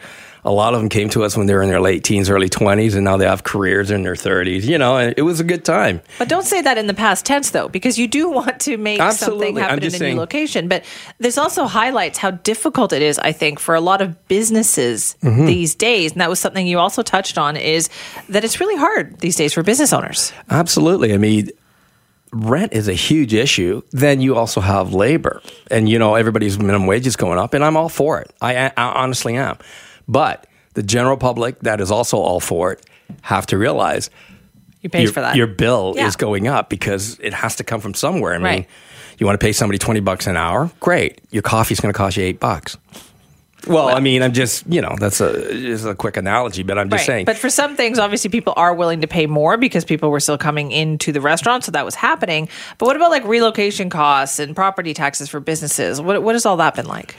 a 0.45 0.51
lot 0.51 0.73
of 0.75 0.79
them 0.79 0.89
came 0.89 1.10
to 1.10 1.23
us 1.23 1.36
when 1.36 1.47
they 1.47 1.53
were 1.55 1.63
in 1.63 1.69
their 1.69 1.81
late 1.81 2.03
teens, 2.03 2.29
early 2.29 2.47
20s, 2.49 2.93
and 2.95 3.03
now 3.03 3.17
they 3.17 3.25
have 3.25 3.43
careers 3.43 3.89
in 3.89 4.03
their 4.03 4.13
30s. 4.13 4.63
You 4.63 4.77
know, 4.77 4.95
and 4.95 5.13
it 5.17 5.23
was 5.23 5.39
a 5.39 5.43
good 5.43 5.65
time. 5.65 6.01
But 6.19 6.29
don't 6.29 6.43
say 6.45 6.62
that 6.62 6.77
in 6.77 6.86
the 6.88 6.93
past 6.93 7.25
tense, 7.25 7.49
though, 7.49 7.67
because 7.67 7.97
you 7.97 8.08
do 8.08 8.29
want 8.38 8.62
to 8.62 8.77
make 8.77 8.99
Absolutely. 8.99 9.47
something 9.47 9.62
happen 9.63 9.79
in 9.79 9.84
a 9.88 9.89
just 9.89 10.01
new 10.01 10.15
location. 10.15 10.67
But 10.67 10.86
this 11.17 11.38
also 11.38 11.65
highlights 11.65 12.19
how 12.19 12.31
difficult 12.31 12.93
it 12.93 13.01
is, 13.01 13.17
I 13.19 13.31
think, 13.31 13.60
for 13.60 13.75
a 13.75 13.81
lot 13.81 14.01
of 14.01 14.27
businesses 14.27 15.15
Mm-hmm. 15.21 15.47
these 15.47 15.73
days. 15.75 16.12
And 16.12 16.21
that 16.21 16.29
was 16.29 16.39
something 16.39 16.67
you 16.67 16.77
also 16.77 17.01
touched 17.01 17.38
on 17.38 17.58
is 17.58 17.89
that 18.29 18.43
it's 18.43 18.60
really 18.60 18.75
hard 18.75 19.19
these 19.19 19.36
days 19.36 19.53
for 19.53 19.63
business 19.63 19.91
owners. 19.91 20.31
Absolutely. 20.49 21.13
I 21.13 21.17
mean, 21.17 21.49
rent 22.31 22.73
is 22.73 22.88
a 22.88 22.93
huge 22.93 23.34
issue. 23.34 23.81
Then 23.91 24.21
you 24.21 24.36
also 24.36 24.62
have 24.62 24.93
labor, 24.93 25.41
and 25.71 25.89
you 25.89 25.97
know 25.97 26.15
everybody's 26.15 26.60
minimum 26.60 26.86
wage 26.86 27.08
is 27.08 27.15
going 27.15 27.39
up, 27.39 27.53
and 27.53 27.63
I'm 27.63 27.75
all 27.75 27.89
for 27.89 28.19
it. 28.21 28.31
I, 28.41 28.67
I 28.67 28.71
honestly 28.77 29.36
am. 29.36 29.58
But 30.08 30.48
the 30.74 30.84
general 30.84 31.18
public 31.18 31.60
that 31.62 31.82
is 31.82 31.91
also 31.91 32.18
all 32.18 32.39
for 32.39 32.72
it 32.74 32.86
have 33.22 33.46
to 33.48 33.58
realize 33.58 34.10
You 34.82 34.89
pay 34.89 35.04
your, 35.04 35.12
for 35.12 35.22
that. 35.22 35.36
your 35.36 35.48
bill 35.48 35.94
Yeah. 35.96 36.08
is 36.08 36.15
going 36.15 36.48
up 36.48 36.70
because 36.70 37.18
it 37.22 37.34
has 37.34 37.56
to 37.58 37.63
come 37.63 37.82
from 37.82 37.94
somewhere. 37.94 38.34
I 38.34 38.38
mean, 38.38 38.44
Right. 38.46 38.68
you 39.18 39.26
want 39.26 39.39
to 39.39 39.44
pay 39.44 39.52
somebody 39.54 39.78
twenty 39.78 40.00
bucks 40.02 40.28
an 40.28 40.38
hour? 40.38 40.70
Great. 40.80 41.22
Your 41.32 41.41
coffee's 41.44 41.80
going 41.80 41.94
to 41.94 41.98
cost 41.98 42.18
you 42.18 42.24
eight 42.24 42.39
bucks. 42.39 42.78
Well, 43.68 43.88
I 43.89 44.00
mean, 44.00 44.22
I'm 44.22 44.34
just 44.34 44.63
you 44.72 44.80
know 44.80 44.96
that's 45.00 45.20
a 45.22 45.52
just 45.54 45.88
a 45.88 45.96
quick 45.96 46.18
analogy, 46.18 46.62
but 46.62 46.78
I'm 46.78 46.88
just 46.88 47.02
Right. 47.02 47.06
saying. 47.08 47.26
But 47.26 47.36
for 47.38 47.50
some 47.50 47.76
things, 47.76 47.98
obviously, 47.98 48.30
people 48.30 48.54
are 48.58 48.76
willing 48.76 49.02
to 49.02 49.08
pay 49.08 49.26
more 49.26 49.58
because 49.58 49.84
people 49.84 50.12
were 50.12 50.20
still 50.20 50.38
coming 50.38 50.72
into 50.72 51.12
the 51.12 51.20
restaurant, 51.22 51.63
so 51.63 51.72
that 51.72 51.84
was 51.84 51.96
happening. 51.96 52.48
But 52.78 52.86
what 52.86 52.96
about 52.96 53.10
like 53.10 53.26
relocation 53.26 53.89
costs 53.89 54.38
and 54.38 54.56
property 54.56 54.94
taxes 54.94 55.30
for 55.30 55.39
businesses? 55.39 56.00
What 56.00 56.22
what 56.22 56.36
has 56.36 56.46
all 56.46 56.58
that 56.58 56.76
been 56.76 56.86
like? 56.86 57.15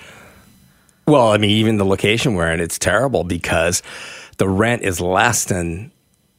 Well, 1.07 1.29
I 1.29 1.39
mean, 1.39 1.51
even 1.51 1.77
the 1.77 1.85
location 1.85 2.35
we're 2.35 2.51
in, 2.51 2.61
it's 2.61 2.79
terrible 2.79 3.23
because 3.25 3.83
the 4.39 4.49
rent 4.49 4.83
is 4.83 5.01
less 5.01 5.45
than 5.45 5.93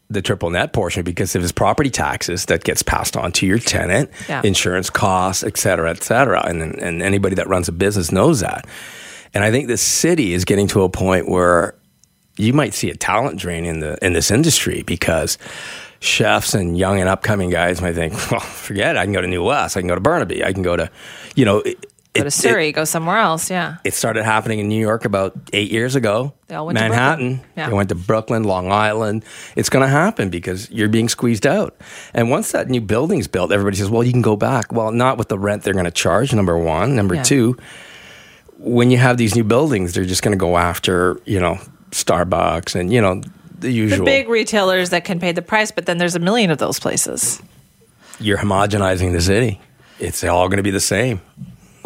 the 0.09 0.21
triple 0.21 0.49
net 0.49 0.73
portion 0.73 1.03
because 1.03 1.35
of 1.35 1.41
his 1.41 1.51
property 1.51 1.89
taxes 1.89 2.45
that 2.45 2.63
gets 2.63 2.81
passed 2.81 3.17
on 3.17 3.31
to 3.33 3.45
your 3.45 3.59
tenant, 3.59 4.09
yeah. 4.29 4.41
insurance 4.43 4.89
costs, 4.89 5.43
et 5.43 5.57
cetera, 5.57 5.89
et 5.89 6.03
cetera. 6.03 6.45
And, 6.45 6.61
and 6.61 7.01
anybody 7.01 7.35
that 7.35 7.47
runs 7.47 7.67
a 7.67 7.71
business 7.71 8.11
knows 8.11 8.39
that. 8.39 8.65
And 9.33 9.43
I 9.43 9.51
think 9.51 9.67
the 9.67 9.77
city 9.77 10.33
is 10.33 10.45
getting 10.45 10.67
to 10.67 10.83
a 10.83 10.89
point 10.89 11.29
where 11.29 11.75
you 12.37 12.53
might 12.53 12.73
see 12.73 12.89
a 12.89 12.95
talent 12.95 13.39
drain 13.39 13.65
in 13.65 13.79
the 13.79 14.03
in 14.05 14.13
this 14.13 14.31
industry 14.31 14.83
because 14.83 15.37
chefs 15.99 16.53
and 16.53 16.77
young 16.77 16.99
and 16.99 17.09
upcoming 17.09 17.49
guys 17.49 17.81
might 17.81 17.95
think, 17.95 18.13
well, 18.31 18.39
forget 18.39 18.95
it. 18.95 18.99
I 18.99 19.03
can 19.03 19.13
go 19.13 19.21
to 19.21 19.27
New 19.27 19.43
West. 19.43 19.75
I 19.75 19.81
can 19.81 19.87
go 19.87 19.95
to 19.95 20.01
Burnaby. 20.01 20.43
I 20.43 20.53
can 20.53 20.63
go 20.63 20.75
to, 20.75 20.89
you 21.35 21.45
know, 21.45 21.63
go 22.17 22.23
to 22.23 22.31
Surrey, 22.31 22.69
it, 22.69 22.73
go 22.73 22.83
somewhere 22.83 23.17
else. 23.17 23.49
Yeah. 23.49 23.77
It 23.83 23.93
started 23.93 24.23
happening 24.23 24.59
in 24.59 24.67
New 24.67 24.79
York 24.79 25.05
about 25.05 25.35
eight 25.53 25.71
years 25.71 25.95
ago. 25.95 26.33
They 26.47 26.55
all 26.55 26.65
went 26.65 26.79
Manhattan. 26.79 27.39
To 27.39 27.45
yeah. 27.55 27.69
They 27.69 27.75
went 27.75 27.89
to 27.89 27.95
Brooklyn, 27.95 28.43
Long 28.43 28.71
Island. 28.71 29.25
It's 29.55 29.69
going 29.69 29.83
to 29.83 29.89
happen 29.89 30.29
because 30.29 30.69
you're 30.71 30.89
being 30.89 31.09
squeezed 31.09 31.45
out. 31.45 31.75
And 32.13 32.29
once 32.29 32.51
that 32.51 32.69
new 32.69 32.81
building's 32.81 33.27
built, 33.27 33.51
everybody 33.51 33.77
says, 33.77 33.89
well, 33.89 34.03
you 34.03 34.11
can 34.11 34.21
go 34.21 34.35
back. 34.35 34.71
Well, 34.71 34.91
not 34.91 35.17
with 35.17 35.29
the 35.29 35.39
rent 35.39 35.63
they're 35.63 35.73
going 35.73 35.85
to 35.85 35.91
charge, 35.91 36.33
number 36.33 36.57
one. 36.57 36.95
Number 36.95 37.15
yeah. 37.15 37.23
two, 37.23 37.57
when 38.57 38.91
you 38.91 38.97
have 38.97 39.17
these 39.17 39.35
new 39.35 39.43
buildings, 39.43 39.93
they're 39.93 40.05
just 40.05 40.23
going 40.23 40.37
to 40.37 40.39
go 40.39 40.57
after, 40.57 41.19
you 41.25 41.39
know, 41.39 41.59
Starbucks 41.91 42.75
and, 42.79 42.91
you 42.91 43.01
know, 43.01 43.21
the 43.59 43.71
usual. 43.71 43.99
The 43.99 44.05
big 44.05 44.29
retailers 44.29 44.89
that 44.91 45.05
can 45.05 45.19
pay 45.19 45.31
the 45.31 45.41
price, 45.41 45.71
but 45.71 45.85
then 45.85 45.97
there's 45.97 46.15
a 46.15 46.19
million 46.19 46.51
of 46.51 46.57
those 46.57 46.79
places. 46.79 47.41
You're 48.19 48.37
homogenizing 48.37 49.13
the 49.13 49.21
city. 49.21 49.61
It's 49.99 50.23
all 50.23 50.47
going 50.47 50.57
to 50.57 50.63
be 50.63 50.71
the 50.71 50.79
same. 50.79 51.21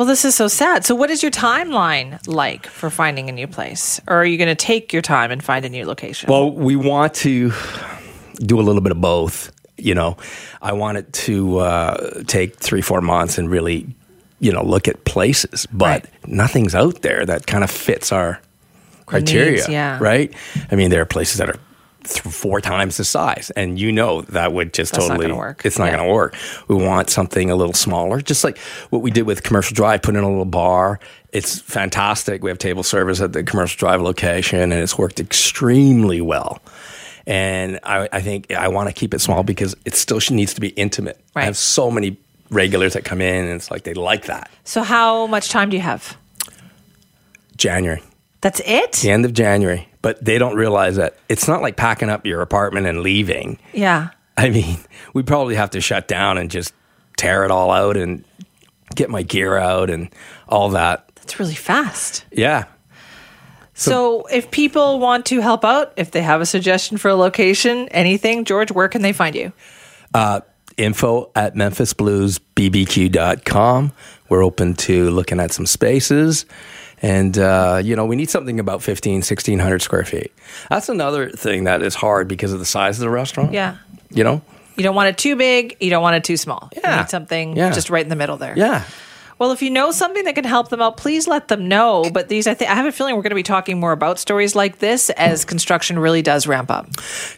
Well, 0.01 0.07
this 0.07 0.25
is 0.25 0.33
so 0.33 0.47
sad. 0.47 0.83
So, 0.83 0.95
what 0.95 1.11
is 1.11 1.21
your 1.21 1.31
timeline 1.31 2.25
like 2.25 2.65
for 2.65 2.89
finding 2.89 3.29
a 3.29 3.31
new 3.31 3.45
place? 3.45 4.01
Or 4.07 4.15
are 4.15 4.25
you 4.25 4.35
going 4.35 4.47
to 4.47 4.55
take 4.55 4.91
your 4.91 5.03
time 5.03 5.29
and 5.29 5.43
find 5.43 5.63
a 5.63 5.69
new 5.69 5.85
location? 5.85 6.27
Well, 6.27 6.49
we 6.49 6.75
want 6.75 7.13
to 7.17 7.53
do 8.39 8.59
a 8.59 8.63
little 8.63 8.81
bit 8.81 8.91
of 8.91 8.99
both. 8.99 9.51
You 9.77 9.93
know, 9.93 10.17
I 10.59 10.73
want 10.73 10.97
it 10.97 11.13
to 11.13 11.59
uh, 11.59 12.23
take 12.23 12.55
three, 12.55 12.81
four 12.81 13.01
months 13.01 13.37
and 13.37 13.47
really, 13.47 13.93
you 14.39 14.51
know, 14.51 14.63
look 14.63 14.87
at 14.87 15.05
places, 15.05 15.67
but 15.71 15.85
right. 15.85 16.05
nothing's 16.27 16.73
out 16.73 17.03
there 17.03 17.23
that 17.23 17.45
kind 17.45 17.63
of 17.63 17.69
fits 17.69 18.11
our 18.11 18.41
criteria. 19.05 19.51
Needs, 19.51 19.69
yeah. 19.69 19.99
Right? 20.01 20.33
I 20.71 20.75
mean, 20.77 20.89
there 20.89 21.03
are 21.03 21.05
places 21.05 21.37
that 21.37 21.47
are 21.47 21.59
th- 22.03 22.21
four 22.21 22.61
times 22.61 22.97
the 22.97 23.03
size, 23.03 23.51
and 23.55 23.79
you 23.79 23.91
know 23.91 24.21
that 24.23 24.53
would 24.53 24.73
just 24.73 24.93
That's 24.93 25.07
totally 25.07 25.27
not 25.27 25.37
work. 25.37 25.65
It's 25.65 25.77
not 25.77 25.85
yeah. 25.85 25.97
going 25.97 26.07
to 26.07 26.13
work. 26.13 26.35
We 26.67 26.75
want 26.75 27.09
something 27.09 27.49
a 27.49 27.55
little 27.55 27.73
smaller, 27.73 28.21
just 28.21 28.43
like 28.43 28.57
what 28.89 29.01
we 29.01 29.11
did 29.11 29.23
with 29.23 29.43
Commercial 29.43 29.75
Drive. 29.75 30.01
Put 30.01 30.15
in 30.15 30.23
a 30.23 30.29
little 30.29 30.45
bar. 30.45 30.99
It's 31.31 31.59
fantastic. 31.59 32.43
We 32.43 32.49
have 32.49 32.57
table 32.57 32.83
service 32.83 33.21
at 33.21 33.33
the 33.33 33.43
Commercial 33.43 33.77
Drive 33.77 34.01
location, 34.01 34.59
and 34.59 34.73
it's 34.73 34.97
worked 34.97 35.19
extremely 35.19 36.21
well. 36.21 36.61
And 37.27 37.79
I, 37.83 38.09
I 38.11 38.21
think 38.21 38.51
I 38.51 38.67
want 38.67 38.89
to 38.89 38.93
keep 38.93 39.13
it 39.13 39.21
small 39.21 39.43
because 39.43 39.75
it 39.85 39.95
still 39.95 40.19
needs 40.31 40.53
to 40.55 40.61
be 40.61 40.69
intimate. 40.69 41.23
Right. 41.35 41.43
I 41.43 41.45
have 41.45 41.57
so 41.57 41.91
many 41.91 42.17
regulars 42.49 42.93
that 42.93 43.05
come 43.05 43.21
in, 43.21 43.45
and 43.45 43.53
it's 43.53 43.71
like 43.71 43.83
they 43.83 43.93
like 43.93 44.25
that. 44.25 44.49
So, 44.63 44.83
how 44.83 45.27
much 45.27 45.49
time 45.49 45.69
do 45.69 45.77
you 45.77 45.83
have? 45.83 46.17
January. 47.57 48.01
That's 48.41 48.59
it? 48.65 48.93
The 48.93 49.11
end 49.11 49.25
of 49.25 49.33
January. 49.33 49.87
But 50.01 50.23
they 50.23 50.37
don't 50.37 50.55
realize 50.55 50.95
that 50.95 51.17
it's 51.29 51.47
not 51.47 51.61
like 51.61 51.75
packing 51.75 52.09
up 52.09 52.25
your 52.25 52.41
apartment 52.41 52.87
and 52.87 53.01
leaving. 53.01 53.59
Yeah. 53.73 54.09
I 54.37 54.49
mean, 54.49 54.77
we 55.13 55.23
probably 55.23 55.55
have 55.55 55.71
to 55.71 55.81
shut 55.81 56.07
down 56.07 56.37
and 56.37 56.49
just 56.49 56.73
tear 57.17 57.43
it 57.43 57.51
all 57.51 57.71
out 57.71 57.97
and 57.97 58.23
get 58.95 59.09
my 59.09 59.23
gear 59.23 59.57
out 59.57 59.89
and 59.89 60.09
all 60.47 60.69
that. 60.69 61.11
That's 61.15 61.39
really 61.39 61.55
fast. 61.55 62.23
Yeah. 62.31 62.65
So, 63.73 63.91
so, 63.91 64.25
if 64.27 64.51
people 64.51 64.99
want 64.99 65.25
to 65.27 65.39
help 65.39 65.63
out, 65.65 65.93
if 65.95 66.11
they 66.11 66.21
have 66.21 66.41
a 66.41 66.45
suggestion 66.45 66.97
for 66.97 67.09
a 67.09 67.15
location, 67.15 67.87
anything, 67.89 68.45
George, 68.45 68.71
where 68.71 68.87
can 68.89 69.01
they 69.01 69.13
find 69.13 69.35
you? 69.35 69.53
Uh, 70.13 70.41
info 70.77 71.31
at 71.35 71.55
memphisbluesbbq.com. 71.55 73.93
We're 74.29 74.43
open 74.43 74.75
to 74.75 75.09
looking 75.09 75.39
at 75.39 75.51
some 75.51 75.65
spaces. 75.65 76.45
And, 77.01 77.37
uh, 77.37 77.81
you 77.83 77.95
know, 77.95 78.05
we 78.05 78.15
need 78.15 78.29
something 78.29 78.59
about 78.59 78.83
15, 78.83 79.15
1600 79.15 79.81
square 79.81 80.05
feet. 80.05 80.31
That's 80.69 80.89
another 80.89 81.29
thing 81.29 81.63
that 81.63 81.81
is 81.81 81.95
hard 81.95 82.27
because 82.27 82.53
of 82.53 82.59
the 82.59 82.65
size 82.65 82.97
of 82.97 83.01
the 83.01 83.09
restaurant. 83.09 83.53
Yeah. 83.53 83.77
You 84.09 84.23
know? 84.23 84.41
You 84.77 84.83
don't 84.83 84.95
want 84.95 85.09
it 85.09 85.17
too 85.17 85.35
big. 85.35 85.77
You 85.79 85.89
don't 85.89 86.01
want 86.01 86.15
it 86.15 86.23
too 86.23 86.37
small. 86.37 86.69
Yeah. 86.75 86.95
You 86.95 87.01
need 87.01 87.09
something 87.09 87.57
yeah. 87.57 87.71
just 87.71 87.89
right 87.89 88.03
in 88.03 88.09
the 88.09 88.15
middle 88.15 88.37
there. 88.37 88.53
Yeah. 88.55 88.85
Well, 89.41 89.51
if 89.51 89.63
you 89.63 89.71
know 89.71 89.91
something 89.91 90.23
that 90.25 90.35
can 90.35 90.43
help 90.43 90.69
them 90.69 90.83
out, 90.83 90.97
please 90.97 91.27
let 91.27 91.47
them 91.47 91.67
know. 91.67 92.07
But 92.13 92.29
these, 92.29 92.45
I 92.45 92.53
think, 92.53 92.69
I 92.69 92.75
have 92.75 92.85
a 92.85 92.91
feeling 92.91 93.15
we're 93.15 93.23
going 93.23 93.31
to 93.31 93.35
be 93.35 93.41
talking 93.41 93.79
more 93.79 93.91
about 93.91 94.19
stories 94.19 94.55
like 94.55 94.77
this 94.77 95.09
as 95.09 95.45
construction 95.45 95.97
really 95.97 96.21
does 96.21 96.45
ramp 96.45 96.69
up. 96.69 96.87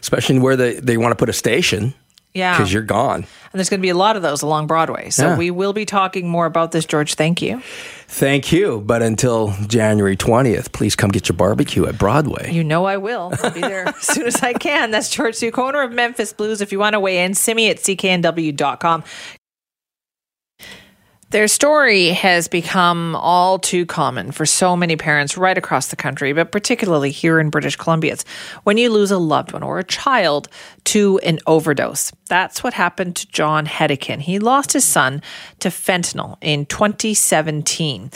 Especially 0.00 0.38
where 0.38 0.54
they, 0.54 0.74
they 0.74 0.98
want 0.98 1.12
to 1.12 1.16
put 1.16 1.30
a 1.30 1.32
station. 1.32 1.94
Yeah. 2.34 2.56
Because 2.56 2.72
you're 2.72 2.82
gone. 2.82 3.14
And 3.14 3.26
there's 3.52 3.70
going 3.70 3.78
to 3.78 3.82
be 3.82 3.90
a 3.90 3.96
lot 3.96 4.16
of 4.16 4.22
those 4.22 4.42
along 4.42 4.66
Broadway. 4.66 5.10
So 5.10 5.28
yeah. 5.28 5.38
we 5.38 5.52
will 5.52 5.72
be 5.72 5.86
talking 5.86 6.28
more 6.28 6.46
about 6.46 6.72
this, 6.72 6.84
George. 6.84 7.14
Thank 7.14 7.40
you. 7.40 7.62
Thank 8.08 8.50
you. 8.50 8.80
But 8.80 9.02
until 9.02 9.54
January 9.68 10.16
20th, 10.16 10.72
please 10.72 10.96
come 10.96 11.10
get 11.10 11.28
your 11.28 11.36
barbecue 11.36 11.86
at 11.86 11.96
Broadway. 11.96 12.52
You 12.52 12.64
know 12.64 12.84
I 12.84 12.96
will. 12.96 13.32
I'll 13.42 13.50
be 13.52 13.60
there 13.60 13.86
as 13.88 13.96
soon 14.02 14.26
as 14.26 14.42
I 14.42 14.52
can. 14.52 14.90
That's 14.90 15.08
George 15.08 15.36
Siu, 15.36 15.52
owner 15.56 15.82
of 15.82 15.92
Memphis 15.92 16.32
Blues. 16.32 16.60
If 16.60 16.72
you 16.72 16.80
want 16.80 16.94
to 16.94 17.00
weigh 17.00 17.24
in, 17.24 17.34
send 17.34 17.56
me 17.56 17.70
at 17.70 17.76
cknw.com. 17.76 19.04
Their 21.34 21.48
story 21.48 22.10
has 22.10 22.46
become 22.46 23.16
all 23.16 23.58
too 23.58 23.86
common 23.86 24.30
for 24.30 24.46
so 24.46 24.76
many 24.76 24.94
parents 24.94 25.36
right 25.36 25.58
across 25.58 25.88
the 25.88 25.96
country, 25.96 26.32
but 26.32 26.52
particularly 26.52 27.10
here 27.10 27.40
in 27.40 27.50
British 27.50 27.74
Columbia. 27.74 28.12
It's 28.12 28.24
when 28.62 28.78
you 28.78 28.88
lose 28.88 29.10
a 29.10 29.18
loved 29.18 29.52
one 29.52 29.64
or 29.64 29.80
a 29.80 29.82
child 29.82 30.46
to 30.84 31.18
an 31.24 31.40
overdose. 31.48 32.12
That's 32.28 32.62
what 32.62 32.74
happened 32.74 33.16
to 33.16 33.26
John 33.26 33.66
Hedican. 33.66 34.20
He 34.20 34.38
lost 34.38 34.74
his 34.74 34.84
son 34.84 35.22
to 35.58 35.70
fentanyl 35.70 36.36
in 36.40 36.66
2017. 36.66 38.12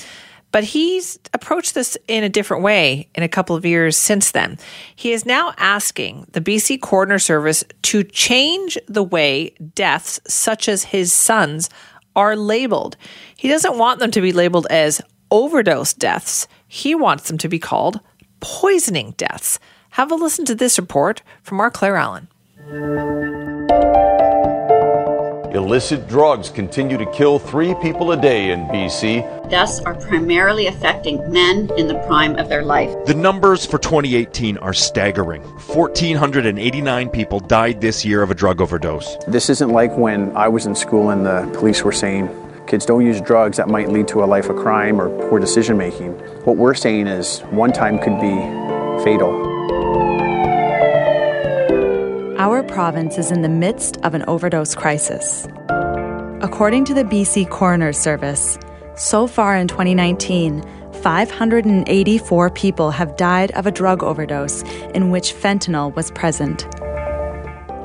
But 0.53 0.63
he's 0.63 1.19
approached 1.35 1.75
this 1.75 1.99
in 2.07 2.23
a 2.23 2.29
different 2.29 2.63
way 2.63 3.09
in 3.17 3.25
a 3.25 3.29
couple 3.29 3.57
of 3.57 3.67
years 3.67 3.97
since 3.97 4.31
then. 4.31 4.59
He 4.95 5.11
is 5.11 5.27
now 5.27 5.55
asking 5.57 6.29
the 6.31 6.41
BC 6.41 6.81
Coroner 6.81 7.19
Service 7.19 7.65
to 7.83 8.05
change 8.05 8.79
the 8.87 9.03
way 9.03 9.57
deaths 9.75 10.21
such 10.29 10.69
as 10.69 10.85
his 10.85 11.13
son's 11.13 11.69
are 12.17 12.37
labeled. 12.37 12.97
He 13.37 13.49
doesn't 13.49 13.79
want 13.79 14.01
them 14.01 14.11
to 14.13 14.21
be 14.21 14.33
labeled 14.33 14.67
as 14.71 15.01
overdose 15.31 15.93
deaths, 15.93 16.49
he 16.67 16.95
wants 16.95 17.29
them 17.29 17.39
to 17.39 17.49
be 17.49 17.59
called 17.59 18.01
poisoning 18.41 19.13
deaths. 19.17 19.59
Have 19.91 20.11
a 20.11 20.15
listen 20.15 20.45
to 20.47 20.55
this 20.55 20.79
report 20.79 21.23
from 21.43 21.61
our 21.61 21.71
Claire 21.71 21.97
Allen. 21.97 22.29
Illicit 25.69 26.09
drugs 26.09 26.49
continue 26.49 26.97
to 26.97 27.05
kill 27.13 27.39
three 27.39 27.75
people 27.75 28.13
a 28.13 28.17
day 28.17 28.53
in 28.53 28.61
BC. 28.69 29.51
Deaths 29.51 29.81
are 29.81 29.95
primarily 29.95 30.67
affecting 30.67 31.31
men 31.31 31.71
in 31.77 31.89
the 31.89 31.99
prime 32.07 32.37
of 32.37 32.49
their 32.49 32.63
life. 32.63 32.89
The 33.05 33.13
numbers 33.13 33.67
for 33.67 33.77
2018 33.77 34.57
are 34.57 34.73
staggering. 34.73 35.43
1,489 35.43 37.11
people 37.11 37.41
died 37.41 37.83
this 37.83 38.03
year 38.03 38.23
of 38.23 38.31
a 38.31 38.35
drug 38.35 38.63
overdose. 38.63 39.19
This 39.27 39.51
isn't 39.51 39.69
like 39.69 39.95
when 39.95 40.35
I 40.35 40.49
was 40.49 40.65
in 40.65 40.75
school 40.75 41.11
and 41.11 41.27
the 41.27 41.47
police 41.59 41.85
were 41.85 41.93
saying, 41.93 42.31
kids 42.67 42.87
don't 42.87 43.05
use 43.05 43.21
drugs 43.21 43.59
that 43.59 43.69
might 43.69 43.91
lead 43.91 44.09
to 44.09 44.25
a 44.25 44.27
life 44.27 44.49
of 44.49 44.57
crime 44.57 44.99
or 44.99 45.11
poor 45.29 45.39
decision 45.39 45.77
making. 45.77 46.13
What 46.47 46.57
we're 46.57 46.73
saying 46.73 47.09
is 47.09 47.41
one 47.51 47.75
time 47.75 47.99
could 47.99 48.19
be 48.19 49.05
fatal. 49.05 49.58
Our 52.41 52.63
province 52.63 53.19
is 53.19 53.33
in 53.33 53.43
the 53.43 53.49
midst 53.49 53.97
of 54.05 54.15
an 54.15 54.23
overdose 54.29 54.77
crisis. 54.77 55.49
According 56.41 56.85
to 56.85 56.95
the 56.95 57.03
BC 57.03 57.51
Coroner's 57.51 57.99
Service, 57.99 58.57
so 58.95 59.27
far 59.27 59.57
in 59.57 59.67
2019, 59.67 60.63
584 61.03 62.51
people 62.51 62.93
have 62.93 63.17
died 63.17 63.51
of 63.53 63.67
a 63.67 63.73
drug 63.73 64.05
overdose 64.05 64.63
in 64.95 65.11
which 65.11 65.35
fentanyl 65.35 65.93
was 65.97 66.13
present. 66.13 66.65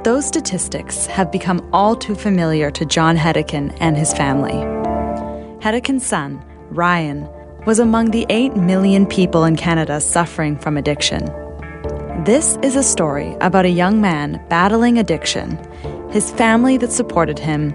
Those 0.03 0.27
statistics 0.27 1.07
have 1.07 1.31
become 1.31 1.67
all 1.73 1.95
too 1.95 2.13
familiar 2.13 2.69
to 2.69 2.85
John 2.85 3.17
Hedican 3.17 3.75
and 3.79 3.97
his 3.97 4.13
family. 4.13 4.53
Hedican's 5.63 6.05
son, 6.05 6.45
Ryan, 6.69 7.27
was 7.65 7.79
among 7.79 8.11
the 8.11 8.27
8 8.29 8.55
million 8.55 9.07
people 9.07 9.45
in 9.45 9.55
Canada 9.55 9.99
suffering 9.99 10.59
from 10.59 10.77
addiction. 10.77 11.42
This 12.19 12.57
is 12.61 12.75
a 12.77 12.83
story 12.83 13.35
about 13.41 13.65
a 13.65 13.69
young 13.69 13.99
man 13.99 14.39
battling 14.47 14.99
addiction, 14.99 15.57
his 16.11 16.31
family 16.31 16.77
that 16.77 16.91
supported 16.91 17.37
him, 17.37 17.73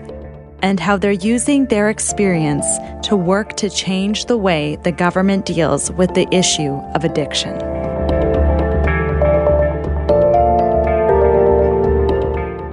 and 0.62 0.78
how 0.78 0.96
they're 0.96 1.10
using 1.10 1.66
their 1.66 1.90
experience 1.90 2.64
to 3.02 3.16
work 3.16 3.56
to 3.56 3.68
change 3.68 4.24
the 4.24 4.38
way 4.38 4.76
the 4.84 4.92
government 4.92 5.44
deals 5.44 5.90
with 5.90 6.14
the 6.14 6.26
issue 6.32 6.72
of 6.94 7.04
addiction. 7.04 7.58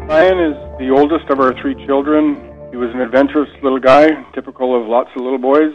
Ryan 0.07 0.39
is 0.39 0.77
the 0.79 0.91
oldest 0.95 1.29
of 1.29 1.39
our 1.41 1.59
three 1.59 1.75
children. 1.85 2.35
He 2.69 2.77
was 2.77 2.91
an 2.93 3.01
adventurous 3.01 3.49
little 3.63 3.79
guy, 3.79 4.09
typical 4.33 4.79
of 4.79 4.87
lots 4.87 5.09
of 5.15 5.23
little 5.23 5.39
boys 5.39 5.73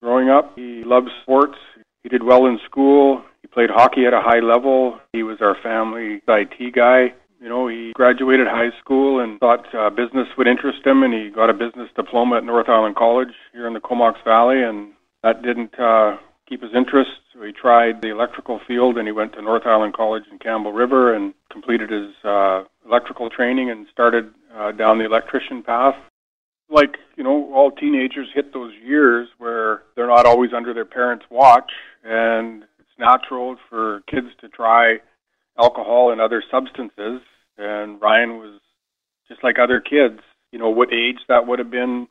growing 0.00 0.28
up. 0.28 0.52
He 0.54 0.84
loved 0.84 1.08
sports. 1.22 1.56
He 2.04 2.08
did 2.08 2.22
well 2.22 2.46
in 2.46 2.60
school. 2.66 3.24
He 3.42 3.48
played 3.48 3.70
hockey 3.70 4.06
at 4.06 4.12
a 4.12 4.20
high 4.20 4.40
level. 4.40 4.98
He 5.12 5.22
was 5.22 5.38
our 5.40 5.56
family 5.62 6.22
IT 6.26 6.74
guy. 6.74 7.14
You 7.40 7.48
know, 7.48 7.68
he 7.68 7.92
graduated 7.94 8.46
high 8.46 8.70
school 8.80 9.20
and 9.20 9.40
thought 9.40 9.74
uh, 9.74 9.88
business 9.88 10.28
would 10.36 10.46
interest 10.46 10.86
him, 10.86 11.02
and 11.02 11.14
he 11.14 11.30
got 11.30 11.48
a 11.48 11.54
business 11.54 11.88
diploma 11.96 12.36
at 12.36 12.44
North 12.44 12.68
Island 12.68 12.96
College 12.96 13.32
here 13.52 13.66
in 13.66 13.72
the 13.72 13.80
Comox 13.80 14.22
Valley, 14.24 14.62
and 14.62 14.92
that 15.22 15.42
didn't 15.42 15.78
uh, 15.78 16.18
keep 16.46 16.62
his 16.62 16.72
interest. 16.74 17.10
So 17.32 17.42
he 17.42 17.52
tried 17.52 18.02
the 18.02 18.10
electrical 18.10 18.60
field, 18.68 18.98
and 18.98 19.08
he 19.08 19.12
went 19.12 19.32
to 19.34 19.42
North 19.42 19.64
Island 19.64 19.94
College 19.94 20.24
in 20.30 20.38
Campbell 20.38 20.72
River 20.72 21.14
and 21.14 21.32
completed 21.50 21.90
his 21.90 22.12
uh, 22.24 22.64
electrical 22.84 23.30
training 23.30 23.70
and 23.70 23.86
started 23.90 24.34
uh, 24.54 24.72
down 24.72 24.98
the 24.98 25.06
electrician 25.06 25.62
path. 25.62 25.94
Like 26.68 26.98
you 27.16 27.24
know, 27.24 27.50
all 27.54 27.70
teenagers 27.70 28.28
hit 28.34 28.52
those 28.52 28.72
years 28.84 29.28
where 29.38 29.82
they're 29.96 30.06
not 30.06 30.26
always 30.26 30.52
under 30.54 30.74
their 30.74 30.84
parents' 30.84 31.24
watch, 31.30 31.72
and 32.04 32.64
natural 33.00 33.56
for 33.68 34.02
kids 34.08 34.28
to 34.40 34.48
try 34.48 34.98
alcohol 35.58 36.12
and 36.12 36.20
other 36.20 36.42
substances. 36.50 37.20
And 37.58 38.00
Ryan 38.00 38.38
was 38.38 38.60
just 39.28 39.42
like 39.42 39.58
other 39.58 39.80
kids. 39.80 40.20
You 40.52 40.58
know, 40.58 40.70
what 40.70 40.92
age 40.92 41.18
that 41.28 41.46
would 41.46 41.58
have 41.58 41.70
been, 41.70 42.06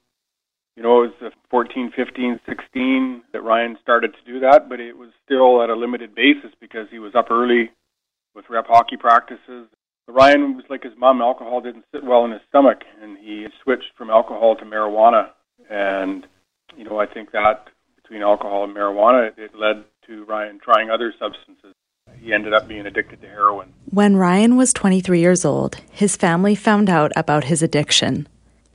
you 0.75 0.83
know, 0.83 1.03
it 1.03 1.13
was 1.21 1.31
14, 1.49 1.91
15, 1.95 2.39
16 2.45 3.23
that 3.33 3.41
Ryan 3.41 3.77
started 3.81 4.13
to 4.13 4.31
do 4.31 4.39
that, 4.41 4.69
but 4.69 4.79
it 4.79 4.97
was 4.97 5.09
still 5.25 5.61
at 5.61 5.69
a 5.69 5.75
limited 5.75 6.15
basis 6.15 6.51
because 6.59 6.87
he 6.89 6.99
was 6.99 7.15
up 7.15 7.31
early 7.31 7.71
with 8.35 8.45
rep 8.49 8.67
hockey 8.67 8.97
practices. 8.97 9.67
Ryan 10.07 10.55
was 10.55 10.65
like 10.69 10.83
his 10.83 10.93
mom, 10.97 11.21
alcohol 11.21 11.61
didn't 11.61 11.85
sit 11.93 12.03
well 12.03 12.25
in 12.25 12.31
his 12.31 12.41
stomach, 12.49 12.79
and 13.01 13.17
he 13.17 13.47
switched 13.63 13.91
from 13.97 14.09
alcohol 14.09 14.55
to 14.55 14.65
marijuana. 14.65 15.29
And, 15.69 16.25
you 16.75 16.83
know, 16.83 16.99
I 16.99 17.05
think 17.05 17.31
that 17.31 17.67
between 18.01 18.21
alcohol 18.21 18.63
and 18.63 18.75
marijuana, 18.75 19.37
it 19.37 19.51
led 19.53 19.83
to 20.09 20.25
Ryan 20.25 20.59
trying 20.59 20.89
other 20.89 21.13
substances 21.19 21.75
he 22.19 22.33
ended 22.33 22.53
up 22.53 22.67
being 22.67 22.85
addicted 22.85 23.21
to 23.21 23.27
heroin. 23.27 23.71
When 23.85 24.15
Ryan 24.15 24.57
was 24.57 24.73
23 24.73 25.19
years 25.19 25.45
old, 25.45 25.75
his 25.91 26.17
family 26.17 26.55
found 26.55 26.89
out 26.89 27.11
about 27.15 27.45
his 27.45 27.61
addiction. 27.61 28.27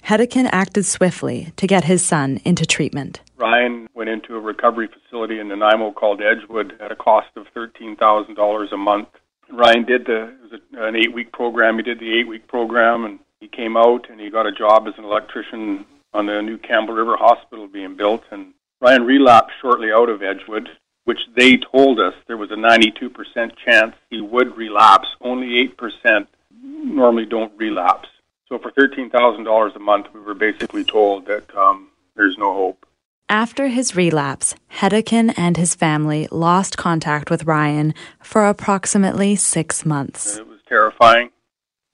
Hedican 0.04 0.48
acted 0.52 0.86
swiftly 0.86 1.52
to 1.56 1.66
get 1.66 1.84
his 1.84 2.04
son 2.04 2.38
into 2.44 2.64
treatment. 2.64 3.20
Ryan 3.36 3.88
went 3.94 4.10
into 4.10 4.36
a 4.36 4.40
recovery 4.40 4.88
facility 4.88 5.40
in 5.40 5.48
Nanaimo 5.48 5.92
called 5.92 6.22
Edgewood 6.22 6.78
at 6.80 6.92
a 6.92 6.96
cost 6.96 7.28
of 7.36 7.46
$13,000 7.56 8.72
a 8.72 8.76
month. 8.76 9.08
Ryan 9.50 9.84
did 9.84 10.06
the 10.06 10.22
it 10.22 10.52
was 10.52 10.60
an 10.74 10.96
eight 10.96 11.12
week 11.12 11.32
program. 11.32 11.76
He 11.76 11.82
did 11.82 12.00
the 12.00 12.18
eight 12.18 12.28
week 12.28 12.46
program 12.46 13.04
and 13.04 13.18
he 13.40 13.48
came 13.48 13.76
out 13.76 14.08
and 14.08 14.20
he 14.20 14.30
got 14.30 14.46
a 14.46 14.52
job 14.52 14.86
as 14.86 14.94
an 14.96 15.04
electrician 15.04 15.84
on 16.12 16.26
the 16.26 16.40
new 16.40 16.58
Campbell 16.58 16.94
River 16.94 17.16
Hospital 17.16 17.66
being 17.66 17.96
built. 17.96 18.22
And 18.30 18.54
Ryan 18.80 19.04
relapsed 19.04 19.56
shortly 19.60 19.92
out 19.92 20.08
of 20.08 20.22
Edgewood 20.22 20.68
which 21.04 21.20
they 21.36 21.56
told 21.56 22.00
us 22.00 22.14
there 22.26 22.36
was 22.36 22.50
a 22.50 22.54
92% 22.54 23.52
chance 23.64 23.94
he 24.10 24.20
would 24.20 24.56
relapse. 24.56 25.08
Only 25.20 25.68
8% 25.78 26.26
normally 26.62 27.26
don't 27.26 27.52
relapse. 27.56 28.08
So 28.48 28.58
for 28.58 28.70
$13,000 28.72 29.76
a 29.76 29.78
month, 29.78 30.06
we 30.12 30.20
were 30.20 30.34
basically 30.34 30.84
told 30.84 31.26
that 31.26 31.54
um, 31.56 31.88
there's 32.14 32.36
no 32.38 32.52
hope. 32.54 32.86
After 33.28 33.68
his 33.68 33.96
relapse, 33.96 34.54
Hedican 34.70 35.32
and 35.36 35.56
his 35.56 35.74
family 35.74 36.28
lost 36.30 36.76
contact 36.76 37.30
with 37.30 37.44
Ryan 37.44 37.94
for 38.22 38.46
approximately 38.46 39.34
six 39.34 39.84
months. 39.86 40.36
It 40.36 40.46
was 40.46 40.60
terrifying. 40.68 41.30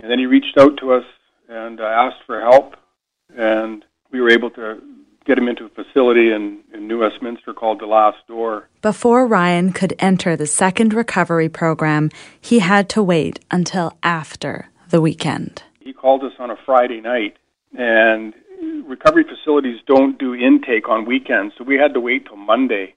And 0.01 0.11
then 0.11 0.19
he 0.19 0.27
reached 0.27 0.59
out 0.59 0.77
to 0.79 0.93
us 0.93 1.05
and 1.49 1.81
uh, 1.81 1.85
asked 1.85 2.25
for 2.27 2.41
help, 2.41 2.77
and 3.37 3.85
we 4.11 4.21
were 4.21 4.31
able 4.31 4.51
to 4.51 4.83
get 5.25 5.39
him 5.39 5.49
into 5.49 5.67
a 5.67 5.69
facility 5.69 6.33
in, 6.33 6.61
in 6.73 6.89
New 6.89 7.01
Westminster 7.01 7.53
called 7.53 7.81
The 7.81 7.87
Last 7.87 8.19
Door. 8.27 8.69
Before 8.83 9.27
Ryan 9.27 9.73
could 9.73 9.95
enter 9.99 10.37
the 10.37 10.47
second 10.47 10.95
recovery 10.95 11.49
program, 11.49 12.11
he 12.41 12.61
had 12.61 12.89
to 12.91 13.03
wait 13.03 13.41
until 13.51 13.97
after 14.03 14.71
the 14.89 15.01
weekend. 15.01 15.63
He 15.81 15.93
called 15.93 16.25
us 16.25 16.33
on 16.39 16.51
a 16.51 16.57
Friday 16.65 17.01
night, 17.01 17.37
and 17.77 18.35
recovery 18.87 19.25
facilities 19.25 19.81
don't 19.87 20.19
do 20.19 20.35
intake 20.35 20.89
on 20.89 21.05
weekends, 21.05 21.55
so 21.57 21.65
we 21.65 21.77
had 21.77 21.95
to 21.95 22.01
wait 22.01 22.27
till 22.27 22.37
Monday 22.37 22.95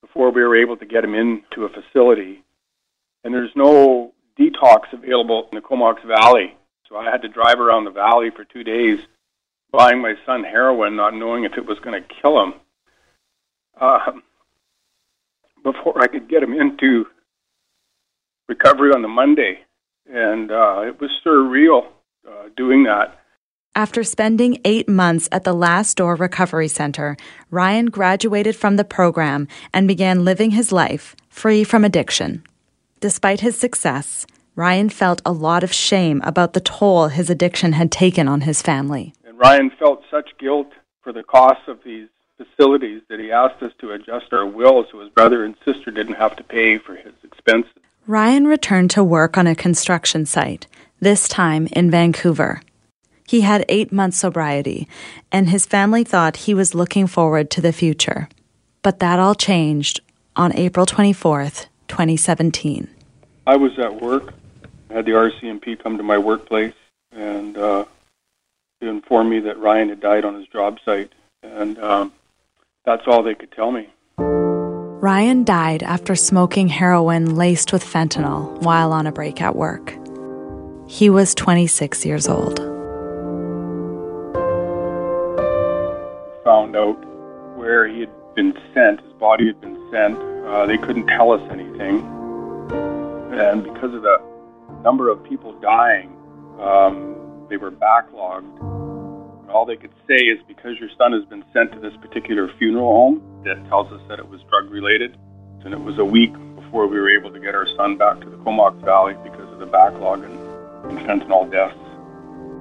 before 0.00 0.30
we 0.30 0.42
were 0.42 0.56
able 0.56 0.76
to 0.76 0.86
get 0.86 1.04
him 1.04 1.14
into 1.14 1.64
a 1.64 1.68
facility. 1.68 2.42
And 3.24 3.32
there's 3.32 3.54
no 3.54 4.12
detox 4.38 4.92
available 4.92 5.48
in 5.52 5.56
the 5.56 5.62
Comox 5.62 6.02
Valley, 6.06 6.54
so 6.88 6.96
I 6.96 7.10
had 7.10 7.22
to 7.22 7.28
drive 7.28 7.60
around 7.60 7.84
the 7.84 7.90
valley 7.90 8.30
for 8.30 8.44
two 8.44 8.64
days 8.64 8.98
buying 9.72 10.00
my 10.00 10.14
son 10.26 10.44
heroin, 10.44 10.96
not 10.96 11.14
knowing 11.14 11.44
if 11.44 11.52
it 11.56 11.66
was 11.66 11.78
going 11.80 12.00
to 12.00 12.08
kill 12.20 12.42
him, 12.42 12.54
uh, 13.80 13.98
before 15.62 16.00
I 16.02 16.06
could 16.06 16.28
get 16.28 16.42
him 16.42 16.52
into 16.52 17.06
recovery 18.48 18.92
on 18.92 19.02
the 19.02 19.08
Monday. 19.08 19.60
And 20.12 20.50
uh, 20.50 20.82
it 20.82 21.00
was 21.00 21.10
surreal 21.24 21.86
uh, 22.28 22.48
doing 22.56 22.84
that. 22.84 23.16
After 23.76 24.02
spending 24.02 24.58
eight 24.64 24.88
months 24.88 25.28
at 25.30 25.44
the 25.44 25.52
Last 25.52 25.96
Door 25.96 26.16
Recovery 26.16 26.66
Center, 26.66 27.16
Ryan 27.50 27.86
graduated 27.86 28.56
from 28.56 28.74
the 28.74 28.84
program 28.84 29.46
and 29.72 29.86
began 29.86 30.24
living 30.24 30.50
his 30.50 30.72
life 30.72 31.14
free 31.28 31.62
from 31.62 31.84
addiction. 31.84 32.42
Despite 32.98 33.40
his 33.40 33.56
success, 33.56 34.26
Ryan 34.56 34.90
felt 34.90 35.22
a 35.24 35.32
lot 35.32 35.62
of 35.62 35.72
shame 35.72 36.20
about 36.24 36.52
the 36.52 36.60
toll 36.60 37.08
his 37.08 37.30
addiction 37.30 37.72
had 37.72 37.92
taken 37.92 38.26
on 38.26 38.40
his 38.40 38.60
family. 38.60 39.14
Ryan 39.40 39.70
felt 39.70 40.02
such 40.10 40.36
guilt 40.36 40.70
for 41.02 41.14
the 41.14 41.22
cost 41.22 41.66
of 41.66 41.82
these 41.82 42.08
facilities 42.36 43.00
that 43.08 43.18
he 43.18 43.32
asked 43.32 43.62
us 43.62 43.72
to 43.78 43.92
adjust 43.92 44.34
our 44.34 44.44
will 44.44 44.84
so 44.92 45.00
his 45.00 45.08
brother 45.08 45.44
and 45.44 45.56
sister 45.64 45.90
didn't 45.90 46.14
have 46.14 46.36
to 46.36 46.44
pay 46.44 46.76
for 46.76 46.94
his 46.94 47.14
expenses. 47.24 47.72
Ryan 48.06 48.46
returned 48.46 48.90
to 48.90 49.02
work 49.02 49.38
on 49.38 49.46
a 49.46 49.54
construction 49.54 50.26
site, 50.26 50.66
this 51.00 51.26
time 51.26 51.68
in 51.72 51.90
Vancouver. 51.90 52.60
He 53.26 53.40
had 53.40 53.64
eight 53.70 53.90
months 53.90 54.18
sobriety, 54.18 54.86
and 55.32 55.48
his 55.48 55.64
family 55.64 56.04
thought 56.04 56.44
he 56.44 56.52
was 56.52 56.74
looking 56.74 57.06
forward 57.06 57.50
to 57.52 57.62
the 57.62 57.72
future. 57.72 58.28
But 58.82 58.98
that 58.98 59.18
all 59.18 59.34
changed 59.34 60.00
on 60.36 60.54
April 60.54 60.84
24th, 60.84 61.66
2017. 61.88 62.88
I 63.46 63.56
was 63.56 63.78
at 63.78 64.02
work. 64.02 64.34
I 64.90 64.94
had 64.94 65.06
the 65.06 65.12
RCMP 65.12 65.82
come 65.82 65.96
to 65.96 66.02
my 66.02 66.18
workplace, 66.18 66.74
and 67.12 67.56
uh, 67.56 67.84
to 68.80 68.88
inform 68.88 69.28
me 69.28 69.40
that 69.40 69.58
Ryan 69.58 69.90
had 69.90 70.00
died 70.00 70.24
on 70.24 70.34
his 70.34 70.46
job 70.48 70.78
site, 70.84 71.12
and 71.42 71.78
um, 71.78 72.12
that's 72.84 73.02
all 73.06 73.22
they 73.22 73.34
could 73.34 73.52
tell 73.52 73.70
me. 73.70 73.88
Ryan 74.18 75.44
died 75.44 75.82
after 75.82 76.14
smoking 76.14 76.68
heroin 76.68 77.36
laced 77.36 77.72
with 77.72 77.84
fentanyl 77.84 78.60
while 78.62 78.92
on 78.92 79.06
a 79.06 79.12
break 79.12 79.40
at 79.40 79.56
work. 79.56 79.96
He 80.88 81.08
was 81.08 81.34
26 81.34 82.04
years 82.04 82.28
old. 82.28 82.58
Found 86.44 86.74
out 86.76 86.98
where 87.56 87.86
he 87.86 88.00
had 88.00 88.10
been 88.34 88.58
sent, 88.74 89.00
his 89.00 89.12
body 89.14 89.46
had 89.46 89.60
been 89.60 89.78
sent. 89.90 90.18
Uh, 90.18 90.66
they 90.66 90.76
couldn't 90.78 91.06
tell 91.06 91.32
us 91.32 91.42
anything. 91.50 92.00
And 93.32 93.62
because 93.62 93.94
of 93.94 94.02
the 94.02 94.20
number 94.82 95.08
of 95.08 95.22
people 95.24 95.52
dying, 95.60 96.14
um, 96.58 97.19
they 97.50 97.56
were 97.56 97.70
backlogged. 97.70 99.50
All 99.50 99.66
they 99.66 99.76
could 99.76 99.92
say 100.08 100.14
is 100.14 100.38
because 100.46 100.78
your 100.78 100.88
son 100.96 101.12
has 101.12 101.24
been 101.24 101.44
sent 101.52 101.72
to 101.72 101.80
this 101.80 101.94
particular 102.00 102.48
funeral 102.56 102.92
home, 102.92 103.42
that 103.44 103.62
tells 103.68 103.92
us 103.92 104.00
that 104.08 104.18
it 104.18 104.28
was 104.28 104.40
drug 104.48 104.70
related. 104.70 105.16
And 105.64 105.74
it 105.74 105.80
was 105.80 105.98
a 105.98 106.04
week 106.04 106.32
before 106.54 106.86
we 106.86 106.98
were 106.98 107.10
able 107.10 107.30
to 107.32 107.40
get 107.40 107.54
our 107.54 107.66
son 107.76 107.98
back 107.98 108.20
to 108.20 108.30
the 108.30 108.36
Comox 108.38 108.82
Valley 108.84 109.14
because 109.24 109.52
of 109.52 109.58
the 109.58 109.66
backlog 109.66 110.22
and, 110.22 110.38
and 110.88 110.98
fentanyl 111.00 111.50
deaths. 111.50 111.76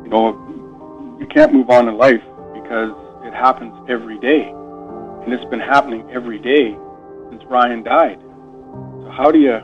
You 0.04 0.10
know, 0.10 1.18
you 1.20 1.28
can't 1.28 1.54
move 1.54 1.70
on 1.70 1.88
in 1.88 1.98
life 1.98 2.24
because 2.54 2.92
it 3.24 3.34
happens 3.34 3.74
every 3.88 4.18
day. 4.20 4.50
And 4.50 5.32
it's 5.32 5.46
been 5.46 5.60
happening 5.60 6.10
every 6.12 6.40
day 6.40 6.76
since 7.30 7.44
Ryan 7.46 7.84
died. 7.84 8.20
So 9.04 9.14
how 9.16 9.32
do 9.32 9.40
you 9.40 9.60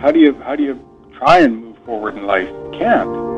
how 0.00 0.10
do 0.12 0.20
you 0.20 0.34
how 0.40 0.54
do 0.54 0.62
you 0.62 0.78
try 1.18 1.40
and 1.40 1.56
move 1.56 1.78
forward 1.84 2.16
in 2.16 2.26
life? 2.26 2.48
You 2.48 2.78
can't. 2.78 3.29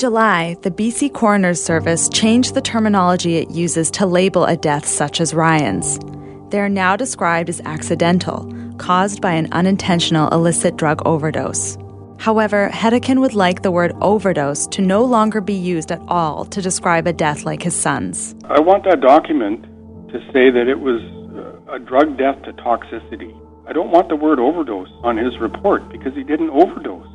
July, 0.00 0.56
the 0.62 0.70
BC 0.70 1.12
Coroner's 1.12 1.62
Service 1.62 2.08
changed 2.08 2.54
the 2.54 2.62
terminology 2.62 3.36
it 3.36 3.50
uses 3.50 3.90
to 3.90 4.06
label 4.06 4.46
a 4.46 4.56
death 4.56 4.86
such 4.86 5.20
as 5.20 5.34
Ryan's. 5.34 5.98
They 6.48 6.58
are 6.58 6.70
now 6.70 6.96
described 6.96 7.50
as 7.50 7.60
accidental, 7.66 8.50
caused 8.78 9.20
by 9.20 9.32
an 9.32 9.52
unintentional 9.52 10.30
illicit 10.30 10.78
drug 10.78 11.06
overdose. 11.06 11.76
However, 12.18 12.70
Hedican 12.72 13.20
would 13.20 13.34
like 13.34 13.60
the 13.60 13.70
word 13.70 13.92
overdose 14.00 14.66
to 14.68 14.80
no 14.80 15.04
longer 15.04 15.42
be 15.42 15.52
used 15.52 15.92
at 15.92 16.00
all 16.08 16.46
to 16.46 16.62
describe 16.62 17.06
a 17.06 17.12
death 17.12 17.44
like 17.44 17.62
his 17.62 17.76
son's. 17.76 18.34
I 18.46 18.58
want 18.58 18.84
that 18.84 19.02
document 19.02 19.64
to 20.12 20.18
say 20.32 20.48
that 20.48 20.66
it 20.66 20.80
was 20.80 21.02
uh, 21.36 21.74
a 21.74 21.78
drug 21.78 22.16
death 22.16 22.40
to 22.44 22.54
toxicity. 22.54 23.38
I 23.68 23.74
don't 23.74 23.90
want 23.90 24.08
the 24.08 24.16
word 24.16 24.38
overdose 24.38 24.88
on 25.02 25.18
his 25.18 25.38
report 25.38 25.86
because 25.90 26.14
he 26.14 26.22
didn't 26.24 26.48
overdose. 26.48 27.06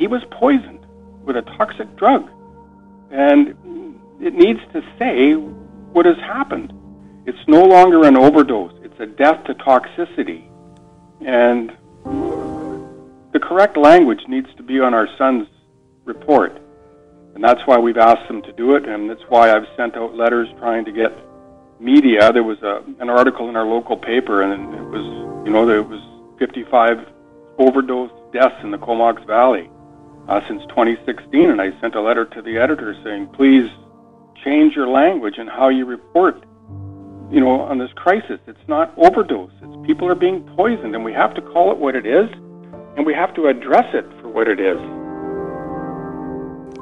He 0.00 0.06
was 0.06 0.22
poisoned 0.30 0.83
with 1.24 1.36
a 1.36 1.42
toxic 1.42 1.94
drug. 1.96 2.30
And 3.10 3.56
it 4.20 4.34
needs 4.34 4.60
to 4.72 4.82
say 4.98 5.34
what 5.34 6.06
has 6.06 6.16
happened. 6.18 6.72
It's 7.26 7.48
no 7.48 7.64
longer 7.64 8.04
an 8.04 8.16
overdose, 8.16 8.72
it's 8.82 8.98
a 9.00 9.06
death 9.06 9.44
to 9.44 9.54
toxicity. 9.54 10.48
And 11.24 11.72
the 13.32 13.40
correct 13.40 13.76
language 13.76 14.20
needs 14.28 14.48
to 14.56 14.62
be 14.62 14.80
on 14.80 14.94
our 14.94 15.08
son's 15.16 15.48
report. 16.04 16.60
And 17.34 17.42
that's 17.42 17.60
why 17.66 17.78
we've 17.78 17.96
asked 17.96 18.28
them 18.28 18.42
to 18.42 18.52
do 18.52 18.76
it, 18.76 18.86
and 18.86 19.10
that's 19.10 19.22
why 19.28 19.52
I've 19.52 19.66
sent 19.76 19.96
out 19.96 20.14
letters 20.14 20.48
trying 20.58 20.84
to 20.84 20.92
get 20.92 21.12
media. 21.80 22.32
There 22.32 22.44
was 22.44 22.62
a, 22.62 22.84
an 23.00 23.10
article 23.10 23.48
in 23.48 23.56
our 23.56 23.66
local 23.66 23.96
paper, 23.96 24.42
and 24.42 24.74
it 24.74 24.84
was, 24.84 25.46
you 25.46 25.52
know, 25.52 25.66
there 25.66 25.82
was 25.82 26.00
55 26.38 27.08
overdose 27.58 28.10
deaths 28.32 28.56
in 28.62 28.70
the 28.70 28.78
Comox 28.78 29.24
Valley 29.26 29.68
uh, 30.28 30.40
since 30.48 30.62
2016, 30.68 31.50
and 31.50 31.60
I 31.60 31.78
sent 31.80 31.94
a 31.94 32.00
letter 32.00 32.24
to 32.24 32.42
the 32.42 32.58
editor 32.58 32.96
saying, 33.04 33.28
please 33.28 33.70
change 34.42 34.74
your 34.74 34.88
language 34.88 35.34
and 35.38 35.48
how 35.48 35.68
you 35.68 35.84
report, 35.84 36.44
you 37.30 37.40
know, 37.40 37.60
on 37.60 37.78
this 37.78 37.92
crisis. 37.94 38.40
It's 38.46 38.68
not 38.68 38.92
overdose. 38.96 39.50
It's 39.62 39.86
people 39.86 40.08
are 40.08 40.14
being 40.14 40.42
poisoned, 40.56 40.94
and 40.94 41.04
we 41.04 41.12
have 41.12 41.34
to 41.34 41.42
call 41.42 41.72
it 41.72 41.78
what 41.78 41.94
it 41.94 42.06
is, 42.06 42.30
and 42.96 43.04
we 43.04 43.14
have 43.14 43.34
to 43.34 43.48
address 43.48 43.94
it 43.94 44.04
for 44.20 44.28
what 44.28 44.48
it 44.48 44.60
is. 44.60 44.78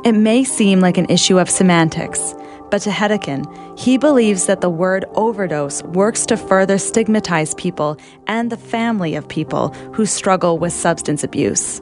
It 0.05 0.12
may 0.12 0.45
seem 0.45 0.80
like 0.80 0.99
an 0.99 1.07
issue 1.09 1.38
of 1.38 1.49
semantics, 1.49 2.34
but 2.70 2.82
to 2.82 2.90
Hedican, 2.90 3.45
he 3.78 3.99
believes 3.99 4.47
that 4.47 4.61
the 4.61 4.70
word 4.70 5.05
overdose 5.14 5.82
works 5.84 6.26
to 6.26 6.36
further 6.36 6.78
stigmatize 6.78 7.55
people 7.55 7.97
and 8.26 8.51
the 8.51 8.57
family 8.57 9.14
of 9.14 9.28
people 9.28 9.68
who 9.93 10.07
struggle 10.07 10.59
with 10.59 10.72
substance 10.72 11.22
abuse. 11.22 11.80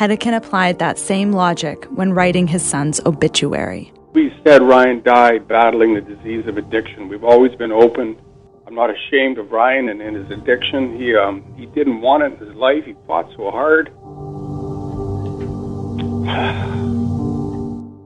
Hedican 0.00 0.34
applied 0.34 0.78
that 0.78 0.98
same 0.98 1.30
logic 1.30 1.84
when 1.90 2.14
writing 2.14 2.46
his 2.46 2.64
son's 2.64 3.00
obituary. 3.04 3.92
We 4.14 4.32
said 4.42 4.62
Ryan 4.62 5.02
died 5.02 5.46
battling 5.46 5.92
the 5.92 6.00
disease 6.00 6.46
of 6.46 6.56
addiction. 6.56 7.08
We've 7.08 7.22
always 7.22 7.54
been 7.56 7.70
open. 7.70 8.16
I'm 8.66 8.74
not 8.74 8.88
ashamed 8.88 9.36
of 9.36 9.52
Ryan 9.52 9.90
and, 9.90 10.00
and 10.00 10.16
his 10.16 10.30
addiction. 10.30 10.96
He 10.96 11.14
um, 11.14 11.44
he 11.54 11.66
didn't 11.66 12.00
want 12.00 12.22
it 12.22 12.32
in 12.32 12.46
his 12.46 12.56
life. 12.56 12.86
He 12.86 12.94
fought 13.06 13.28
so 13.36 13.50
hard. 13.50 13.90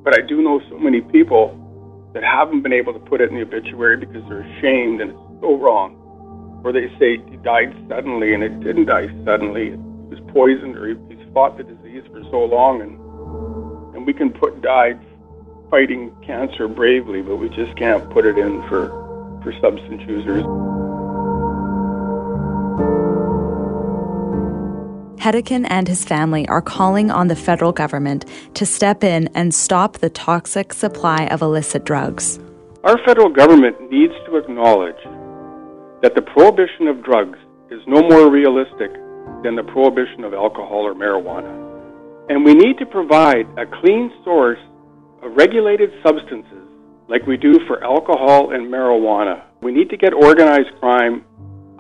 but 0.03 0.19
I 0.19 0.27
do 0.27 0.43
know 0.43 0.61
so 0.69 0.77
many 0.77 1.01
people 1.01 1.55
that 2.13 2.25
haven't 2.25 2.63
been 2.63 2.73
able 2.73 2.93
to 2.93 2.99
put 2.99 3.21
it 3.21 3.31
in 3.31 3.37
the 3.37 3.43
obituary 3.43 3.99
because 3.99 4.29
they're 4.29 4.43
ashamed 4.59 5.01
and 5.01 5.13
it's 5.13 5.41
so 5.41 5.57
wrong. 5.59 5.95
Or 6.65 6.73
they 6.73 6.89
say 6.99 7.19
he 7.31 7.37
died 7.37 7.73
suddenly 7.89 8.35
and 8.35 8.43
it 8.43 8.59
didn't 8.65 8.87
die 8.87 9.07
suddenly. 9.25 9.71
He 9.71 9.77
was 10.11 10.19
poisoned 10.33 10.77
or 10.77 10.89
he, 10.89 10.95
fought 11.35 11.59
the 11.59 11.65
disease 11.65 12.05
for 12.11 12.23
so 12.31 12.45
long 12.45 12.81
and 12.81 13.05
and 13.95 14.07
we 14.07 14.13
can 14.13 14.31
put 14.31 14.61
died 14.63 14.99
fighting 15.71 16.15
cancer 16.25 16.69
bravely, 16.69 17.23
but 17.23 17.37
we 17.37 17.49
just 17.49 17.77
can't 17.77 18.09
put 18.11 18.27
it 18.27 18.39
in 18.39 18.63
for, 18.69 18.89
for 19.43 19.53
substance 19.61 20.03
users. 20.07 20.45
Hedican 25.19 25.67
and 25.71 25.89
his 25.89 26.05
family 26.05 26.47
are 26.49 26.61
calling 26.61 27.11
on 27.11 27.29
the 27.29 27.37
federal 27.37 27.73
government 27.73 28.27
to 28.55 28.67
step 28.67 29.03
in 29.03 29.29
and 29.35 29.55
stop 29.55 29.99
the 29.99 30.11
toxic 30.11 30.73
supply 30.75 31.27
of 31.27 31.41
illicit 31.41 31.85
drugs. 31.85 32.39
Our 32.85 32.99
federal 33.07 33.31
government 33.31 33.91
needs 33.91 34.13
to 34.27 34.37
acknowledge 34.37 35.03
that 36.03 36.15
the 36.15 36.23
prohibition 36.23 36.89
of 36.89 37.03
drugs 37.03 37.39
is 37.71 37.81
no 37.87 38.03
more 38.03 38.31
realistic 38.31 38.91
than 39.43 39.57
the 39.57 39.63
prohibition 39.63 40.25
of 40.25 40.35
alcohol 40.35 40.87
or 40.87 40.95
marijuana. 40.95 41.53
And 42.29 42.45
we 42.45 42.55
need 42.55 42.79
to 42.79 42.87
provide 42.87 43.47
a 43.59 43.67
clean 43.81 44.11
source 44.25 44.59
of 45.23 45.37
regulated 45.37 45.91
substances 46.03 46.65
like 47.09 47.27
we 47.27 47.37
do 47.37 47.61
for 47.67 47.85
alcohol 47.85 48.53
and 48.55 48.73
marijuana. 48.73 49.45
We 49.63 49.73
need 49.73 49.91
to 49.91 49.97
get 49.97 50.15
organized 50.15 50.73
crime 50.81 51.25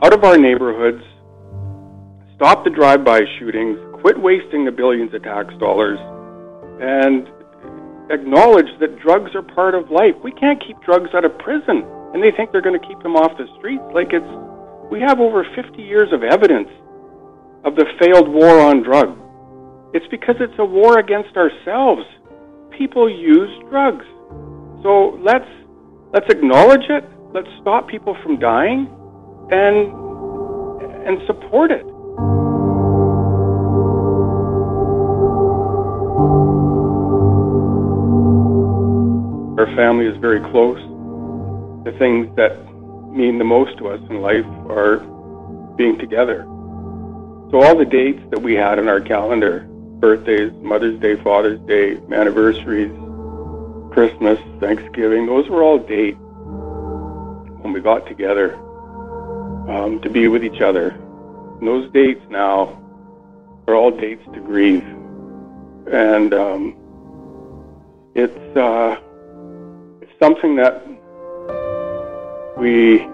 out 0.02 0.12
of 0.12 0.24
our 0.24 0.36
neighborhoods, 0.36 1.02
stop 2.36 2.64
the 2.64 2.70
drive 2.70 3.04
by 3.04 3.20
shootings, 3.38 3.78
quit 4.00 4.20
wasting 4.20 4.64
the 4.64 4.72
billions 4.72 5.14
of 5.14 5.22
tax 5.22 5.54
dollars, 5.58 5.98
and 6.80 7.28
acknowledge 8.12 8.68
that 8.80 9.00
drugs 9.00 9.34
are 9.34 9.42
part 9.42 9.74
of 9.74 9.90
life. 9.90 10.12
We 10.22 10.32
can't 10.32 10.60
keep 10.60 10.76
drugs 10.84 11.08
out 11.14 11.24
of 11.24 11.38
prison, 11.38 11.88
and 12.12 12.22
they 12.22 12.32
think 12.36 12.52
they're 12.52 12.60
going 12.60 12.78
to 12.78 12.86
keep 12.86 13.00
them 13.00 13.16
off 13.16 13.32
the 13.38 13.48
streets. 13.56 13.84
Like 13.94 14.12
it's, 14.12 14.28
we 14.90 15.00
have 15.00 15.20
over 15.20 15.46
50 15.56 15.80
years 15.80 16.12
of 16.12 16.22
evidence 16.22 16.68
of 17.64 17.76
the 17.76 17.86
failed 17.98 18.28
war 18.28 18.60
on 18.60 18.82
drugs. 18.82 19.18
It's 19.94 20.06
because 20.10 20.36
it's 20.40 20.58
a 20.58 20.64
war 20.64 20.98
against 20.98 21.36
ourselves 21.36 22.04
people 22.78 23.08
use 23.08 23.50
drugs. 23.70 24.04
So 24.82 25.18
let's 25.22 25.48
let's 26.12 26.26
acknowledge 26.28 26.84
it. 26.88 27.04
Let's 27.32 27.48
stop 27.60 27.88
people 27.88 28.16
from 28.22 28.38
dying, 28.38 28.88
and 29.50 29.92
and 31.06 31.18
support 31.26 31.70
it. 31.70 31.84
Our 39.58 39.66
family 39.76 40.06
is 40.06 40.16
very 40.20 40.40
close. 40.50 40.78
The 41.84 41.96
things 41.98 42.28
that 42.36 42.58
mean 43.12 43.38
the 43.38 43.44
most 43.44 43.78
to 43.78 43.88
us 43.88 44.00
in 44.10 44.20
life 44.20 44.46
are 44.68 44.98
being 45.76 45.98
together. 45.98 46.46
So 47.54 47.62
all 47.62 47.76
the 47.76 47.84
dates 47.84 48.20
that 48.30 48.42
we 48.42 48.54
had 48.54 48.80
in 48.80 48.88
our 48.88 49.00
calendar 49.00 49.60
birthdays, 50.00 50.50
Mother's 50.54 50.98
Day, 50.98 51.14
Father's 51.14 51.60
Day, 51.68 51.96
anniversaries, 52.10 52.90
Christmas, 53.92 54.40
Thanksgiving, 54.58 55.26
those 55.26 55.48
were 55.48 55.62
all 55.62 55.78
dates 55.78 56.18
when 56.18 57.72
we 57.72 57.80
got 57.80 58.08
together 58.08 58.56
um, 59.70 60.00
to 60.02 60.10
be 60.10 60.26
with 60.26 60.44
each 60.44 60.62
other. 60.62 60.98
And 61.60 61.68
those 61.68 61.88
dates 61.92 62.22
now 62.28 62.82
are 63.68 63.76
all 63.76 63.92
dates 63.92 64.24
to 64.32 64.40
grieve. 64.40 64.82
And 65.92 66.34
um, 66.34 66.76
it's, 68.16 68.56
uh, 68.56 68.98
it's 70.02 70.18
something 70.18 70.56
that 70.56 70.84
we 72.58 73.06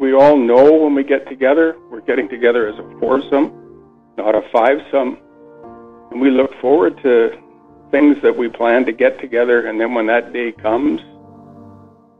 we 0.00 0.12
all 0.14 0.36
know 0.36 0.72
when 0.74 0.94
we 0.94 1.02
get 1.02 1.28
together. 1.28 1.76
Getting 2.08 2.30
together 2.30 2.66
as 2.66 2.78
a 2.78 3.00
foursome, 3.00 3.52
not 4.16 4.34
a 4.34 4.40
fivesome. 4.50 5.18
And 6.10 6.22
we 6.22 6.30
look 6.30 6.58
forward 6.58 6.96
to 7.02 7.38
things 7.90 8.16
that 8.22 8.34
we 8.34 8.48
plan 8.48 8.86
to 8.86 8.92
get 8.92 9.20
together, 9.20 9.66
and 9.66 9.78
then 9.78 9.92
when 9.92 10.06
that 10.06 10.32
day 10.32 10.52
comes, 10.52 11.02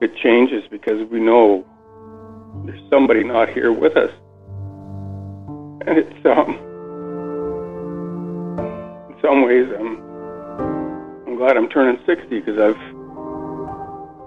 it 0.02 0.14
changes 0.16 0.62
because 0.70 1.08
we 1.08 1.20
know 1.20 1.64
there's 2.66 2.82
somebody 2.90 3.24
not 3.24 3.48
here 3.48 3.72
with 3.72 3.96
us. 3.96 4.10
And 5.86 5.96
it's, 5.96 6.26
um, 6.26 6.50
in 9.08 9.16
some 9.22 9.40
ways, 9.40 9.72
I'm, 9.74 10.02
I'm 11.26 11.36
glad 11.36 11.56
I'm 11.56 11.70
turning 11.70 11.98
60 12.04 12.40
because 12.40 12.58
I've, 12.58 12.82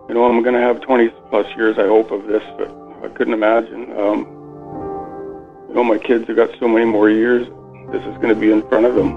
you 0.10 0.16
know, 0.16 0.26
I'm 0.26 0.42
going 0.42 0.56
to 0.56 0.60
have 0.60 0.82
20 0.82 1.10
plus 1.30 1.46
years, 1.56 1.78
I 1.78 1.86
hope, 1.86 2.10
of 2.10 2.26
this, 2.26 2.42
but 2.58 2.68
I 3.04 3.10
couldn't 3.10 3.36
imagine. 3.36 3.96
Um, 3.96 4.41
you 5.72 5.78
know, 5.78 5.86
my 5.86 5.98
kids 5.98 6.28
have 6.28 6.36
got 6.36 6.50
so 6.60 6.68
many 6.68 6.84
more 6.84 7.10
years. 7.10 7.48
This 7.94 8.02
is 8.02 8.16
going 8.16 8.28
to 8.28 8.36
be 8.36 8.52
in 8.52 8.62
front 8.68 8.86
of 8.86 8.94
them. 8.94 9.12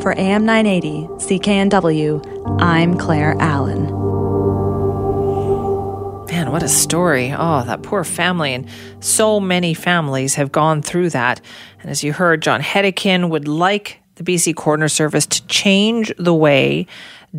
For 0.00 0.18
AM 0.18 0.44
980 0.44 1.06
CKNW, 1.24 2.58
I'm 2.60 2.98
Claire 2.98 3.36
Allen. 3.38 3.84
Man, 6.26 6.50
what 6.50 6.64
a 6.64 6.68
story. 6.68 7.32
Oh, 7.32 7.62
that 7.62 7.84
poor 7.84 8.02
family. 8.02 8.54
And 8.54 8.66
so 8.98 9.38
many 9.38 9.72
families 9.72 10.34
have 10.34 10.50
gone 10.50 10.82
through 10.82 11.10
that. 11.10 11.40
And 11.80 11.92
as 11.92 12.02
you 12.02 12.12
heard, 12.12 12.42
John 12.42 12.60
Hedican 12.60 13.30
would 13.30 13.46
like 13.46 13.99
the 14.20 14.34
BC 14.34 14.54
Coroner 14.54 14.88
Service 14.88 15.26
to 15.26 15.46
change 15.46 16.12
the 16.18 16.34
way 16.34 16.86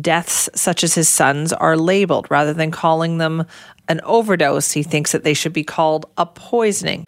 deaths 0.00 0.48
such 0.54 0.82
as 0.82 0.94
his 0.94 1.08
son's 1.08 1.52
are 1.52 1.76
labeled 1.76 2.26
rather 2.30 2.52
than 2.52 2.70
calling 2.70 3.18
them 3.18 3.44
an 3.88 4.00
overdose. 4.04 4.72
He 4.72 4.82
thinks 4.82 5.12
that 5.12 5.22
they 5.22 5.34
should 5.34 5.52
be 5.52 5.64
called 5.64 6.06
a 6.16 6.26
poisoning. 6.26 7.06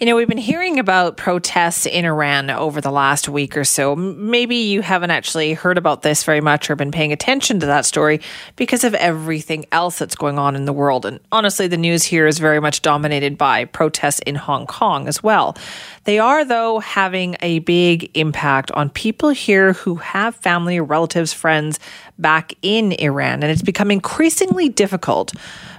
You 0.00 0.06
know, 0.06 0.16
we've 0.16 0.26
been 0.26 0.38
hearing 0.38 0.80
about 0.80 1.16
protests 1.16 1.86
in 1.86 2.04
Iran 2.04 2.50
over 2.50 2.80
the 2.80 2.90
last 2.90 3.28
week 3.28 3.56
or 3.56 3.62
so. 3.62 3.94
Maybe 3.94 4.56
you 4.56 4.82
haven't 4.82 5.12
actually 5.12 5.52
heard 5.52 5.78
about 5.78 6.02
this 6.02 6.24
very 6.24 6.40
much 6.40 6.68
or 6.68 6.74
been 6.74 6.90
paying 6.90 7.12
attention 7.12 7.60
to 7.60 7.66
that 7.66 7.84
story 7.84 8.20
because 8.56 8.82
of 8.82 8.94
everything 8.94 9.66
else 9.70 10.00
that's 10.00 10.16
going 10.16 10.36
on 10.36 10.56
in 10.56 10.64
the 10.64 10.72
world. 10.72 11.06
And 11.06 11.20
honestly, 11.30 11.68
the 11.68 11.76
news 11.76 12.02
here 12.02 12.26
is 12.26 12.40
very 12.40 12.60
much 12.60 12.82
dominated 12.82 13.38
by 13.38 13.66
protests 13.66 14.18
in 14.26 14.34
Hong 14.34 14.66
Kong 14.66 15.06
as 15.06 15.22
well. 15.22 15.56
They 16.02 16.18
are, 16.18 16.44
though, 16.44 16.80
having 16.80 17.36
a 17.40 17.60
big 17.60 18.10
impact 18.14 18.72
on 18.72 18.90
people 18.90 19.28
here 19.28 19.74
who 19.74 19.94
have 19.94 20.34
family, 20.34 20.80
relatives, 20.80 21.32
friends 21.32 21.78
back 22.18 22.54
in 22.62 22.92
Iran. 22.92 23.42
And 23.42 23.50
it's 23.50 23.62
become 23.62 23.90
increasingly 23.90 24.68
difficult 24.68 25.32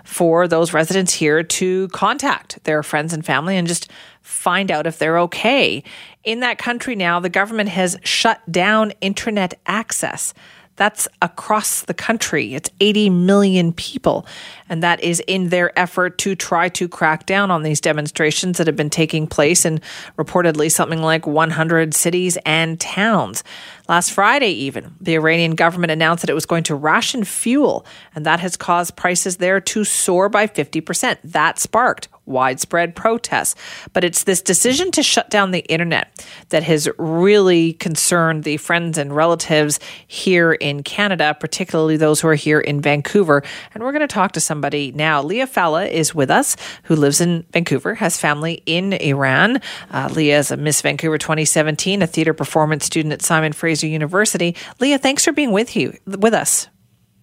for 0.04 0.48
those 0.48 0.74
residents 0.74 1.14
here 1.14 1.44
to 1.44 1.88
contact 1.90 2.64
their 2.64 2.84
friends 2.84 3.14
and 3.14 3.26
family 3.26 3.58
and 3.58 3.68
just 3.68 3.90
find 4.22 4.72
out 4.72 4.88
if 4.88 5.00
they're 5.00 5.20
okay. 5.20 5.84
In 6.24 6.42
that 6.42 6.58
country 6.58 6.96
now, 6.96 7.20
the 7.20 7.30
government 7.30 7.70
has 7.70 7.98
shut 8.04 8.42
down 8.52 8.92
internet 9.02 9.54
access. 9.66 10.34
That's 10.78 11.08
across 11.22 11.84
the 11.84 11.94
country. 11.94 12.54
It's 12.54 12.70
80 12.80 13.10
million 13.10 13.72
people. 13.72 14.26
And 14.68 14.84
that 14.84 15.02
is 15.02 15.22
in 15.26 15.50
their 15.50 15.78
effort 15.80 16.18
to 16.20 16.36
try 16.36 16.70
to 16.70 16.88
crack 16.88 17.26
down 17.26 17.50
on 17.50 17.64
these 17.64 17.80
demonstrations 17.80 18.58
that 18.58 18.68
have 18.68 18.76
been 18.76 18.90
taking 18.90 19.26
place 19.28 19.64
in 19.64 19.80
reportedly 20.18 20.72
something 20.72 21.02
like 21.02 21.26
100 21.26 21.94
cities 21.94 22.38
and 22.46 22.80
towns. 22.80 23.44
Last 23.88 24.12
Friday, 24.12 24.50
even, 24.50 24.96
the 25.00 25.14
Iranian 25.16 25.56
government 25.56 25.92
announced 25.92 26.22
that 26.22 26.30
it 26.30 26.34
was 26.34 26.48
going 26.48 26.64
to 26.64 26.76
ration 26.76 27.24
fuel, 27.24 27.86
and 28.16 28.26
that 28.26 28.40
has 28.40 28.58
caused 28.58 28.96
prices 28.96 29.38
there 29.38 29.62
to 29.62 29.84
soar 29.84 30.28
by 30.28 30.48
50%. 30.48 31.18
That 31.24 31.60
sparked 31.60 32.08
widespread 32.26 32.96
protests. 32.96 33.56
But 33.94 34.04
it's 34.04 34.24
this 34.24 34.42
decision 34.42 34.92
to 34.92 35.04
shut 35.04 35.30
down 35.30 35.52
the 35.52 35.66
internet 35.72 36.26
that 36.50 36.64
has 36.64 36.90
really 36.98 37.74
concerned 37.74 38.44
the 38.44 38.58
friends 38.58 38.98
and 38.98 39.16
relatives 39.16 39.80
here 40.08 40.54
in 40.54 40.84
Canada, 40.84 41.36
particularly 41.40 41.98
those 41.98 42.22
who 42.22 42.28
are 42.28 42.36
here 42.36 42.60
in 42.60 42.82
Vancouver. 42.82 43.44
And 43.74 43.84
we're 43.84 43.92
going 43.92 44.02
to 44.02 44.08
talk 44.08 44.32
to 44.34 44.40
somebody 44.40 44.92
now. 44.92 45.22
Leah 45.22 45.48
Falla 45.48 45.86
is 45.86 46.16
with 46.16 46.32
us, 46.32 46.56
who 46.84 46.96
lives 46.96 47.22
in 47.22 47.46
Vancouver, 47.52 47.96
has 47.96 48.18
family 48.18 48.64
in 48.66 48.94
Iran. 48.94 49.62
Uh, 49.92 50.10
Leah 50.12 50.40
is 50.40 50.52
a 50.52 50.58
Miss 50.58 50.82
Vancouver 50.82 51.18
2017, 51.18 52.02
a 52.02 52.08
theater 52.08 52.34
performance 52.34 52.86
student 52.86 53.14
at 53.14 53.22
Simon 53.22 53.54
Fraser 53.54 53.76
Fraser 53.76 53.88
University. 53.88 54.56
Leah, 54.80 54.98
thanks 54.98 55.26
for 55.26 55.34
being 55.34 55.52
with 55.52 55.76
you 55.76 55.98
with 56.06 56.34
us. 56.34 56.68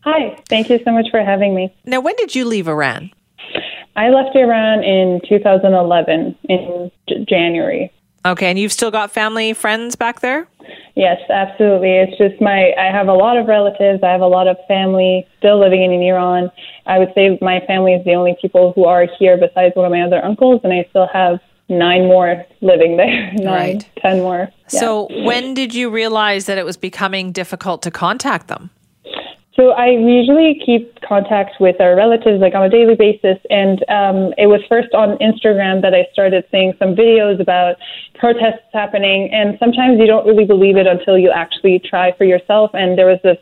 Hi, 0.00 0.36
thank 0.48 0.68
you 0.68 0.78
so 0.84 0.90
much 0.90 1.06
for 1.10 1.22
having 1.22 1.54
me. 1.54 1.74
Now, 1.86 2.00
when 2.00 2.16
did 2.16 2.34
you 2.34 2.44
leave 2.44 2.68
Iran? 2.68 3.10
I 3.96 4.08
left 4.08 4.34
Iran 4.34 4.82
in 4.82 5.20
2011 5.28 6.36
in 6.48 6.90
J- 7.08 7.24
January. 7.28 7.92
Okay, 8.24 8.46
and 8.46 8.58
you've 8.58 8.72
still 8.72 8.90
got 8.90 9.10
family, 9.10 9.52
friends 9.52 9.96
back 9.96 10.20
there? 10.20 10.46
Yes, 10.94 11.18
absolutely. 11.28 11.90
It's 11.90 12.16
just 12.16 12.40
my 12.40 12.72
I 12.78 12.92
have 12.92 13.08
a 13.08 13.14
lot 13.14 13.36
of 13.36 13.46
relatives, 13.46 14.02
I 14.02 14.10
have 14.10 14.20
a 14.20 14.26
lot 14.26 14.46
of 14.46 14.56
family 14.68 15.26
still 15.38 15.58
living 15.58 15.82
in 15.82 15.90
Iran. 16.02 16.50
I 16.86 16.98
would 16.98 17.12
say 17.14 17.38
my 17.40 17.60
family 17.66 17.94
is 17.94 18.04
the 18.04 18.14
only 18.14 18.36
people 18.40 18.72
who 18.74 18.84
are 18.84 19.06
here 19.18 19.36
besides 19.36 19.74
one 19.74 19.86
of 19.86 19.92
my 19.92 20.02
other 20.02 20.24
uncles 20.24 20.60
and 20.62 20.72
I 20.72 20.86
still 20.90 21.08
have 21.12 21.40
nine 21.68 22.06
more 22.06 22.44
living 22.60 22.96
there, 22.96 23.32
nine, 23.34 23.44
right. 23.44 23.88
ten 23.98 24.18
more. 24.20 24.50
Yeah. 24.72 24.80
So, 24.80 25.08
when 25.24 25.54
did 25.54 25.74
you 25.74 25.90
realize 25.90 26.46
that 26.46 26.58
it 26.58 26.64
was 26.64 26.76
becoming 26.76 27.32
difficult 27.32 27.82
to 27.82 27.90
contact 27.90 28.48
them? 28.48 28.70
So 29.62 29.70
I 29.70 29.90
usually 29.94 30.58
keep 30.58 31.00
contact 31.02 31.60
with 31.60 31.80
our 31.80 31.94
relatives 31.94 32.40
like 32.40 32.52
on 32.52 32.64
a 32.64 32.68
daily 32.68 32.96
basis, 32.96 33.38
and 33.48 33.78
um, 33.86 34.34
it 34.34 34.50
was 34.50 34.58
first 34.68 34.90
on 34.92 35.14
Instagram 35.22 35.82
that 35.82 35.94
I 35.94 36.10
started 36.12 36.42
seeing 36.50 36.74
some 36.80 36.96
videos 36.98 37.38
about 37.38 37.76
protests 38.18 38.66
happening. 38.72 39.30
And 39.30 39.56
sometimes 39.62 40.00
you 40.00 40.08
don't 40.08 40.26
really 40.26 40.46
believe 40.46 40.76
it 40.76 40.88
until 40.88 41.16
you 41.16 41.30
actually 41.30 41.78
try 41.78 42.10
for 42.18 42.24
yourself. 42.24 42.72
And 42.74 42.98
there 42.98 43.06
was 43.06 43.20
this, 43.22 43.38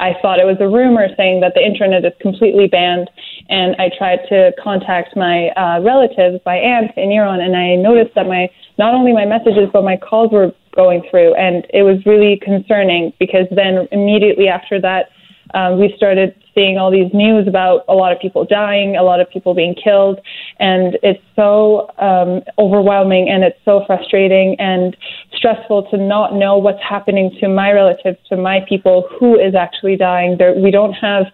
I 0.00 0.18
thought 0.20 0.40
it 0.40 0.44
was 0.44 0.56
a 0.58 0.66
rumor 0.66 1.06
saying 1.16 1.38
that 1.42 1.54
the 1.54 1.62
internet 1.62 2.04
is 2.04 2.18
completely 2.18 2.66
banned, 2.66 3.08
and 3.48 3.76
I 3.78 3.94
tried 3.96 4.26
to 4.26 4.50
contact 4.58 5.14
my 5.14 5.54
uh, 5.54 5.78
relatives, 5.86 6.42
my 6.44 6.56
aunt 6.56 6.90
in 6.96 7.12
Iran, 7.12 7.38
and 7.38 7.54
I 7.54 7.76
noticed 7.76 8.16
that 8.16 8.26
my 8.26 8.50
not 8.76 8.92
only 8.92 9.12
my 9.12 9.24
messages 9.24 9.70
but 9.72 9.84
my 9.84 9.96
calls 9.96 10.32
were 10.32 10.50
going 10.74 11.06
through, 11.08 11.38
and 11.38 11.64
it 11.70 11.86
was 11.86 12.04
really 12.06 12.42
concerning 12.42 13.12
because 13.20 13.46
then 13.54 13.86
immediately 13.92 14.48
after 14.48 14.80
that 14.80 15.14
um, 15.54 15.78
we 15.78 15.92
started 15.96 16.34
seeing 16.54 16.78
all 16.78 16.90
these 16.90 17.12
news 17.14 17.46
about 17.46 17.84
a 17.88 17.94
lot 17.94 18.12
of 18.12 18.20
people 18.20 18.44
dying, 18.44 18.96
a 18.96 19.02
lot 19.02 19.20
of 19.20 19.30
people 19.30 19.54
being 19.54 19.74
killed, 19.74 20.20
and 20.58 20.98
it's 21.02 21.22
so 21.36 21.90
um, 21.98 22.42
overwhelming 22.58 23.28
and 23.28 23.44
it's 23.44 23.58
so 23.64 23.84
frustrating 23.86 24.56
and 24.58 24.96
stressful 25.34 25.88
to 25.90 25.96
not 25.96 26.34
know 26.34 26.58
what's 26.58 26.82
happening 26.82 27.30
to 27.40 27.48
my 27.48 27.70
relatives, 27.72 28.18
to 28.28 28.36
my 28.36 28.60
people, 28.68 29.08
who 29.18 29.38
is 29.38 29.54
actually 29.54 29.96
dying. 29.96 30.36
There, 30.38 30.54
we 30.54 30.70
don't 30.70 30.92
have 30.94 31.26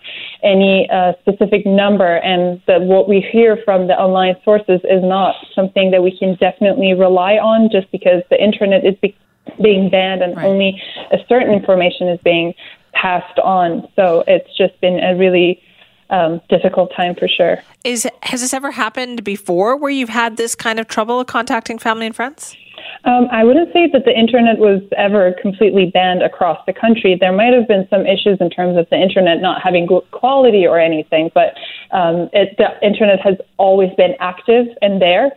any 0.43 0.89
uh, 0.91 1.13
specific 1.21 1.67
number, 1.67 2.17
and 2.17 2.61
that 2.67 2.83
what 2.83 3.09
we 3.09 3.27
hear 3.33 3.59
from 3.65 3.87
the 3.87 3.95
online 3.95 4.37
sources 4.45 4.81
is 4.85 5.03
not 5.03 5.35
something 5.55 5.91
that 5.91 6.03
we 6.03 6.17
can 6.17 6.37
definitely 6.37 6.95
rely 6.95 7.35
on 7.35 7.71
just 7.71 7.91
because 7.91 8.23
the 8.31 8.43
internet 8.43 8.85
is 8.85 8.95
be- 9.01 9.17
being 9.63 9.89
banned 9.89 10.23
and 10.23 10.37
right. 10.37 10.45
only 10.45 10.81
a 11.13 11.19
certain 11.29 11.53
information 11.53 12.09
is 12.09 12.19
being 12.25 12.53
passed 13.01 13.39
on. 13.39 13.89
So 13.97 14.25
it's 14.27 14.57
just 14.57 14.81
been 14.81 14.99
a 15.01 15.17
really 15.17 15.63
um, 16.11 16.41
difficult 16.49 16.93
time 16.97 17.15
for 17.15 17.29
sure. 17.29 17.63
Is 17.85 18.09
has 18.23 18.41
this 18.41 18.55
ever 18.55 18.71
happened 18.71 19.25
before, 19.25 19.77
where 19.77 19.91
you've 19.91 20.09
had 20.09 20.37
this 20.37 20.55
kind 20.55 20.79
of 20.79 20.87
trouble 20.89 21.25
contacting 21.25 21.79
family 21.79 22.07
and 22.07 22.15
friends? 22.15 22.57
Um, 23.05 23.29
I 23.31 23.45
wouldn't 23.45 23.73
say 23.73 23.89
that 23.93 24.05
the 24.05 24.17
internet 24.17 24.59
was 24.59 24.83
ever 24.97 25.35
completely 25.41 25.91
banned 25.93 26.23
across 26.23 26.59
the 26.67 26.73
country. 26.73 27.17
There 27.19 27.33
might 27.33 27.53
have 27.53 27.69
been 27.69 27.87
some 27.89 28.05
issues 28.05 28.39
in 28.41 28.51
terms 28.51 28.77
of 28.77 28.89
the 28.91 28.97
internet 28.97 29.41
not 29.41 29.63
having 29.63 29.87
good 29.87 30.03
quality 30.11 30.67
or 30.67 30.81
anything, 30.81 31.31
but 31.33 31.55
um, 31.93 32.29
it, 32.33 32.57
the 32.59 32.69
internet 32.85 33.21
has 33.21 33.37
always 33.59 33.91
been 33.97 34.15
active 34.19 34.67
and 34.83 35.01
there. 35.01 35.31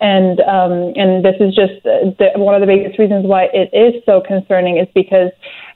And 0.00 0.40
um, 0.40 0.92
and 0.94 1.24
this 1.24 1.36
is 1.40 1.54
just 1.54 1.82
the, 1.82 2.30
one 2.36 2.54
of 2.54 2.60
the 2.60 2.66
biggest 2.66 2.98
reasons 2.98 3.26
why 3.26 3.48
it 3.52 3.70
is 3.72 4.02
so 4.04 4.20
concerning 4.20 4.78
is 4.78 4.88
because 4.94 5.30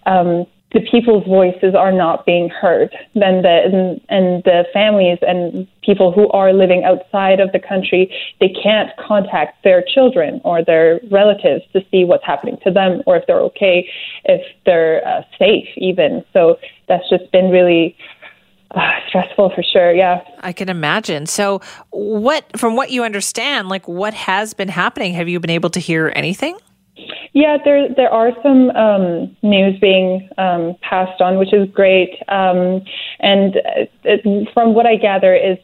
um, 0.07 0.47
the 0.73 0.81
people's 0.91 1.27
voices 1.27 1.75
are 1.75 1.93
not 1.93 2.25
being 2.25 2.49
heard, 2.49 2.95
then 3.15 3.43
the 3.43 3.61
and, 3.65 4.01
and 4.09 4.45
the 4.45 4.65
families 4.73 5.19
and 5.23 5.67
people 5.83 6.13
who 6.13 6.29
are 6.31 6.53
living 6.53 6.85
outside 6.85 7.41
of 7.41 7.51
the 7.53 7.59
country, 7.59 8.13
they 8.41 8.49
can't 8.63 8.91
contact 8.97 9.65
their 9.65 9.83
children 9.83 10.41
or 10.45 10.65
their 10.65 11.01
relatives 11.11 11.65
to 11.73 11.81
see 11.91 12.05
what's 12.05 12.25
happening 12.25 12.57
to 12.63 12.71
them 12.71 13.03
or 13.07 13.17
if 13.17 13.27
they're 13.27 13.41
okay, 13.41 13.89
if 14.25 14.43
they're 14.65 15.07
uh, 15.07 15.23
safe 15.39 15.69
even. 15.77 16.25
So 16.33 16.57
that's 16.89 17.09
just 17.11 17.31
been 17.33 17.51
really 17.51 17.97
uh, 18.71 18.81
stressful 19.09 19.51
for 19.55 19.65
sure. 19.65 19.93
Yeah, 19.93 20.23
I 20.41 20.53
can 20.53 20.69
imagine. 20.69 21.27
So, 21.27 21.61
what 21.91 22.45
from 22.57 22.77
what 22.77 22.91
you 22.91 23.03
understand, 23.03 23.69
like 23.69 23.89
what 23.89 24.15
has 24.15 24.55
been 24.55 24.69
happening? 24.69 25.15
Have 25.15 25.29
you 25.29 25.41
been 25.41 25.51
able 25.51 25.71
to 25.71 25.81
hear 25.81 26.13
anything? 26.15 26.57
Yeah, 27.33 27.59
there 27.65 27.89
there 27.95 28.11
are 28.11 28.33
some 28.43 28.71
um, 28.71 29.37
news 29.43 29.79
being 29.81 30.29
um, 30.39 30.75
passed 30.83 31.21
on, 31.21 31.39
which 31.39 31.53
is 31.53 31.69
great. 31.71 32.11
Um, 32.29 32.83
and 33.21 33.57
it, 34.05 34.49
from 34.53 34.75
what 34.75 34.87
I 34.87 34.97
gather, 34.97 35.35
is 35.35 35.59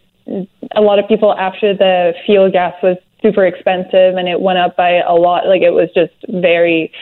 a 0.75 0.81
lot 0.81 0.99
of 0.99 1.09
people 1.09 1.35
after 1.35 1.75
the 1.75 2.13
fuel 2.25 2.51
gas 2.51 2.75
was 2.83 2.97
super 3.23 3.47
expensive 3.47 4.17
and 4.17 4.29
it 4.29 4.41
went 4.41 4.59
up 4.59 4.77
by 4.77 5.01
a 5.07 5.15
lot. 5.15 5.47
Like 5.47 5.63
it 5.63 5.73
was 5.73 5.89
just 5.95 6.15
very 6.29 6.93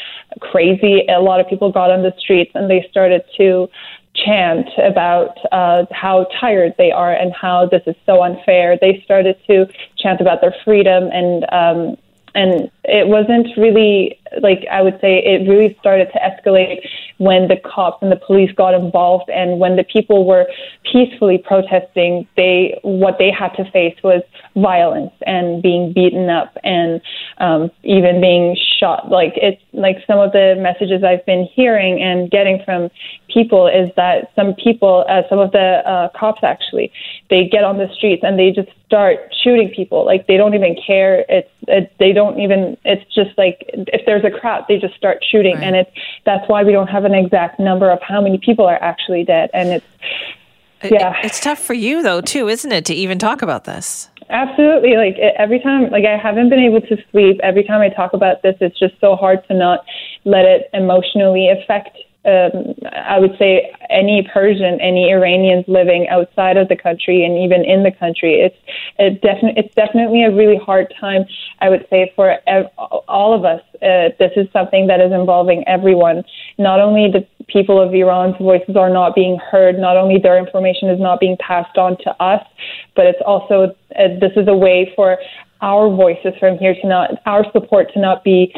crazy. 0.41 1.05
A 1.09 1.20
lot 1.20 1.41
of 1.41 1.49
people 1.49 1.72
got 1.72 1.91
on 1.91 2.03
the 2.03 2.14
streets 2.18 2.53
and 2.55 2.70
they 2.70 2.87
started 2.91 3.22
to 3.37 3.68
chant 4.14 4.68
about 4.78 5.37
uh, 5.51 5.85
how 5.91 6.26
tired 6.41 6.72
they 6.78 6.93
are 6.93 7.12
and 7.12 7.32
how 7.35 7.66
this 7.66 7.82
is 7.87 7.97
so 8.07 8.22
unfair. 8.22 8.78
They 8.80 9.03
started 9.05 9.37
to 9.49 9.66
chant 9.99 10.20
about 10.20 10.41
their 10.41 10.55
freedom 10.64 11.11
and 11.12 11.45
um, 11.53 11.97
and 12.35 12.70
it 12.85 13.07
wasn't 13.07 13.47
really 13.57 14.18
like 14.41 14.66
I 14.70 14.82
would 14.82 15.01
say 15.01 15.18
it 15.18 15.49
really 15.49 15.76
started 15.80 16.09
to 16.12 16.18
escalate 16.18 16.87
when 17.18 17.49
the 17.49 17.57
cops 17.57 18.03
and 18.03 18.11
the 18.11 18.16
police 18.16 18.51
got 18.53 18.74
involved 18.74 19.30
and 19.30 19.61
when 19.61 19.76
the 19.76 19.85
people 19.85 20.26
were 20.26 20.47
peacefully 20.91 21.39
protesting 21.39 22.26
they 22.37 22.78
what 22.82 23.18
they 23.18 23.30
had 23.30 23.51
to 23.55 23.70
face 23.70 23.97
was 24.03 24.22
violence 24.57 25.12
and 25.26 25.62
being 25.62 25.92
beaten 25.92 26.30
up 26.30 26.57
and 26.62 27.00
um, 27.38 27.70
even 27.82 28.20
being 28.20 28.57
shot. 28.78 29.11
Like 29.11 29.32
it's 29.36 29.61
like 29.72 29.96
some 30.07 30.18
of 30.18 30.32
the 30.32 30.55
messages 30.59 31.02
I've 31.02 31.26
been 31.26 31.48
hearing 31.55 32.00
and 32.00 32.30
getting 32.30 32.62
from 32.64 32.90
people 33.28 33.66
is 33.66 33.90
that 33.96 34.30
some 34.36 34.55
people 34.55 35.05
uh, 35.09 35.22
some 35.28 35.38
of 35.40 35.50
the 35.52 35.82
uh, 35.84 36.09
cops 36.16 36.44
actually 36.44 36.92
they 37.30 37.48
get 37.48 37.64
on 37.64 37.78
the 37.78 37.88
streets 37.94 38.22
and 38.24 38.38
they 38.38 38.50
just 38.50 38.68
start 38.86 39.18
shooting 39.42 39.72
people. 39.74 40.05
Like 40.05 40.26
they 40.26 40.36
don't 40.36 40.55
even 40.55 40.76
care. 40.86 41.24
It's 41.28 41.50
it, 41.66 41.92
they 41.98 42.12
don't 42.12 42.38
even 42.38 42.76
it's 42.84 43.05
just 43.12 43.36
like 43.36 43.64
if 43.72 44.07
there's 44.07 44.24
a 44.24 44.30
crowd 44.30 44.64
they 44.68 44.78
just 44.78 44.94
start 44.94 45.24
shooting. 45.28 45.55
Right. 45.57 45.64
and 45.64 45.76
it's 45.76 45.90
that's 46.24 46.48
why 46.48 46.62
we 46.62 46.72
don't 46.72 46.88
have 46.88 47.05
an 47.05 47.14
exact 47.14 47.59
number 47.59 47.90
of 47.90 48.00
how 48.02 48.20
many 48.20 48.38
people 48.38 48.66
are 48.66 48.80
actually 48.80 49.24
dead. 49.24 49.50
And 49.52 49.70
it's 49.70 49.86
yeah. 50.91 51.14
it's 51.22 51.41
tough 51.41 51.59
for 51.59 51.74
you 51.74 52.03
though 52.03 52.20
too 52.20 52.49
isn't 52.49 52.72
it 52.72 52.85
to 52.87 52.95
even 52.95 53.18
talk 53.18 53.43
about 53.43 53.64
this? 53.64 54.09
Absolutely. 54.30 54.97
Like 54.97 55.16
every 55.39 55.61
time 55.61 55.91
like 55.91 56.05
i 56.05 56.16
haven't 56.16 56.49
been 56.49 56.61
able 56.61 56.80
to 56.82 56.97
sleep. 57.11 57.41
Every 57.43 57.64
time 57.64 57.80
i 57.80 57.89
talk 57.89 58.12
about 58.12 58.43
this 58.43 58.57
it's 58.61 58.78
just 58.78 58.95
so 59.01 59.16
hard 59.16 59.47
to 59.49 59.55
not 59.55 59.85
let 60.24 60.45
it 60.45 60.70
emotionally 60.72 61.49
affect 61.51 61.99
um, 62.24 62.74
I 62.92 63.18
would 63.18 63.36
say 63.38 63.72
any 63.90 64.26
Persian, 64.32 64.80
any 64.80 65.10
Iranians 65.10 65.64
living 65.68 66.08
outside 66.08 66.56
of 66.56 66.68
the 66.68 66.76
country 66.76 67.24
and 67.24 67.36
even 67.38 67.64
in 67.64 67.82
the 67.82 67.90
country. 67.90 68.40
It's 68.40 68.56
it 68.98 69.20
definitely 69.20 69.62
it's 69.62 69.74
definitely 69.74 70.24
a 70.24 70.30
really 70.30 70.56
hard 70.56 70.92
time. 70.98 71.24
I 71.60 71.68
would 71.68 71.86
say 71.90 72.12
for 72.16 72.38
ev- 72.46 72.70
all 72.76 73.34
of 73.34 73.44
us. 73.44 73.60
Uh, 73.82 74.08
this 74.18 74.32
is 74.36 74.50
something 74.52 74.86
that 74.86 75.00
is 75.00 75.12
involving 75.12 75.62
everyone, 75.68 76.24
not 76.56 76.80
only 76.80 77.10
the 77.10 77.26
people 77.48 77.80
of 77.80 77.94
Iran's 77.94 78.36
voices 78.38 78.76
are 78.76 78.90
not 78.90 79.14
being 79.14 79.38
heard. 79.38 79.78
Not 79.78 79.96
only 79.96 80.18
their 80.18 80.38
information 80.38 80.88
is 80.88 81.00
not 81.00 81.20
being 81.20 81.36
passed 81.38 81.76
on 81.76 81.96
to 81.98 82.10
us, 82.22 82.42
but 82.96 83.06
it's 83.06 83.20
also 83.26 83.74
uh, 83.98 84.08
this 84.20 84.32
is 84.36 84.48
a 84.48 84.56
way 84.56 84.92
for 84.96 85.18
our 85.60 85.88
voices 85.88 86.32
from 86.38 86.58
here 86.58 86.74
to 86.74 86.86
not 86.86 87.10
our 87.26 87.44
support 87.52 87.92
to 87.94 88.00
not 88.00 88.24
be 88.24 88.54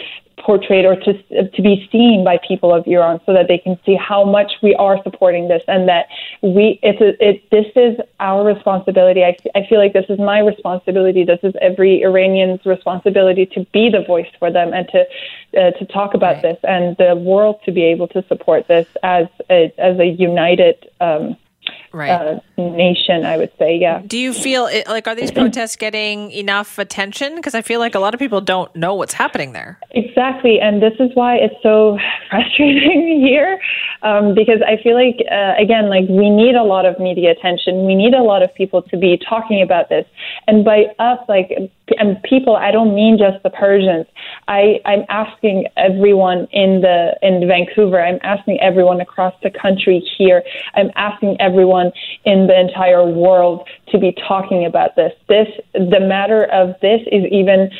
portrayed 0.46 0.84
or 0.84 0.94
to 0.94 1.12
to 1.56 1.60
be 1.68 1.88
seen 1.90 2.24
by 2.24 2.38
people 2.46 2.72
of 2.72 2.86
Iran, 2.86 3.20
so 3.26 3.32
that 3.32 3.46
they 3.48 3.58
can 3.58 3.78
see 3.84 3.96
how 3.96 4.24
much 4.24 4.52
we 4.62 4.72
are 4.76 4.96
supporting 5.02 5.48
this, 5.48 5.62
and 5.66 5.88
that 5.88 6.06
we 6.42 6.78
it's 6.82 7.00
a, 7.00 7.10
it 7.28 7.36
this 7.50 7.66
is 7.74 7.98
our 8.20 8.44
responsibility. 8.44 9.24
I, 9.24 9.36
I 9.54 9.66
feel 9.68 9.80
like 9.84 9.92
this 9.92 10.06
is 10.08 10.18
my 10.18 10.38
responsibility. 10.38 11.24
This 11.24 11.40
is 11.42 11.54
every 11.60 12.02
Iranian's 12.02 12.64
responsibility 12.64 13.44
to 13.46 13.66
be 13.72 13.90
the 13.90 14.02
voice 14.12 14.32
for 14.38 14.50
them 14.52 14.72
and 14.72 14.88
to 14.94 15.00
uh, 15.60 15.70
to 15.72 15.84
talk 15.86 16.14
about 16.14 16.36
right. 16.36 16.42
this, 16.42 16.58
and 16.62 16.96
the 16.96 17.16
world 17.16 17.56
to 17.64 17.72
be 17.72 17.82
able 17.82 18.08
to 18.08 18.24
support 18.28 18.68
this 18.68 18.86
as 19.02 19.26
a, 19.50 19.72
as 19.78 19.98
a 19.98 20.06
united. 20.06 20.76
Um, 21.00 21.36
right. 21.92 22.10
uh, 22.10 22.40
nation, 22.56 23.24
I 23.24 23.36
would 23.36 23.52
say. 23.58 23.76
Yeah. 23.76 24.02
Do 24.06 24.18
you 24.18 24.32
feel 24.32 24.66
it, 24.66 24.86
like 24.86 25.06
are 25.06 25.14
these 25.14 25.30
protests 25.32 25.76
getting 25.76 26.30
enough 26.30 26.78
attention? 26.78 27.36
Because 27.36 27.54
I 27.54 27.62
feel 27.62 27.80
like 27.80 27.94
a 27.94 27.98
lot 27.98 28.14
of 28.14 28.20
people 28.20 28.40
don't 28.40 28.74
know 28.76 28.94
what's 28.94 29.14
happening 29.14 29.52
there. 29.52 29.78
Exactly, 29.92 30.60
and 30.60 30.82
this 30.82 30.94
is 31.00 31.10
why 31.14 31.36
it's 31.36 31.54
so 31.62 31.98
frustrating 32.30 33.20
here, 33.26 33.60
um, 34.02 34.34
because 34.34 34.60
I 34.66 34.82
feel 34.82 34.94
like 34.94 35.24
uh, 35.30 35.54
again, 35.58 35.88
like 35.88 36.08
we 36.08 36.30
need 36.30 36.54
a 36.54 36.64
lot 36.64 36.86
of 36.86 36.98
media 36.98 37.32
attention. 37.32 37.86
We 37.86 37.94
need 37.94 38.14
a 38.14 38.22
lot 38.22 38.42
of 38.42 38.54
people 38.54 38.82
to 38.82 38.96
be 38.96 39.18
talking 39.28 39.62
about 39.62 39.88
this, 39.88 40.06
and 40.46 40.64
by 40.64 40.86
us, 40.98 41.18
like 41.28 41.50
and 41.98 42.20
people, 42.22 42.56
I 42.56 42.70
don't 42.70 42.94
mean 42.94 43.16
just 43.18 43.42
the 43.42 43.50
Persians. 43.50 44.06
I, 44.48 44.80
I'm 44.84 45.04
asking 45.08 45.66
everyone 45.76 46.48
in 46.52 46.80
the 46.80 47.16
in 47.22 47.46
Vancouver. 47.46 48.02
I'm 48.02 48.18
asking 48.22 48.58
everyone 48.60 49.00
across 49.00 49.34
the 49.42 49.50
country 49.50 50.04
here. 50.18 50.42
I'm 50.74 50.90
asking 50.96 51.36
everyone 51.40 51.55
in 51.62 52.46
the 52.46 52.58
entire 52.58 53.04
world 53.04 53.68
to 53.88 53.98
be 53.98 54.14
talking 54.26 54.64
about 54.64 54.96
this. 54.96 55.12
This 55.28 55.48
the 55.74 56.00
matter 56.00 56.44
of 56.44 56.74
this 56.80 57.00
is 57.10 57.24
even, 57.30 57.70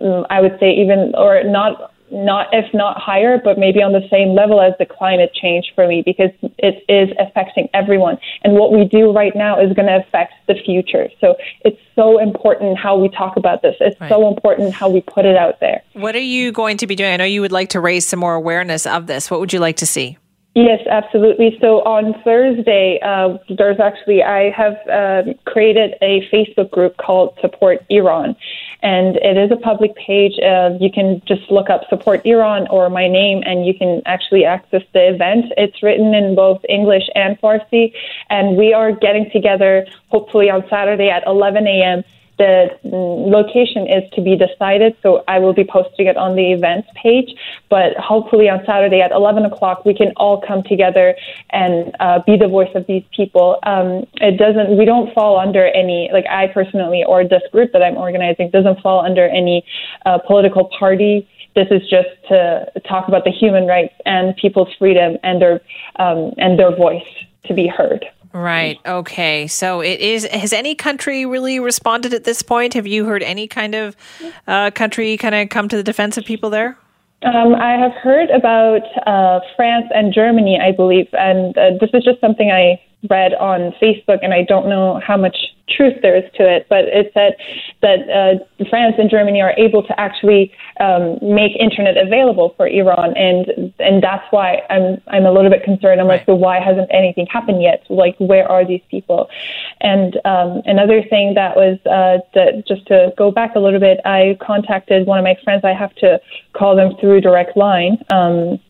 mm, 0.00 0.26
I 0.30 0.40
would 0.40 0.58
say, 0.60 0.70
even 0.72 1.12
or 1.16 1.42
not 1.44 1.92
not 2.10 2.48
if 2.52 2.72
not 2.72 3.00
higher, 3.00 3.38
but 3.42 3.58
maybe 3.58 3.82
on 3.82 3.92
the 3.92 4.06
same 4.10 4.34
level 4.34 4.60
as 4.60 4.72
the 4.78 4.86
climate 4.86 5.32
change 5.34 5.72
for 5.74 5.88
me 5.88 6.02
because 6.04 6.30
it 6.58 6.84
is 6.88 7.14
affecting 7.18 7.68
everyone. 7.74 8.18
And 8.42 8.54
what 8.54 8.72
we 8.72 8.84
do 8.84 9.12
right 9.12 9.34
now 9.34 9.60
is 9.60 9.72
going 9.74 9.86
to 9.86 9.96
affect 9.96 10.34
the 10.46 10.54
future. 10.54 11.08
So 11.20 11.36
it's 11.64 11.80
so 11.94 12.18
important 12.18 12.78
how 12.78 12.96
we 12.96 13.08
talk 13.08 13.36
about 13.36 13.62
this. 13.62 13.74
It's 13.80 14.00
right. 14.00 14.08
so 14.08 14.28
important 14.28 14.72
how 14.72 14.88
we 14.88 15.00
put 15.00 15.24
it 15.24 15.36
out 15.36 15.58
there. 15.60 15.82
What 15.94 16.14
are 16.14 16.20
you 16.20 16.52
going 16.52 16.76
to 16.78 16.86
be 16.86 16.94
doing? 16.94 17.12
I 17.12 17.16
know 17.16 17.24
you 17.24 17.40
would 17.40 17.52
like 17.52 17.70
to 17.70 17.80
raise 17.80 18.06
some 18.06 18.20
more 18.20 18.34
awareness 18.34 18.86
of 18.86 19.06
this. 19.06 19.30
What 19.30 19.40
would 19.40 19.52
you 19.52 19.58
like 19.58 19.78
to 19.78 19.86
see? 19.86 20.18
Yes, 20.56 20.80
absolutely. 20.88 21.58
So 21.60 21.82
on 21.82 22.14
Thursday, 22.24 22.98
uh, 23.02 23.36
there's 23.58 23.78
actually, 23.78 24.22
I 24.22 24.48
have 24.56 24.72
uh, 24.88 25.34
created 25.44 25.96
a 26.00 26.26
Facebook 26.32 26.70
group 26.70 26.96
called 26.96 27.36
Support 27.42 27.84
Iran. 27.90 28.34
And 28.80 29.16
it 29.16 29.36
is 29.36 29.50
a 29.50 29.56
public 29.56 29.94
page. 29.96 30.32
Uh, 30.42 30.70
you 30.80 30.90
can 30.90 31.20
just 31.26 31.50
look 31.50 31.68
up 31.68 31.82
Support 31.90 32.24
Iran 32.24 32.68
or 32.68 32.88
my 32.88 33.06
name, 33.06 33.42
and 33.44 33.66
you 33.66 33.74
can 33.74 34.00
actually 34.06 34.46
access 34.46 34.80
the 34.94 35.12
event. 35.12 35.52
It's 35.58 35.82
written 35.82 36.14
in 36.14 36.34
both 36.34 36.64
English 36.70 37.04
and 37.14 37.38
Farsi. 37.38 37.92
And 38.30 38.56
we 38.56 38.72
are 38.72 38.92
getting 38.92 39.30
together 39.30 39.84
hopefully 40.08 40.48
on 40.48 40.64
Saturday 40.70 41.10
at 41.10 41.22
11 41.26 41.66
a.m 41.66 42.02
the 42.38 42.78
location 42.84 43.86
is 43.86 44.08
to 44.12 44.20
be 44.20 44.36
decided, 44.36 44.96
so 45.02 45.24
I 45.26 45.38
will 45.38 45.54
be 45.54 45.64
posting 45.64 46.06
it 46.06 46.16
on 46.16 46.36
the 46.36 46.52
events 46.52 46.88
page. 46.94 47.34
But 47.70 47.96
hopefully 47.96 48.48
on 48.48 48.64
Saturday 48.66 49.00
at 49.00 49.10
11 49.10 49.44
o'clock, 49.46 49.84
we 49.84 49.94
can 49.94 50.12
all 50.16 50.40
come 50.40 50.62
together 50.62 51.14
and 51.50 51.94
uh, 52.00 52.20
be 52.26 52.36
the 52.36 52.48
voice 52.48 52.70
of 52.74 52.86
these 52.86 53.04
people. 53.14 53.58
Um, 53.62 54.06
it 54.20 54.36
doesn't, 54.38 54.76
we 54.76 54.84
don't 54.84 55.12
fall 55.14 55.38
under 55.38 55.66
any, 55.68 56.10
like 56.12 56.26
I 56.28 56.48
personally, 56.48 57.04
or 57.04 57.24
this 57.24 57.42
group 57.52 57.72
that 57.72 57.82
I'm 57.82 57.96
organizing, 57.96 58.50
doesn't 58.50 58.80
fall 58.80 59.04
under 59.04 59.26
any 59.26 59.64
uh, 60.04 60.18
political 60.18 60.70
party. 60.78 61.28
This 61.54 61.68
is 61.70 61.88
just 61.88 62.08
to 62.28 62.70
talk 62.86 63.08
about 63.08 63.24
the 63.24 63.30
human 63.30 63.66
rights 63.66 63.94
and 64.04 64.36
people's 64.36 64.68
freedom 64.78 65.16
and 65.22 65.40
their 65.40 65.62
um, 65.98 66.34
and 66.36 66.58
their 66.58 66.76
voice 66.76 67.08
to 67.46 67.54
be 67.54 67.66
heard. 67.66 68.04
Right. 68.36 68.78
Okay. 68.84 69.46
So 69.46 69.80
it 69.80 70.00
is. 70.00 70.26
Has 70.26 70.52
any 70.52 70.74
country 70.74 71.24
really 71.24 71.58
responded 71.58 72.12
at 72.12 72.24
this 72.24 72.42
point? 72.42 72.74
Have 72.74 72.86
you 72.86 73.06
heard 73.06 73.22
any 73.22 73.48
kind 73.48 73.74
of 73.74 73.96
uh, 74.46 74.70
country 74.72 75.16
kind 75.16 75.34
of 75.34 75.48
come 75.48 75.68
to 75.68 75.76
the 75.76 75.82
defense 75.82 76.18
of 76.18 76.24
people 76.24 76.50
there? 76.50 76.76
Um, 77.22 77.54
I 77.54 77.78
have 77.78 77.92
heard 77.92 78.28
about 78.28 78.82
uh, 79.06 79.40
France 79.56 79.86
and 79.94 80.12
Germany, 80.12 80.60
I 80.62 80.72
believe, 80.72 81.08
and 81.12 81.56
uh, 81.56 81.70
this 81.80 81.88
is 81.94 82.04
just 82.04 82.20
something 82.20 82.50
I 82.50 82.78
read 83.08 83.32
on 83.34 83.72
Facebook, 83.82 84.18
and 84.22 84.34
I 84.34 84.42
don't 84.42 84.68
know 84.68 85.00
how 85.04 85.16
much 85.16 85.36
truth 85.68 85.94
there 86.02 86.16
is 86.16 86.24
to 86.36 86.42
it, 86.44 86.66
but 86.68 86.84
it 86.84 87.10
said 87.12 87.34
that 87.82 87.98
uh, 88.08 88.64
France 88.70 88.94
and 88.98 89.10
Germany 89.10 89.40
are 89.40 89.52
able 89.58 89.82
to 89.82 90.00
actually 90.00 90.52
um, 90.80 91.18
make 91.22 91.52
internet 91.58 91.96
available 91.96 92.54
for 92.56 92.68
Iran, 92.68 93.16
and 93.16 93.72
and 93.78 94.02
that's 94.02 94.24
why 94.30 94.62
I'm 94.70 95.02
I'm 95.08 95.26
a 95.26 95.32
little 95.32 95.50
bit 95.50 95.64
concerned. 95.64 96.00
I'm 96.00 96.06
right. 96.06 96.18
like, 96.18 96.26
so 96.26 96.34
why 96.34 96.60
hasn't 96.60 96.88
anything 96.92 97.26
happened 97.26 97.62
yet? 97.62 97.84
Like, 97.88 98.16
where 98.18 98.50
are 98.50 98.64
these 98.66 98.82
people? 98.90 99.28
And 99.80 100.16
um, 100.24 100.62
another 100.66 101.02
thing 101.02 101.34
that 101.34 101.56
was 101.56 101.78
uh, 101.86 102.22
that 102.34 102.66
just 102.66 102.86
to 102.86 103.12
go 103.16 103.30
back 103.30 103.56
a 103.56 103.58
little 103.58 103.80
bit, 103.80 103.98
I 104.04 104.38
contacted 104.40 105.06
one 105.06 105.18
of 105.18 105.24
my 105.24 105.36
friends. 105.42 105.62
I 105.64 105.72
have 105.72 105.94
to 105.96 106.20
call 106.52 106.76
them 106.76 106.92
through 107.00 107.22
direct 107.22 107.56
line. 107.56 107.98
Um, 108.10 108.60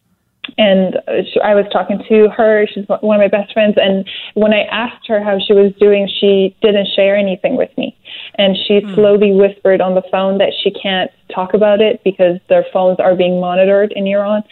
and 0.59 0.97
I 1.42 1.55
was 1.55 1.66
talking 1.72 2.03
to 2.09 2.28
her. 2.30 2.66
She's 2.66 2.86
one 2.88 3.16
of 3.16 3.20
my 3.20 3.28
best 3.28 3.53
friends. 3.53 3.74
And 3.76 4.09
when 4.34 4.53
I 4.53 4.62
asked 4.62 5.07
her 5.09 5.22
how 5.22 5.38
she 5.38 5.53
was 5.53 5.72
doing, 5.78 6.09
she 6.20 6.57
didn't 6.62 6.88
share 6.94 7.16
anything 7.16 7.57
with 7.57 7.70
me. 7.76 7.97
And 8.36 8.57
she 8.66 8.80
mm. 8.80 8.94
slowly 8.94 9.32
whispered 9.32 9.80
on 9.80 9.94
the 9.94 10.03
phone 10.11 10.38
that 10.38 10.53
she 10.62 10.70
can't 10.70 11.11
talk 11.34 11.55
about 11.55 11.80
it 11.80 12.03
because 12.05 12.38
their 12.49 12.64
phones 12.72 12.99
are 13.01 13.14
being 13.14 13.40
monitored 13.40 13.92
in 13.92 14.07
Iran. 14.07 14.42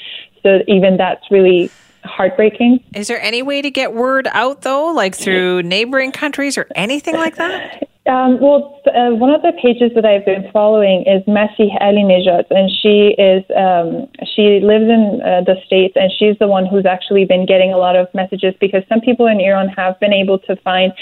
So 0.42 0.60
even 0.68 0.96
that's 0.96 1.30
really 1.30 1.70
heartbreaking. 2.04 2.80
Is 2.94 3.08
there 3.08 3.20
any 3.20 3.42
way 3.42 3.62
to 3.62 3.70
get 3.70 3.94
word 3.94 4.28
out 4.32 4.62
though, 4.62 4.92
like 4.92 5.14
through 5.14 5.62
neighboring 5.62 6.12
countries 6.12 6.58
or 6.58 6.66
anything 6.74 7.14
like 7.14 7.36
that? 7.36 7.88
Um, 8.06 8.38
well, 8.38 8.82
uh, 8.84 9.16
one 9.16 9.30
of 9.30 9.40
the 9.40 9.52
pages 9.62 9.92
that 9.94 10.04
I've 10.04 10.26
been 10.26 10.50
following 10.52 11.04
is 11.06 11.24
Masih 11.24 11.72
Alinejad, 11.80 12.44
and 12.50 12.70
she 12.70 13.16
is 13.16 13.42
um, 13.56 14.08
she 14.28 14.60
lives 14.60 14.84
in 14.84 15.22
uh, 15.24 15.40
the 15.40 15.56
states, 15.64 15.94
and 15.96 16.12
she's 16.12 16.36
the 16.38 16.46
one 16.46 16.66
who's 16.66 16.84
actually 16.84 17.24
been 17.24 17.46
getting 17.46 17.72
a 17.72 17.78
lot 17.78 17.96
of 17.96 18.12
messages 18.12 18.52
because 18.60 18.82
some 18.90 19.00
people 19.00 19.26
in 19.26 19.40
Iran 19.40 19.68
have 19.68 19.98
been 20.00 20.12
able 20.12 20.38
to 20.40 20.56
find 20.56 20.92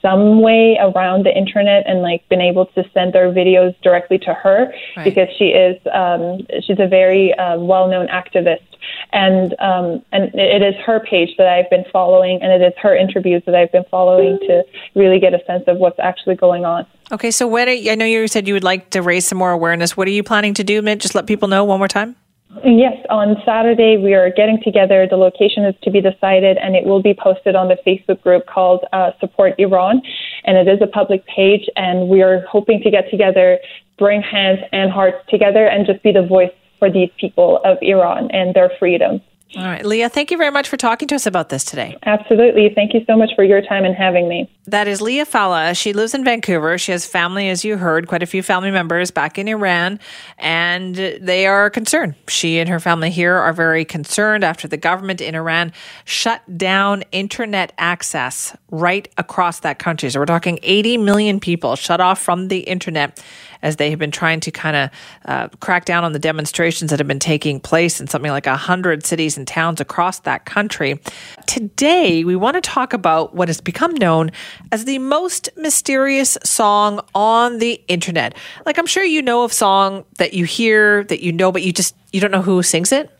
some 0.00 0.40
way 0.40 0.78
around 0.80 1.26
the 1.26 1.36
internet 1.36 1.84
and 1.86 2.00
like 2.00 2.26
been 2.30 2.40
able 2.40 2.66
to 2.66 2.84
send 2.94 3.12
their 3.12 3.32
videos 3.32 3.74
directly 3.82 4.18
to 4.18 4.32
her 4.32 4.72
right. 4.96 5.04
because 5.04 5.28
she 5.36 5.46
is 5.46 5.76
um, 5.92 6.38
she's 6.64 6.78
a 6.78 6.88
very 6.88 7.34
uh, 7.34 7.58
well-known 7.58 8.06
activist 8.08 8.75
and 9.12 9.54
um, 9.60 10.02
and 10.12 10.34
it 10.34 10.62
is 10.62 10.74
her 10.84 11.00
page 11.00 11.36
that 11.38 11.46
I've 11.46 11.70
been 11.70 11.84
following 11.92 12.40
and 12.42 12.52
it 12.52 12.64
is 12.64 12.74
her 12.80 12.96
interviews 12.96 13.42
that 13.46 13.54
I've 13.54 13.72
been 13.72 13.84
following 13.90 14.38
to 14.46 14.64
really 14.94 15.18
get 15.18 15.34
a 15.34 15.44
sense 15.46 15.64
of 15.66 15.78
what's 15.78 15.98
actually 15.98 16.34
going 16.36 16.64
on. 16.64 16.86
Okay, 17.12 17.30
so 17.30 17.46
when 17.46 17.68
you, 17.68 17.92
I 17.92 17.94
know 17.94 18.04
you 18.04 18.26
said 18.28 18.48
you 18.48 18.54
would 18.54 18.64
like 18.64 18.90
to 18.90 19.02
raise 19.02 19.26
some 19.26 19.38
more 19.38 19.52
awareness. 19.52 19.96
What 19.96 20.08
are 20.08 20.12
you 20.12 20.22
planning 20.22 20.54
to 20.54 20.64
do, 20.64 20.82
Mint? 20.82 21.00
Just 21.00 21.14
let 21.14 21.26
people 21.26 21.48
know 21.48 21.64
one 21.64 21.78
more 21.78 21.88
time. 21.88 22.16
Yes, 22.64 22.96
on 23.10 23.36
Saturday 23.44 23.96
we 23.96 24.14
are 24.14 24.30
getting 24.30 24.60
together. 24.62 25.06
The 25.08 25.16
location 25.16 25.64
is 25.64 25.74
to 25.82 25.90
be 25.90 26.00
decided, 26.00 26.56
and 26.56 26.74
it 26.74 26.84
will 26.84 27.02
be 27.02 27.14
posted 27.14 27.54
on 27.54 27.68
the 27.68 27.76
Facebook 27.86 28.22
group 28.22 28.46
called 28.46 28.84
uh, 28.92 29.10
Support 29.20 29.54
Iran, 29.58 30.00
and 30.44 30.56
it 30.56 30.66
is 30.66 30.80
a 30.80 30.86
public 30.86 31.24
page. 31.26 31.68
And 31.76 32.08
we 32.08 32.22
are 32.22 32.44
hoping 32.46 32.80
to 32.82 32.90
get 32.90 33.10
together, 33.10 33.58
bring 33.98 34.22
hands 34.22 34.60
and 34.72 34.90
hearts 34.90 35.18
together, 35.28 35.66
and 35.66 35.86
just 35.86 36.02
be 36.02 36.12
the 36.12 36.26
voice 36.26 36.50
for 36.78 36.90
these 36.90 37.10
people 37.18 37.60
of 37.64 37.78
Iran 37.82 38.30
and 38.30 38.54
their 38.54 38.70
freedom. 38.78 39.20
All 39.54 39.62
right, 39.62 39.86
Leah, 39.86 40.08
thank 40.08 40.32
you 40.32 40.36
very 40.36 40.50
much 40.50 40.68
for 40.68 40.76
talking 40.76 41.06
to 41.08 41.14
us 41.14 41.24
about 41.24 41.50
this 41.50 41.64
today. 41.64 41.96
Absolutely. 42.04 42.72
Thank 42.74 42.92
you 42.94 43.04
so 43.06 43.16
much 43.16 43.30
for 43.36 43.44
your 43.44 43.62
time 43.62 43.84
and 43.84 43.94
having 43.94 44.28
me. 44.28 44.50
That 44.66 44.88
is 44.88 45.00
Leah 45.00 45.24
Falla. 45.24 45.72
She 45.74 45.92
lives 45.92 46.14
in 46.14 46.24
Vancouver. 46.24 46.76
She 46.78 46.90
has 46.90 47.06
family, 47.06 47.48
as 47.48 47.64
you 47.64 47.76
heard, 47.76 48.08
quite 48.08 48.24
a 48.24 48.26
few 48.26 48.42
family 48.42 48.72
members 48.72 49.12
back 49.12 49.38
in 49.38 49.46
Iran, 49.46 50.00
and 50.36 50.96
they 50.96 51.46
are 51.46 51.70
concerned. 51.70 52.16
She 52.26 52.58
and 52.58 52.68
her 52.68 52.80
family 52.80 53.10
here 53.10 53.34
are 53.34 53.52
very 53.52 53.84
concerned 53.84 54.42
after 54.42 54.66
the 54.66 54.76
government 54.76 55.20
in 55.20 55.36
Iran 55.36 55.72
shut 56.04 56.42
down 56.58 57.04
internet 57.12 57.72
access 57.78 58.56
right 58.72 59.08
across 59.16 59.60
that 59.60 59.78
country. 59.78 60.10
So 60.10 60.18
we're 60.18 60.26
talking 60.26 60.58
80 60.64 60.98
million 60.98 61.38
people 61.38 61.76
shut 61.76 62.00
off 62.00 62.20
from 62.20 62.48
the 62.48 62.60
internet 62.60 63.22
as 63.62 63.76
they 63.76 63.90
have 63.90 63.98
been 63.98 64.10
trying 64.10 64.40
to 64.40 64.50
kind 64.50 64.76
of 64.76 64.90
uh, 65.24 65.48
crack 65.60 65.84
down 65.84 66.04
on 66.04 66.12
the 66.12 66.18
demonstrations 66.18 66.90
that 66.90 67.00
have 67.00 67.08
been 67.08 67.18
taking 67.18 67.60
place 67.60 68.00
in 68.00 68.06
something 68.06 68.30
like 68.30 68.46
100 68.46 69.04
cities 69.04 69.35
and 69.36 69.46
towns 69.46 69.80
across 69.80 70.20
that 70.20 70.44
country. 70.44 71.00
Today, 71.46 72.24
we 72.24 72.36
want 72.36 72.54
to 72.54 72.60
talk 72.60 72.92
about 72.92 73.34
what 73.34 73.48
has 73.48 73.60
become 73.60 73.94
known 73.94 74.30
as 74.72 74.84
the 74.84 74.98
most 74.98 75.48
mysterious 75.56 76.36
song 76.44 77.00
on 77.14 77.58
the 77.58 77.80
internet. 77.88 78.36
Like 78.64 78.78
I'm 78.78 78.86
sure 78.86 79.04
you 79.04 79.22
know 79.22 79.44
of 79.44 79.52
song 79.52 80.04
that 80.18 80.34
you 80.34 80.44
hear 80.44 81.04
that 81.04 81.22
you 81.22 81.32
know 81.32 81.52
but 81.52 81.62
you 81.62 81.72
just 81.72 81.94
you 82.12 82.20
don't 82.20 82.30
know 82.30 82.42
who 82.42 82.62
sings 82.62 82.92
it 82.92 83.15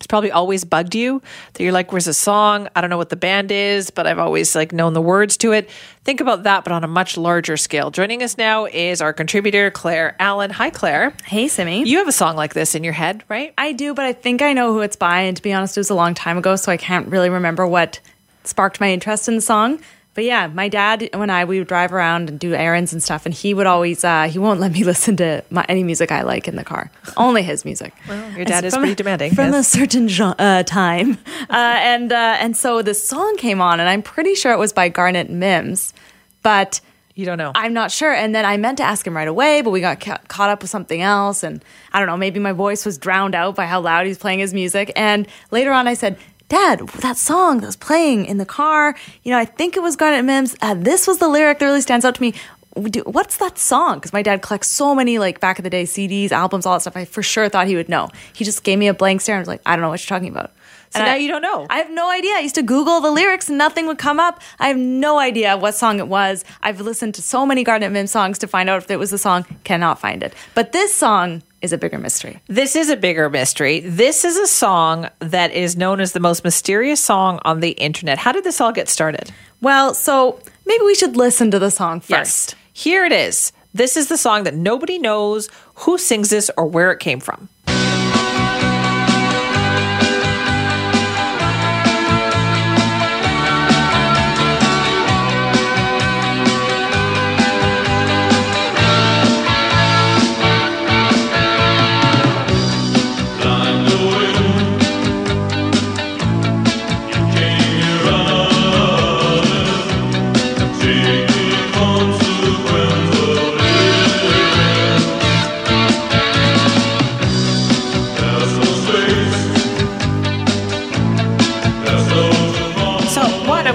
it's 0.00 0.06
probably 0.06 0.32
always 0.32 0.64
bugged 0.64 0.94
you 0.94 1.20
that 1.52 1.62
you're 1.62 1.74
like, 1.74 1.92
where's 1.92 2.06
a 2.06 2.14
song? 2.14 2.68
I 2.74 2.80
don't 2.80 2.88
know 2.88 2.96
what 2.96 3.10
the 3.10 3.16
band 3.16 3.52
is, 3.52 3.90
but 3.90 4.06
I've 4.06 4.18
always 4.18 4.56
like 4.56 4.72
known 4.72 4.94
the 4.94 5.02
words 5.02 5.36
to 5.36 5.52
it. 5.52 5.68
Think 6.04 6.22
about 6.22 6.44
that, 6.44 6.64
but 6.64 6.72
on 6.72 6.84
a 6.84 6.88
much 6.88 7.18
larger 7.18 7.58
scale. 7.58 7.90
Joining 7.90 8.22
us 8.22 8.38
now 8.38 8.64
is 8.64 9.02
our 9.02 9.12
contributor, 9.12 9.70
Claire 9.70 10.16
Allen. 10.18 10.48
Hi, 10.52 10.70
Claire. 10.70 11.12
Hey, 11.26 11.48
Simi. 11.48 11.86
You 11.86 11.98
have 11.98 12.08
a 12.08 12.12
song 12.12 12.34
like 12.34 12.54
this 12.54 12.74
in 12.74 12.82
your 12.82 12.94
head, 12.94 13.24
right? 13.28 13.52
I 13.58 13.72
do, 13.72 13.92
but 13.92 14.06
I 14.06 14.14
think 14.14 14.40
I 14.40 14.54
know 14.54 14.72
who 14.72 14.80
it's 14.80 14.96
by. 14.96 15.20
And 15.20 15.36
to 15.36 15.42
be 15.42 15.52
honest, 15.52 15.76
it 15.76 15.80
was 15.80 15.90
a 15.90 15.94
long 15.94 16.14
time 16.14 16.38
ago, 16.38 16.56
so 16.56 16.72
I 16.72 16.78
can't 16.78 17.06
really 17.08 17.28
remember 17.28 17.66
what 17.66 18.00
sparked 18.44 18.80
my 18.80 18.90
interest 18.90 19.28
in 19.28 19.34
the 19.34 19.42
song 19.42 19.80
but 20.20 20.26
yeah, 20.26 20.48
my 20.48 20.68
dad 20.68 21.08
and 21.14 21.32
I 21.32 21.46
we 21.46 21.60
would 21.60 21.68
drive 21.68 21.94
around 21.94 22.28
and 22.28 22.38
do 22.38 22.52
errands 22.52 22.92
and 22.92 23.02
stuff, 23.02 23.24
and 23.24 23.34
he 23.34 23.54
would 23.54 23.66
always 23.66 24.04
uh, 24.04 24.24
he 24.24 24.38
won't 24.38 24.60
let 24.60 24.70
me 24.70 24.84
listen 24.92 25.16
to 25.16 25.42
my, 25.48 25.64
any 25.66 25.82
music 25.82 26.12
I 26.12 26.20
like 26.20 26.46
in 26.46 26.56
the 26.56 26.62
car, 26.62 26.90
only 27.16 27.42
his 27.42 27.64
music. 27.64 27.94
Well, 28.06 28.32
your 28.32 28.44
dad 28.44 28.66
is 28.66 28.76
pretty 28.76 28.94
demanding 28.94 29.34
from 29.34 29.54
yes. 29.54 29.74
a 29.74 29.78
certain 29.78 30.08
genre, 30.08 30.36
uh, 30.38 30.62
time, 30.64 31.12
uh, 31.48 31.78
and 31.78 32.12
uh, 32.12 32.36
and 32.38 32.54
so 32.54 32.82
this 32.82 33.02
song 33.02 33.38
came 33.38 33.62
on, 33.62 33.80
and 33.80 33.88
I'm 33.88 34.02
pretty 34.02 34.34
sure 34.34 34.52
it 34.52 34.58
was 34.58 34.74
by 34.74 34.90
Garnet 34.90 35.30
Mimms, 35.30 35.94
but. 36.42 36.82
You 37.16 37.26
don't 37.26 37.38
know. 37.38 37.52
I'm 37.54 37.74
not 37.74 37.90
sure. 37.90 38.14
And 38.14 38.34
then 38.34 38.46
I 38.46 38.56
meant 38.56 38.78
to 38.78 38.84
ask 38.84 39.06
him 39.06 39.14
right 39.14 39.28
away, 39.28 39.60
but 39.60 39.70
we 39.70 39.80
got 39.80 40.00
ca- 40.00 40.20
caught 40.28 40.48
up 40.48 40.62
with 40.62 40.70
something 40.70 41.02
else. 41.02 41.42
And 41.42 41.62
I 41.92 41.98
don't 41.98 42.06
know, 42.06 42.16
maybe 42.16 42.40
my 42.40 42.52
voice 42.52 42.86
was 42.86 42.96
drowned 42.96 43.34
out 43.34 43.56
by 43.56 43.66
how 43.66 43.80
loud 43.80 44.06
he's 44.06 44.16
playing 44.16 44.38
his 44.38 44.54
music. 44.54 44.90
And 44.96 45.26
later 45.50 45.72
on, 45.72 45.86
I 45.86 45.94
said, 45.94 46.16
Dad, 46.50 46.80
that 46.98 47.16
song 47.16 47.60
that 47.60 47.66
was 47.66 47.76
playing 47.76 48.26
in 48.26 48.38
the 48.38 48.44
car, 48.44 48.96
you 49.22 49.30
know, 49.30 49.38
I 49.38 49.44
think 49.44 49.76
it 49.76 49.82
was 49.84 49.94
Garnet 49.94 50.24
Mimms. 50.24 50.56
Uh, 50.60 50.74
this 50.74 51.06
was 51.06 51.18
the 51.18 51.28
lyric 51.28 51.60
that 51.60 51.64
really 51.64 51.80
stands 51.80 52.04
out 52.04 52.16
to 52.16 52.20
me. 52.20 52.34
What's 52.74 53.36
that 53.36 53.56
song? 53.56 53.98
Because 53.98 54.12
my 54.12 54.22
dad 54.22 54.42
collects 54.42 54.66
so 54.66 54.92
many, 54.92 55.20
like 55.20 55.38
back 55.38 55.60
in 55.60 55.62
the 55.62 55.70
day, 55.70 55.84
CDs, 55.84 56.32
albums, 56.32 56.66
all 56.66 56.74
that 56.74 56.80
stuff. 56.80 56.96
I 56.96 57.04
for 57.04 57.22
sure 57.22 57.48
thought 57.48 57.68
he 57.68 57.76
would 57.76 57.88
know. 57.88 58.08
He 58.32 58.44
just 58.44 58.64
gave 58.64 58.80
me 58.80 58.88
a 58.88 58.94
blank 58.94 59.20
stare 59.20 59.36
and 59.36 59.42
was 59.42 59.48
like, 59.48 59.62
I 59.64 59.76
don't 59.76 59.82
know 59.82 59.90
what 59.90 60.00
you're 60.02 60.18
talking 60.18 60.28
about. 60.28 60.50
So 60.90 60.98
and 60.98 61.06
now 61.06 61.12
I, 61.12 61.16
you 61.18 61.28
don't 61.28 61.42
know. 61.42 61.68
I 61.70 61.78
have 61.78 61.90
no 61.90 62.10
idea. 62.10 62.34
I 62.34 62.40
used 62.40 62.56
to 62.56 62.62
Google 62.62 63.00
the 63.00 63.12
lyrics 63.12 63.48
and 63.48 63.56
nothing 63.56 63.86
would 63.86 63.98
come 63.98 64.18
up. 64.18 64.40
I 64.58 64.66
have 64.66 64.76
no 64.76 65.20
idea 65.20 65.56
what 65.56 65.76
song 65.76 66.00
it 66.00 66.08
was. 66.08 66.44
I've 66.64 66.80
listened 66.80 67.14
to 67.14 67.22
so 67.22 67.46
many 67.46 67.62
Garnet 67.62 67.92
Mimms 67.92 68.08
songs 68.08 68.40
to 68.40 68.48
find 68.48 68.68
out 68.68 68.82
if 68.82 68.90
it 68.90 68.98
was 68.98 69.10
the 69.10 69.18
song. 69.18 69.46
Cannot 69.62 70.00
find 70.00 70.24
it. 70.24 70.34
But 70.56 70.72
this 70.72 70.92
song 70.92 71.42
is 71.62 71.72
a 71.72 71.78
bigger 71.78 71.98
mystery. 71.98 72.40
This 72.46 72.76
is 72.76 72.90
a 72.90 72.96
bigger 72.96 73.28
mystery. 73.28 73.80
This 73.80 74.24
is 74.24 74.36
a 74.36 74.46
song 74.46 75.08
that 75.18 75.52
is 75.52 75.76
known 75.76 76.00
as 76.00 76.12
the 76.12 76.20
most 76.20 76.44
mysterious 76.44 77.02
song 77.02 77.40
on 77.44 77.60
the 77.60 77.70
internet. 77.72 78.18
How 78.18 78.32
did 78.32 78.44
this 78.44 78.60
all 78.60 78.72
get 78.72 78.88
started? 78.88 79.32
Well, 79.60 79.94
so 79.94 80.40
maybe 80.66 80.84
we 80.84 80.94
should 80.94 81.16
listen 81.16 81.50
to 81.50 81.58
the 81.58 81.70
song 81.70 82.00
first. 82.00 82.10
Yes. 82.10 82.54
Here 82.72 83.04
it 83.04 83.12
is. 83.12 83.52
This 83.74 83.96
is 83.96 84.08
the 84.08 84.16
song 84.16 84.44
that 84.44 84.54
nobody 84.54 84.98
knows 84.98 85.48
who 85.76 85.98
sings 85.98 86.30
this 86.30 86.50
or 86.56 86.66
where 86.66 86.90
it 86.90 86.98
came 86.98 87.20
from. 87.20 87.48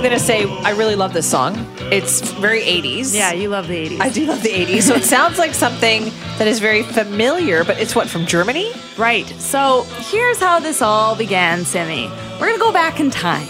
Going 0.06 0.20
to 0.20 0.24
say 0.24 0.45
I 0.62 0.70
really 0.74 0.93
love 0.93 1.14
this 1.14 1.28
song. 1.28 1.56
It's 1.91 2.22
very 2.34 2.62
80s. 2.62 3.16
Yeah, 3.16 3.32
you 3.32 3.49
love 3.49 3.68
the 3.68 3.89
80s. 3.89 4.01
I 4.01 4.10
do 4.10 4.28
love 4.28 4.43
the 4.43 4.49
80s. 4.49 4.84
so 4.84 4.93
it 4.93 5.03
sounds 5.16 5.39
like 5.39 5.56
something 5.56 6.03
that 6.38 6.47
is 6.47 6.60
very 6.60 6.84
familiar, 6.84 7.64
but 7.64 7.80
it's 7.80 7.95
what, 7.95 8.08
from 8.08 8.28
Germany? 8.28 8.72
Right. 8.99 9.26
So 9.39 9.82
here's 10.12 10.39
how 10.39 10.60
this 10.60 10.84
all 10.84 11.16
began, 11.16 11.66
Simi. 11.66 12.08
We're 12.34 12.45
going 12.45 12.53
to 12.53 12.60
go 12.60 12.72
back 12.72 12.99
in 12.99 13.10
time. 13.10 13.47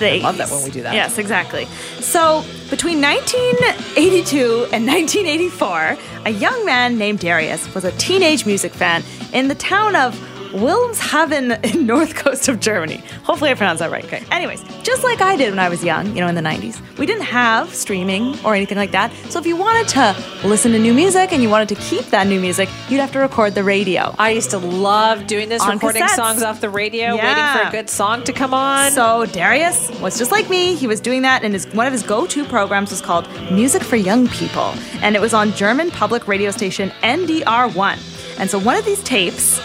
I 0.00 0.18
love 0.18 0.38
that 0.38 0.50
when 0.50 0.64
we 0.64 0.70
do 0.72 0.82
that. 0.82 0.94
Yes, 0.94 1.18
exactly. 1.18 1.66
So 2.00 2.42
between 2.68 3.00
1982 3.00 4.66
and 4.72 4.84
1984, 4.84 5.96
a 6.24 6.30
young 6.30 6.66
man 6.66 6.98
named 6.98 7.20
Darius 7.20 7.72
was 7.76 7.84
a 7.84 7.92
teenage 7.92 8.44
music 8.44 8.72
fan 8.72 9.04
in 9.32 9.46
the 9.46 9.54
town 9.54 9.94
of 9.94 10.18
Wilhelmshaven 10.52 11.64
in 11.74 11.86
north 11.86 12.14
coast 12.14 12.48
of 12.48 12.60
Germany. 12.60 13.02
Hopefully 13.24 13.50
I 13.50 13.54
pronounced 13.54 13.80
that 13.80 13.90
right. 13.90 14.04
Okay. 14.04 14.22
Anyways, 14.30 14.62
just 14.82 15.02
like 15.04 15.20
I 15.20 15.36
did 15.36 15.50
when 15.50 15.58
I 15.58 15.68
was 15.68 15.82
young, 15.84 16.06
you 16.14 16.20
know, 16.20 16.28
in 16.28 16.34
the 16.34 16.40
90s, 16.42 16.80
we 16.98 17.06
didn't 17.06 17.24
have 17.24 17.74
streaming 17.74 18.38
or 18.44 18.54
anything 18.54 18.76
like 18.78 18.90
that. 18.92 19.12
So 19.30 19.38
if 19.38 19.46
you 19.46 19.56
wanted 19.56 19.88
to 19.88 20.16
listen 20.44 20.72
to 20.72 20.78
new 20.78 20.92
music 20.94 21.32
and 21.32 21.42
you 21.42 21.48
wanted 21.48 21.68
to 21.70 21.74
keep 21.76 22.04
that 22.06 22.26
new 22.26 22.40
music, 22.40 22.68
you'd 22.88 23.00
have 23.00 23.12
to 23.12 23.18
record 23.18 23.54
the 23.54 23.64
radio. 23.64 24.14
I 24.18 24.30
used 24.30 24.50
to 24.50 24.58
love 24.58 25.26
doing 25.26 25.48
this, 25.48 25.62
On 25.62 25.70
recording 25.74 26.02
cassettes. 26.02 26.16
songs 26.16 26.42
off 26.42 26.60
the 26.60 26.70
radio, 26.70 27.14
Yeah. 27.14 27.26
waiting 27.54 27.62
for 27.62 27.68
a 27.68 27.70
good 27.72 27.90
song 27.90 28.22
to 28.24 28.32
come 28.32 28.54
on. 28.54 28.90
So 28.92 29.26
Darius 29.26 29.90
was 30.00 30.18
just 30.18 30.30
like 30.32 30.48
me. 30.50 30.74
He 30.74 30.86
was 30.86 31.00
doing 31.00 31.22
that, 31.22 31.42
and 31.44 31.54
his 31.54 31.66
one 31.72 31.86
of 31.86 31.92
his 31.92 32.02
go-to 32.02 32.44
programs 32.44 32.90
was 32.90 33.00
called 33.00 33.26
Music 33.50 33.82
for 33.82 33.96
Young 33.96 34.28
People, 34.28 34.74
and 35.02 35.16
it 35.16 35.20
was 35.20 35.32
on 35.34 35.52
German 35.52 35.90
public 35.90 36.28
radio 36.28 36.50
station 36.50 36.90
NDR1. 37.02 37.98
And 38.38 38.50
so 38.50 38.58
one 38.58 38.76
of 38.76 38.84
these 38.84 39.02
tapes, 39.02 39.60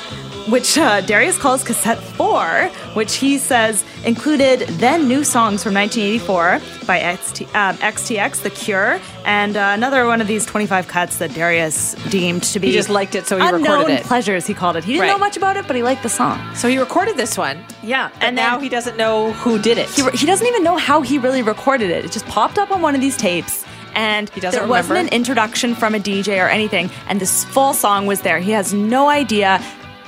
which 0.49 0.77
uh, 0.77 1.01
Darius 1.01 1.37
calls 1.37 1.63
cassette 1.63 1.99
four, 1.99 2.69
which 2.93 3.15
he 3.15 3.37
says 3.37 3.83
included 4.05 4.61
then 4.79 5.07
new 5.07 5.23
songs 5.23 5.63
from 5.63 5.73
1984 5.73 6.85
by 6.85 6.99
XT, 6.99 7.41
um, 7.55 7.75
XTX, 7.77 8.43
The 8.43 8.49
Cure, 8.49 8.99
and 9.25 9.57
uh, 9.57 9.71
another 9.73 10.05
one 10.05 10.21
of 10.21 10.27
these 10.27 10.45
25 10.45 10.87
cuts 10.87 11.17
that 11.17 11.33
Darius 11.33 11.95
deemed 12.09 12.43
to 12.43 12.59
be 12.59 12.67
He 12.67 12.73
just 12.73 12.89
liked 12.89 13.15
it, 13.15 13.27
so 13.27 13.37
he 13.37 13.43
recorded 13.49 13.89
it. 13.99 14.03
pleasures. 14.03 14.47
He 14.47 14.53
called 14.53 14.77
it. 14.77 14.83
He 14.83 14.93
didn't 14.93 15.07
know 15.07 15.17
much 15.17 15.35
about 15.37 15.57
it, 15.57 15.67
but 15.67 15.75
he 15.75 15.83
liked 15.83 16.03
the 16.03 16.09
song. 16.09 16.39
So 16.55 16.67
he 16.67 16.77
recorded 16.77 17.17
this 17.17 17.37
one. 17.37 17.63
Yeah, 17.83 18.09
and 18.21 18.35
now 18.35 18.59
he 18.59 18.69
doesn't 18.69 18.95
know 18.97 19.33
who 19.33 19.59
did 19.59 19.77
it. 19.77 19.89
He, 19.89 20.03
he 20.11 20.25
doesn't 20.25 20.47
even 20.47 20.63
know 20.63 20.77
how 20.77 21.01
he 21.01 21.17
really 21.17 21.41
recorded 21.41 21.89
it. 21.89 22.05
It 22.05 22.11
just 22.11 22.25
popped 22.27 22.57
up 22.57 22.71
on 22.71 22.81
one 22.81 22.95
of 22.95 23.01
these 23.01 23.17
tapes. 23.17 23.65
And 23.95 24.29
he 24.29 24.39
doesn't 24.41 24.59
there 24.59 24.69
wasn't 24.69 24.99
an 24.99 25.07
introduction 25.07 25.73
from 25.73 25.95
a 25.95 25.99
DJ 25.99 26.37
or 26.43 26.47
anything, 26.47 26.91
and 27.09 27.19
this 27.19 27.43
full 27.45 27.73
song 27.73 28.05
was 28.05 28.21
there. 28.21 28.37
He 28.39 28.51
has 28.51 28.71
no 28.71 29.09
idea 29.09 29.59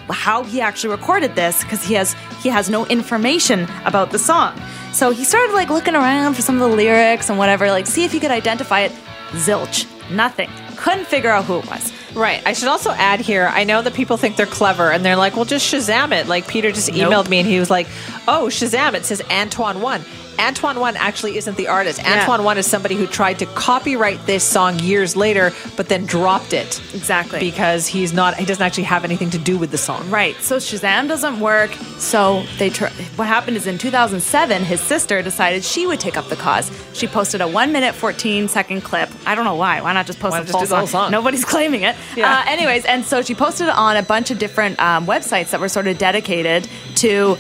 how 0.10 0.43
he 0.43 0.62
actually 0.62 0.91
recorded 0.95 1.36
this 1.36 1.64
because 1.64 1.84
he 1.84 1.93
has 1.95 2.14
he 2.41 2.49
has 2.49 2.70
no 2.70 2.86
information 2.88 3.68
about 3.86 4.12
the 4.12 4.20
song. 4.20 4.60
So 4.93 5.12
he 5.12 5.24
started 5.24 5.53
like 5.53 5.70
looking 5.70 5.95
around 5.95 6.34
for 6.34 6.41
some 6.41 6.55
of 6.62 6.70
the 6.70 6.76
lyrics 6.76 7.30
and 7.30 7.38
whatever, 7.38 7.70
like 7.70 7.88
see 7.88 8.03
if 8.05 8.12
he 8.12 8.20
could 8.20 8.32
identify 8.32 8.82
it. 8.82 8.91
Zilch, 9.32 9.86
nothing. 10.12 10.49
Couldn't 10.76 11.05
figure 11.07 11.30
out 11.30 11.45
who 11.45 11.60
it 11.60 11.70
was. 11.70 11.93
Right. 12.16 12.41
I 12.45 12.53
should 12.53 12.68
also 12.70 12.89
add 12.91 13.20
here 13.20 13.47
I 13.53 13.64
know 13.64 13.82
that 13.84 13.93
people 13.93 14.18
think 14.18 14.36
they're 14.36 14.45
clever 14.47 14.91
and 14.91 15.05
they're 15.05 15.16
like, 15.16 15.36
well, 15.36 15.45
just 15.45 15.72
Shazam 15.72 16.12
it. 16.12 16.28
Like 16.28 16.47
Peter 16.47 16.72
just 16.72 16.91
Nope. 16.91 17.12
emailed 17.14 17.30
me 17.30 17.39
and 17.39 17.47
he 17.47 17.60
was 17.60 17.70
like, 17.70 17.88
oh, 18.28 18.47
Shazam, 18.49 18.95
it 18.95 19.05
says 19.05 19.22
Antoine 19.30 19.82
1. 19.82 20.01
Antoine 20.39 20.79
1 20.79 20.97
actually 20.97 21.37
isn't 21.37 21.57
the 21.57 21.67
artist. 21.67 21.99
Yeah. 21.99 22.19
Antoine 22.21 22.43
1 22.43 22.57
is 22.57 22.65
somebody 22.65 22.95
who 22.95 23.05
tried 23.05 23.39
to 23.39 23.45
copyright 23.47 24.25
this 24.25 24.43
song 24.43 24.79
years 24.79 25.15
later, 25.15 25.51
but 25.75 25.89
then 25.89 26.05
dropped 26.05 26.53
it. 26.53 26.81
Exactly. 26.93 27.39
Because 27.39 27.87
he's 27.87 28.13
not, 28.13 28.35
he 28.35 28.45
doesn't 28.45 28.63
actually 28.63 28.83
have 28.83 29.03
anything 29.03 29.29
to 29.31 29.37
do 29.37 29.57
with 29.57 29.71
the 29.71 29.77
song. 29.77 30.09
Right. 30.09 30.35
So 30.37 30.57
Shazam 30.57 31.07
doesn't 31.07 31.39
work. 31.39 31.71
So 31.97 32.43
they 32.57 32.69
tr- 32.69 32.85
what 33.15 33.27
happened 33.27 33.57
is 33.57 33.67
in 33.67 33.77
2007, 33.77 34.63
his 34.63 34.79
sister 34.81 35.21
decided 35.21 35.63
she 35.63 35.85
would 35.85 35.99
take 35.99 36.17
up 36.17 36.27
the 36.29 36.35
cause. 36.35 36.71
She 36.93 37.07
posted 37.07 37.41
a 37.41 37.47
one 37.47 37.71
minute 37.71 37.93
14 37.95 38.47
second 38.47 38.81
clip. 38.81 39.09
I 39.25 39.35
don't 39.35 39.45
know 39.45 39.55
why. 39.55 39.81
Why 39.81 39.93
not 39.93 40.05
just 40.05 40.19
post 40.19 40.31
Why 40.31 40.39
the 40.39 40.51
just 40.51 40.69
full 40.69 40.77
whole 40.77 40.87
song? 40.87 41.11
Nobody's 41.11 41.45
claiming 41.45 41.83
it. 41.83 41.95
Yeah. 42.15 42.39
Uh, 42.39 42.43
anyways, 42.47 42.85
and 42.85 43.03
so 43.05 43.21
she 43.21 43.35
posted 43.35 43.67
it 43.67 43.75
on 43.75 43.97
a 43.97 44.03
bunch 44.03 44.31
of 44.31 44.39
different 44.39 44.79
um, 44.79 45.05
websites 45.05 45.51
that 45.51 45.59
were 45.59 45.69
sort 45.69 45.87
of 45.87 45.97
dedicated 45.97 46.67
to 46.95 47.37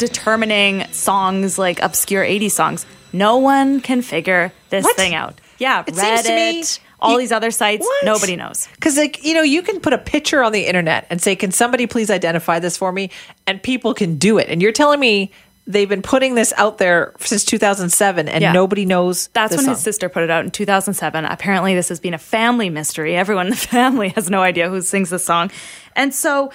determining 0.00 0.86
songs 0.92 1.58
like 1.58 1.80
obscure 1.82 2.24
80s 2.24 2.52
songs. 2.52 2.86
No 3.12 3.38
one 3.38 3.80
can 3.80 4.02
figure 4.02 4.52
this 4.70 4.84
What? 4.84 4.96
thing 4.96 5.14
out. 5.14 5.40
Yeah, 5.58 5.80
It 5.86 5.94
Reddit, 5.94 6.00
seems 6.00 6.22
to 6.22 6.34
me- 6.34 6.64
all 7.00 7.12
you- 7.12 7.18
these 7.18 7.32
other 7.32 7.50
sites, 7.50 7.82
What? 7.84 8.04
nobody 8.04 8.36
knows. 8.36 8.68
Because, 8.74 8.96
like, 8.96 9.24
you 9.24 9.34
know, 9.34 9.42
you 9.42 9.62
can 9.62 9.80
put 9.80 9.92
a 9.92 9.98
picture 9.98 10.42
on 10.42 10.52
the 10.52 10.66
internet 10.66 11.06
and 11.10 11.20
say, 11.20 11.36
can 11.36 11.50
somebody 11.52 11.86
please 11.86 12.10
identify 12.10 12.58
this 12.58 12.76
for 12.76 12.92
me? 12.92 13.10
And 13.46 13.62
people 13.62 13.94
can 13.94 14.16
do 14.16 14.38
it. 14.38 14.48
And 14.48 14.60
you're 14.62 14.72
telling 14.72 15.00
me 15.00 15.32
they've 15.66 15.88
been 15.88 16.02
putting 16.02 16.34
this 16.34 16.52
out 16.56 16.78
there 16.78 17.12
since 17.20 17.44
2007 17.44 18.28
and 18.28 18.42
Yeah. 18.42 18.52
nobody 18.52 18.84
knows. 18.84 19.28
That's 19.34 19.54
when 19.54 19.64
song. 19.66 19.74
his 19.74 19.82
sister 19.82 20.08
put 20.08 20.22
it 20.24 20.30
out 20.30 20.44
in 20.44 20.50
2007. 20.50 21.24
Apparently, 21.24 21.74
this 21.74 21.88
has 21.90 22.00
been 22.00 22.14
a 22.14 22.18
family 22.18 22.70
mystery. 22.70 23.16
Everyone 23.16 23.46
in 23.46 23.50
the 23.50 23.56
family 23.78 24.08
has 24.10 24.28
no 24.30 24.42
idea 24.42 24.68
who 24.68 24.80
sings 24.82 25.10
this 25.10 25.24
song. 25.24 25.50
And 25.96 26.14
so 26.14 26.50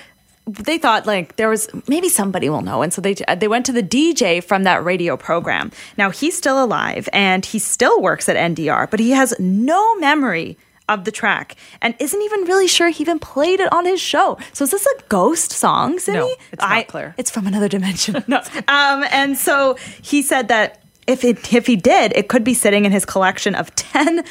they 0.48 0.78
thought 0.78 1.06
like 1.06 1.36
there 1.38 1.50
was 1.50 1.68
maybe 1.88 2.08
somebody 2.08 2.50
will 2.50 2.62
know 2.62 2.82
and 2.82 2.93
so 2.93 3.02
they 3.02 3.16
they 3.38 3.48
went 3.48 3.66
to 3.66 3.72
the 3.72 3.84
DJ 3.84 4.43
from 4.43 4.64
that 4.64 4.84
radio 4.84 5.18
program. 5.18 5.72
Now 5.98 6.10
he's 6.10 6.38
still 6.38 6.64
alive 6.64 7.10
and 7.14 7.46
he 7.46 7.60
still 7.60 8.02
works 8.02 8.30
at 8.30 8.36
NDR, 8.36 8.89
but 8.89 9.00
he 9.00 9.12
has 9.12 9.34
no 9.39 9.96
memory 9.96 10.58
of 10.88 11.04
the 11.04 11.12
track 11.12 11.56
and 11.82 11.96
isn't 12.00 12.22
even 12.22 12.41
really 12.41 12.68
sure 12.68 12.89
he 12.89 13.02
even 13.02 13.20
played 13.20 13.60
it 13.60 13.72
on 13.74 13.86
his 13.86 14.00
show. 14.00 14.38
So 14.54 14.66
is 14.66 14.72
this 14.72 14.86
a 14.86 15.02
ghost 15.10 15.52
song, 15.52 15.98
Simi? 16.00 16.20
No, 16.20 16.30
it's 16.52 16.62
not 16.62 16.72
I, 16.72 16.84
clear. 16.84 17.16
It's 17.18 17.32
from 17.32 17.48
another 17.48 17.68
dimension. 17.68 18.24
no. 18.28 18.38
Um, 18.68 19.04
and 19.12 19.38
so 19.38 19.78
he 20.02 20.22
said 20.22 20.50
that 20.50 20.82
if 21.08 21.24
it 21.24 21.54
if 21.54 21.68
he 21.68 21.76
did, 21.76 22.14
it 22.16 22.30
could 22.30 22.43
be 22.43 22.54
sitting 22.54 22.86
in 22.86 22.91
his 22.91 23.06
collection 23.06 23.56
of 23.56 23.74
10,000 23.76 24.26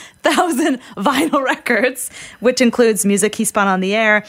vinyl 0.97 1.43
records, 1.43 2.11
which 2.41 2.61
includes 2.61 3.05
music 3.05 3.35
he 3.35 3.45
spun 3.45 3.69
on 3.69 3.81
the 3.81 3.95
air. 3.95 4.25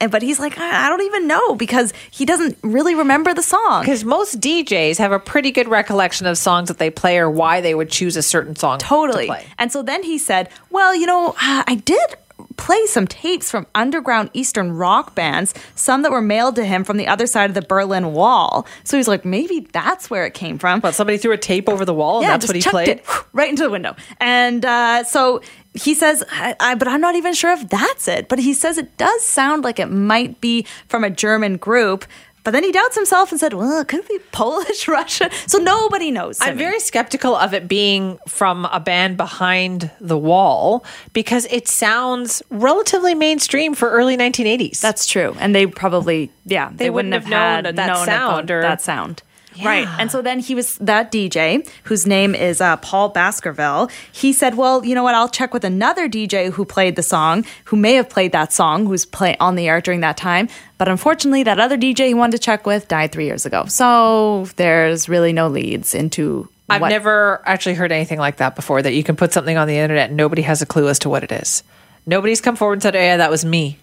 And, 0.00 0.12
but 0.12 0.22
he's 0.22 0.38
like, 0.38 0.58
I 0.58 0.86
I 0.86 0.88
don't 0.88 1.02
even 1.02 1.26
know 1.26 1.54
because 1.54 1.92
he 2.10 2.24
doesn't 2.26 2.58
really 2.62 2.94
remember 2.94 3.32
the 3.32 3.42
song. 3.42 3.82
Because 3.82 4.04
most 4.04 4.40
DJs 4.40 4.98
have 4.98 5.12
a 5.12 5.18
pretty 5.18 5.50
good 5.50 5.68
recollection 5.68 6.26
of 6.26 6.36
songs 6.36 6.68
that 6.68 6.78
they 6.78 6.90
play 6.90 7.18
or 7.18 7.30
why 7.30 7.60
they 7.60 7.74
would 7.74 7.90
choose 7.90 8.16
a 8.16 8.22
certain 8.22 8.54
song. 8.56 8.78
Totally. 8.78 9.26
To 9.26 9.32
play. 9.32 9.46
And 9.58 9.72
so 9.72 9.82
then 9.82 10.02
he 10.02 10.18
said, 10.18 10.50
Well, 10.70 10.94
you 10.94 11.06
know, 11.06 11.34
I 11.38 11.80
did 11.84 12.14
play 12.56 12.86
some 12.86 13.06
tapes 13.06 13.50
from 13.50 13.66
underground 13.74 14.30
Eastern 14.32 14.72
rock 14.72 15.14
bands, 15.14 15.54
some 15.74 16.02
that 16.02 16.10
were 16.10 16.20
mailed 16.20 16.56
to 16.56 16.64
him 16.64 16.84
from 16.84 16.96
the 16.96 17.06
other 17.06 17.26
side 17.26 17.50
of 17.50 17.54
the 17.54 17.62
Berlin 17.62 18.12
Wall. 18.12 18.66
So 18.84 18.96
he's 18.96 19.08
like, 19.08 19.24
maybe 19.24 19.60
that's 19.72 20.10
where 20.10 20.26
it 20.26 20.34
came 20.34 20.58
from. 20.58 20.80
But 20.80 20.94
somebody 20.94 21.18
threw 21.18 21.32
a 21.32 21.38
tape 21.38 21.68
over 21.68 21.84
the 21.84 21.94
wall 21.94 22.18
and 22.18 22.24
yeah, 22.24 22.30
that's 22.30 22.46
just 22.46 22.54
what 22.54 22.64
he 22.64 22.70
played. 22.70 22.88
it 22.88 23.06
right 23.32 23.48
into 23.48 23.62
the 23.62 23.70
window. 23.70 23.96
And 24.20 24.64
uh, 24.64 25.04
so 25.04 25.40
he 25.74 25.94
says, 25.94 26.24
I, 26.30 26.56
I, 26.58 26.74
but 26.74 26.88
I'm 26.88 27.00
not 27.00 27.14
even 27.14 27.34
sure 27.34 27.52
if 27.52 27.68
that's 27.68 28.08
it. 28.08 28.28
But 28.28 28.38
he 28.38 28.54
says 28.54 28.78
it 28.78 28.96
does 28.96 29.22
sound 29.22 29.64
like 29.64 29.78
it 29.78 29.90
might 29.90 30.40
be 30.40 30.66
from 30.88 31.04
a 31.04 31.10
German 31.10 31.56
group. 31.56 32.04
But 32.46 32.52
then 32.52 32.62
he 32.62 32.70
doubts 32.70 32.94
himself 32.94 33.32
and 33.32 33.40
said, 33.40 33.54
well, 33.54 33.80
it 33.80 33.88
could 33.88 34.06
be 34.06 34.20
Polish, 34.30 34.86
Russian. 35.00 35.30
So 35.48 35.58
nobody 35.58 36.12
knows. 36.12 36.38
I'm 36.40 36.56
very 36.56 36.78
skeptical 36.78 37.34
of 37.34 37.52
it 37.52 37.66
being 37.66 38.20
from 38.28 38.66
a 38.66 38.78
band 38.78 39.16
behind 39.16 39.90
the 40.00 40.16
wall 40.16 40.84
because 41.12 41.46
it 41.46 41.66
sounds 41.66 42.44
relatively 42.48 43.16
mainstream 43.16 43.74
for 43.74 43.90
early 43.90 44.16
1980s. 44.16 44.80
That's 44.80 45.08
true. 45.08 45.34
And 45.40 45.56
they 45.56 45.66
probably, 45.66 46.30
yeah, 46.44 46.70
they, 46.72 46.88
wouldn't 46.88 47.12
wouldn't 47.12 47.14
have 47.14 47.28
known 47.28 47.64
had 47.64 47.76
that 47.78 47.86
known 47.88 48.06
sound 48.06 48.50
or- 48.52 48.62
that 48.62 48.80
sound. 48.80 49.24
Right. 49.64 49.88
And 49.98 50.10
so 50.10 50.22
then 50.22 50.38
he 50.38 50.54
was 50.54 50.76
that 50.78 51.12
DJ 51.12 51.68
whose 51.84 52.06
name 52.06 52.34
is 52.34 52.60
uh, 52.60 52.76
Paul 52.78 53.10
Baskerville. 53.10 53.90
He 54.12 54.32
said, 54.32 54.56
"Well, 54.56 54.84
you 54.84 54.94
know 54.94 55.02
what? 55.02 55.14
I'll 55.14 55.28
check 55.28 55.52
with 55.54 55.64
another 55.64 56.08
DJ 56.08 56.50
who 56.52 56.64
played 56.64 56.96
the 56.96 57.02
song, 57.02 57.44
who 57.66 57.76
may 57.76 57.94
have 57.94 58.08
played 58.08 58.32
that 58.32 58.52
song, 58.52 58.86
who's 58.86 59.04
play 59.04 59.36
on 59.38 59.54
the 59.56 59.68
air 59.68 59.80
during 59.80 60.00
that 60.00 60.16
time. 60.16 60.48
But 60.78 60.88
unfortunately, 60.88 61.42
that 61.44 61.58
other 61.58 61.76
DJ 61.78 62.08
he 62.08 62.14
wanted 62.14 62.32
to 62.32 62.38
check 62.38 62.66
with 62.66 62.88
died 62.88 63.12
three 63.12 63.26
years 63.26 63.46
ago. 63.46 63.64
So 63.66 64.46
there's 64.56 65.08
really 65.08 65.32
no 65.32 65.48
leads 65.48 65.94
into. 65.94 66.48
I've 66.68 66.80
what- 66.80 66.88
never 66.88 67.42
actually 67.46 67.76
heard 67.76 67.92
anything 67.92 68.18
like 68.18 68.36
that 68.38 68.56
before 68.56 68.82
that 68.82 68.92
you 68.92 69.04
can 69.04 69.16
put 69.16 69.32
something 69.32 69.56
on 69.56 69.68
the 69.68 69.76
internet 69.76 70.08
and 70.08 70.16
nobody 70.16 70.42
has 70.42 70.62
a 70.62 70.66
clue 70.66 70.88
as 70.88 70.98
to 71.00 71.08
what 71.08 71.22
it 71.22 71.30
is. 71.30 71.62
Nobody's 72.06 72.40
come 72.40 72.56
forward 72.56 72.74
and 72.74 72.82
said, 72.82 72.96
oh, 72.96 73.00
yeah, 73.00 73.16
that 73.16 73.30
was 73.30 73.44
me. 73.44 73.78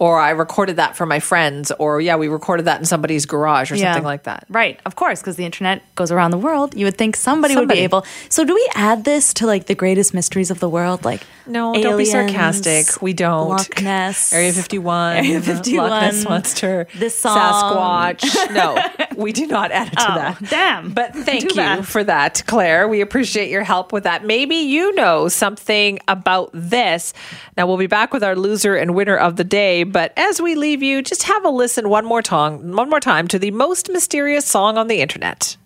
Or 0.00 0.18
I 0.18 0.30
recorded 0.30 0.76
that 0.76 0.96
for 0.96 1.06
my 1.06 1.20
friends. 1.20 1.70
Or, 1.78 2.00
yeah, 2.00 2.16
we 2.16 2.26
recorded 2.26 2.64
that 2.66 2.80
in 2.80 2.84
somebody's 2.84 3.26
garage 3.26 3.70
or 3.70 3.76
Yeah. 3.76 3.92
something 3.92 4.04
like 4.04 4.24
that. 4.24 4.44
Right, 4.48 4.80
of 4.84 4.96
course, 4.96 5.20
because 5.20 5.36
the 5.36 5.44
internet 5.44 5.82
goes 5.94 6.10
around 6.10 6.32
the 6.32 6.38
world. 6.38 6.74
You 6.76 6.86
would 6.86 6.98
think 6.98 7.14
somebody, 7.14 7.54
would 7.54 7.68
be 7.68 7.78
able. 7.78 8.04
So, 8.28 8.44
do 8.44 8.54
we 8.54 8.68
add 8.74 9.04
this 9.04 9.32
to 9.34 9.46
like 9.46 9.66
the 9.66 9.74
greatest 9.76 10.12
mysteries 10.12 10.50
of 10.50 10.58
the 10.58 10.68
world? 10.68 11.04
Like, 11.04 11.22
No, 11.46 11.72
don't 11.80 11.96
be 11.96 12.04
sarcastic. 12.06 13.00
We 13.00 13.12
don't. 13.12 13.48
Loch 13.50 13.80
Ness, 13.82 14.32
Area 14.32 14.52
51. 14.52 15.16
Area 15.16 15.40
51, 15.40 15.90
Loch 15.90 16.00
51, 16.00 16.00
Ness 16.02 16.24
Monster. 16.28 16.86
this 16.98 17.16
song. 17.18 17.38
Sasquatch. 17.38 18.52
No, 18.52 18.76
we 19.22 19.32
do 19.32 19.46
not 19.46 19.70
add 19.70 19.88
it 19.92 19.96
to 19.98 20.10
Oh, 20.12 20.14
that. 20.16 20.42
damn. 20.50 20.90
But 20.92 21.14
thank 21.14 21.44
you 21.44 21.54
bad. 21.54 21.86
for 21.86 22.02
that, 22.04 22.42
Claire. 22.46 22.88
We 22.88 23.00
appreciate 23.00 23.48
your 23.48 23.62
help 23.62 23.92
with 23.92 24.04
that. 24.04 24.24
Maybe 24.24 24.56
you 24.56 24.92
know 24.94 25.28
something 25.28 25.98
about 26.08 26.50
this. 26.52 27.12
Now, 27.56 27.66
we'll 27.68 27.76
be 27.76 27.86
back 27.86 28.12
with 28.12 28.24
our 28.24 28.34
loser 28.34 28.74
and 28.74 28.94
winner 28.94 29.16
of 29.16 29.36
the 29.36 29.44
day 29.44 29.83
but 29.84 30.12
as 30.16 30.40
we 30.40 30.54
leave 30.54 30.82
you, 30.82 31.02
just 31.02 31.24
have 31.24 31.44
a 31.44 31.50
listen 31.50 31.88
one 31.88 32.04
more 32.04 32.22
time, 32.22 32.72
one 32.72 32.88
more 32.90 33.00
time 33.00 33.28
to 33.28 33.38
the 33.38 33.50
most 33.50 33.90
mysterious 33.90 34.46
song 34.46 34.78
on 34.78 34.88
the 34.88 35.00
internet. 35.00 35.56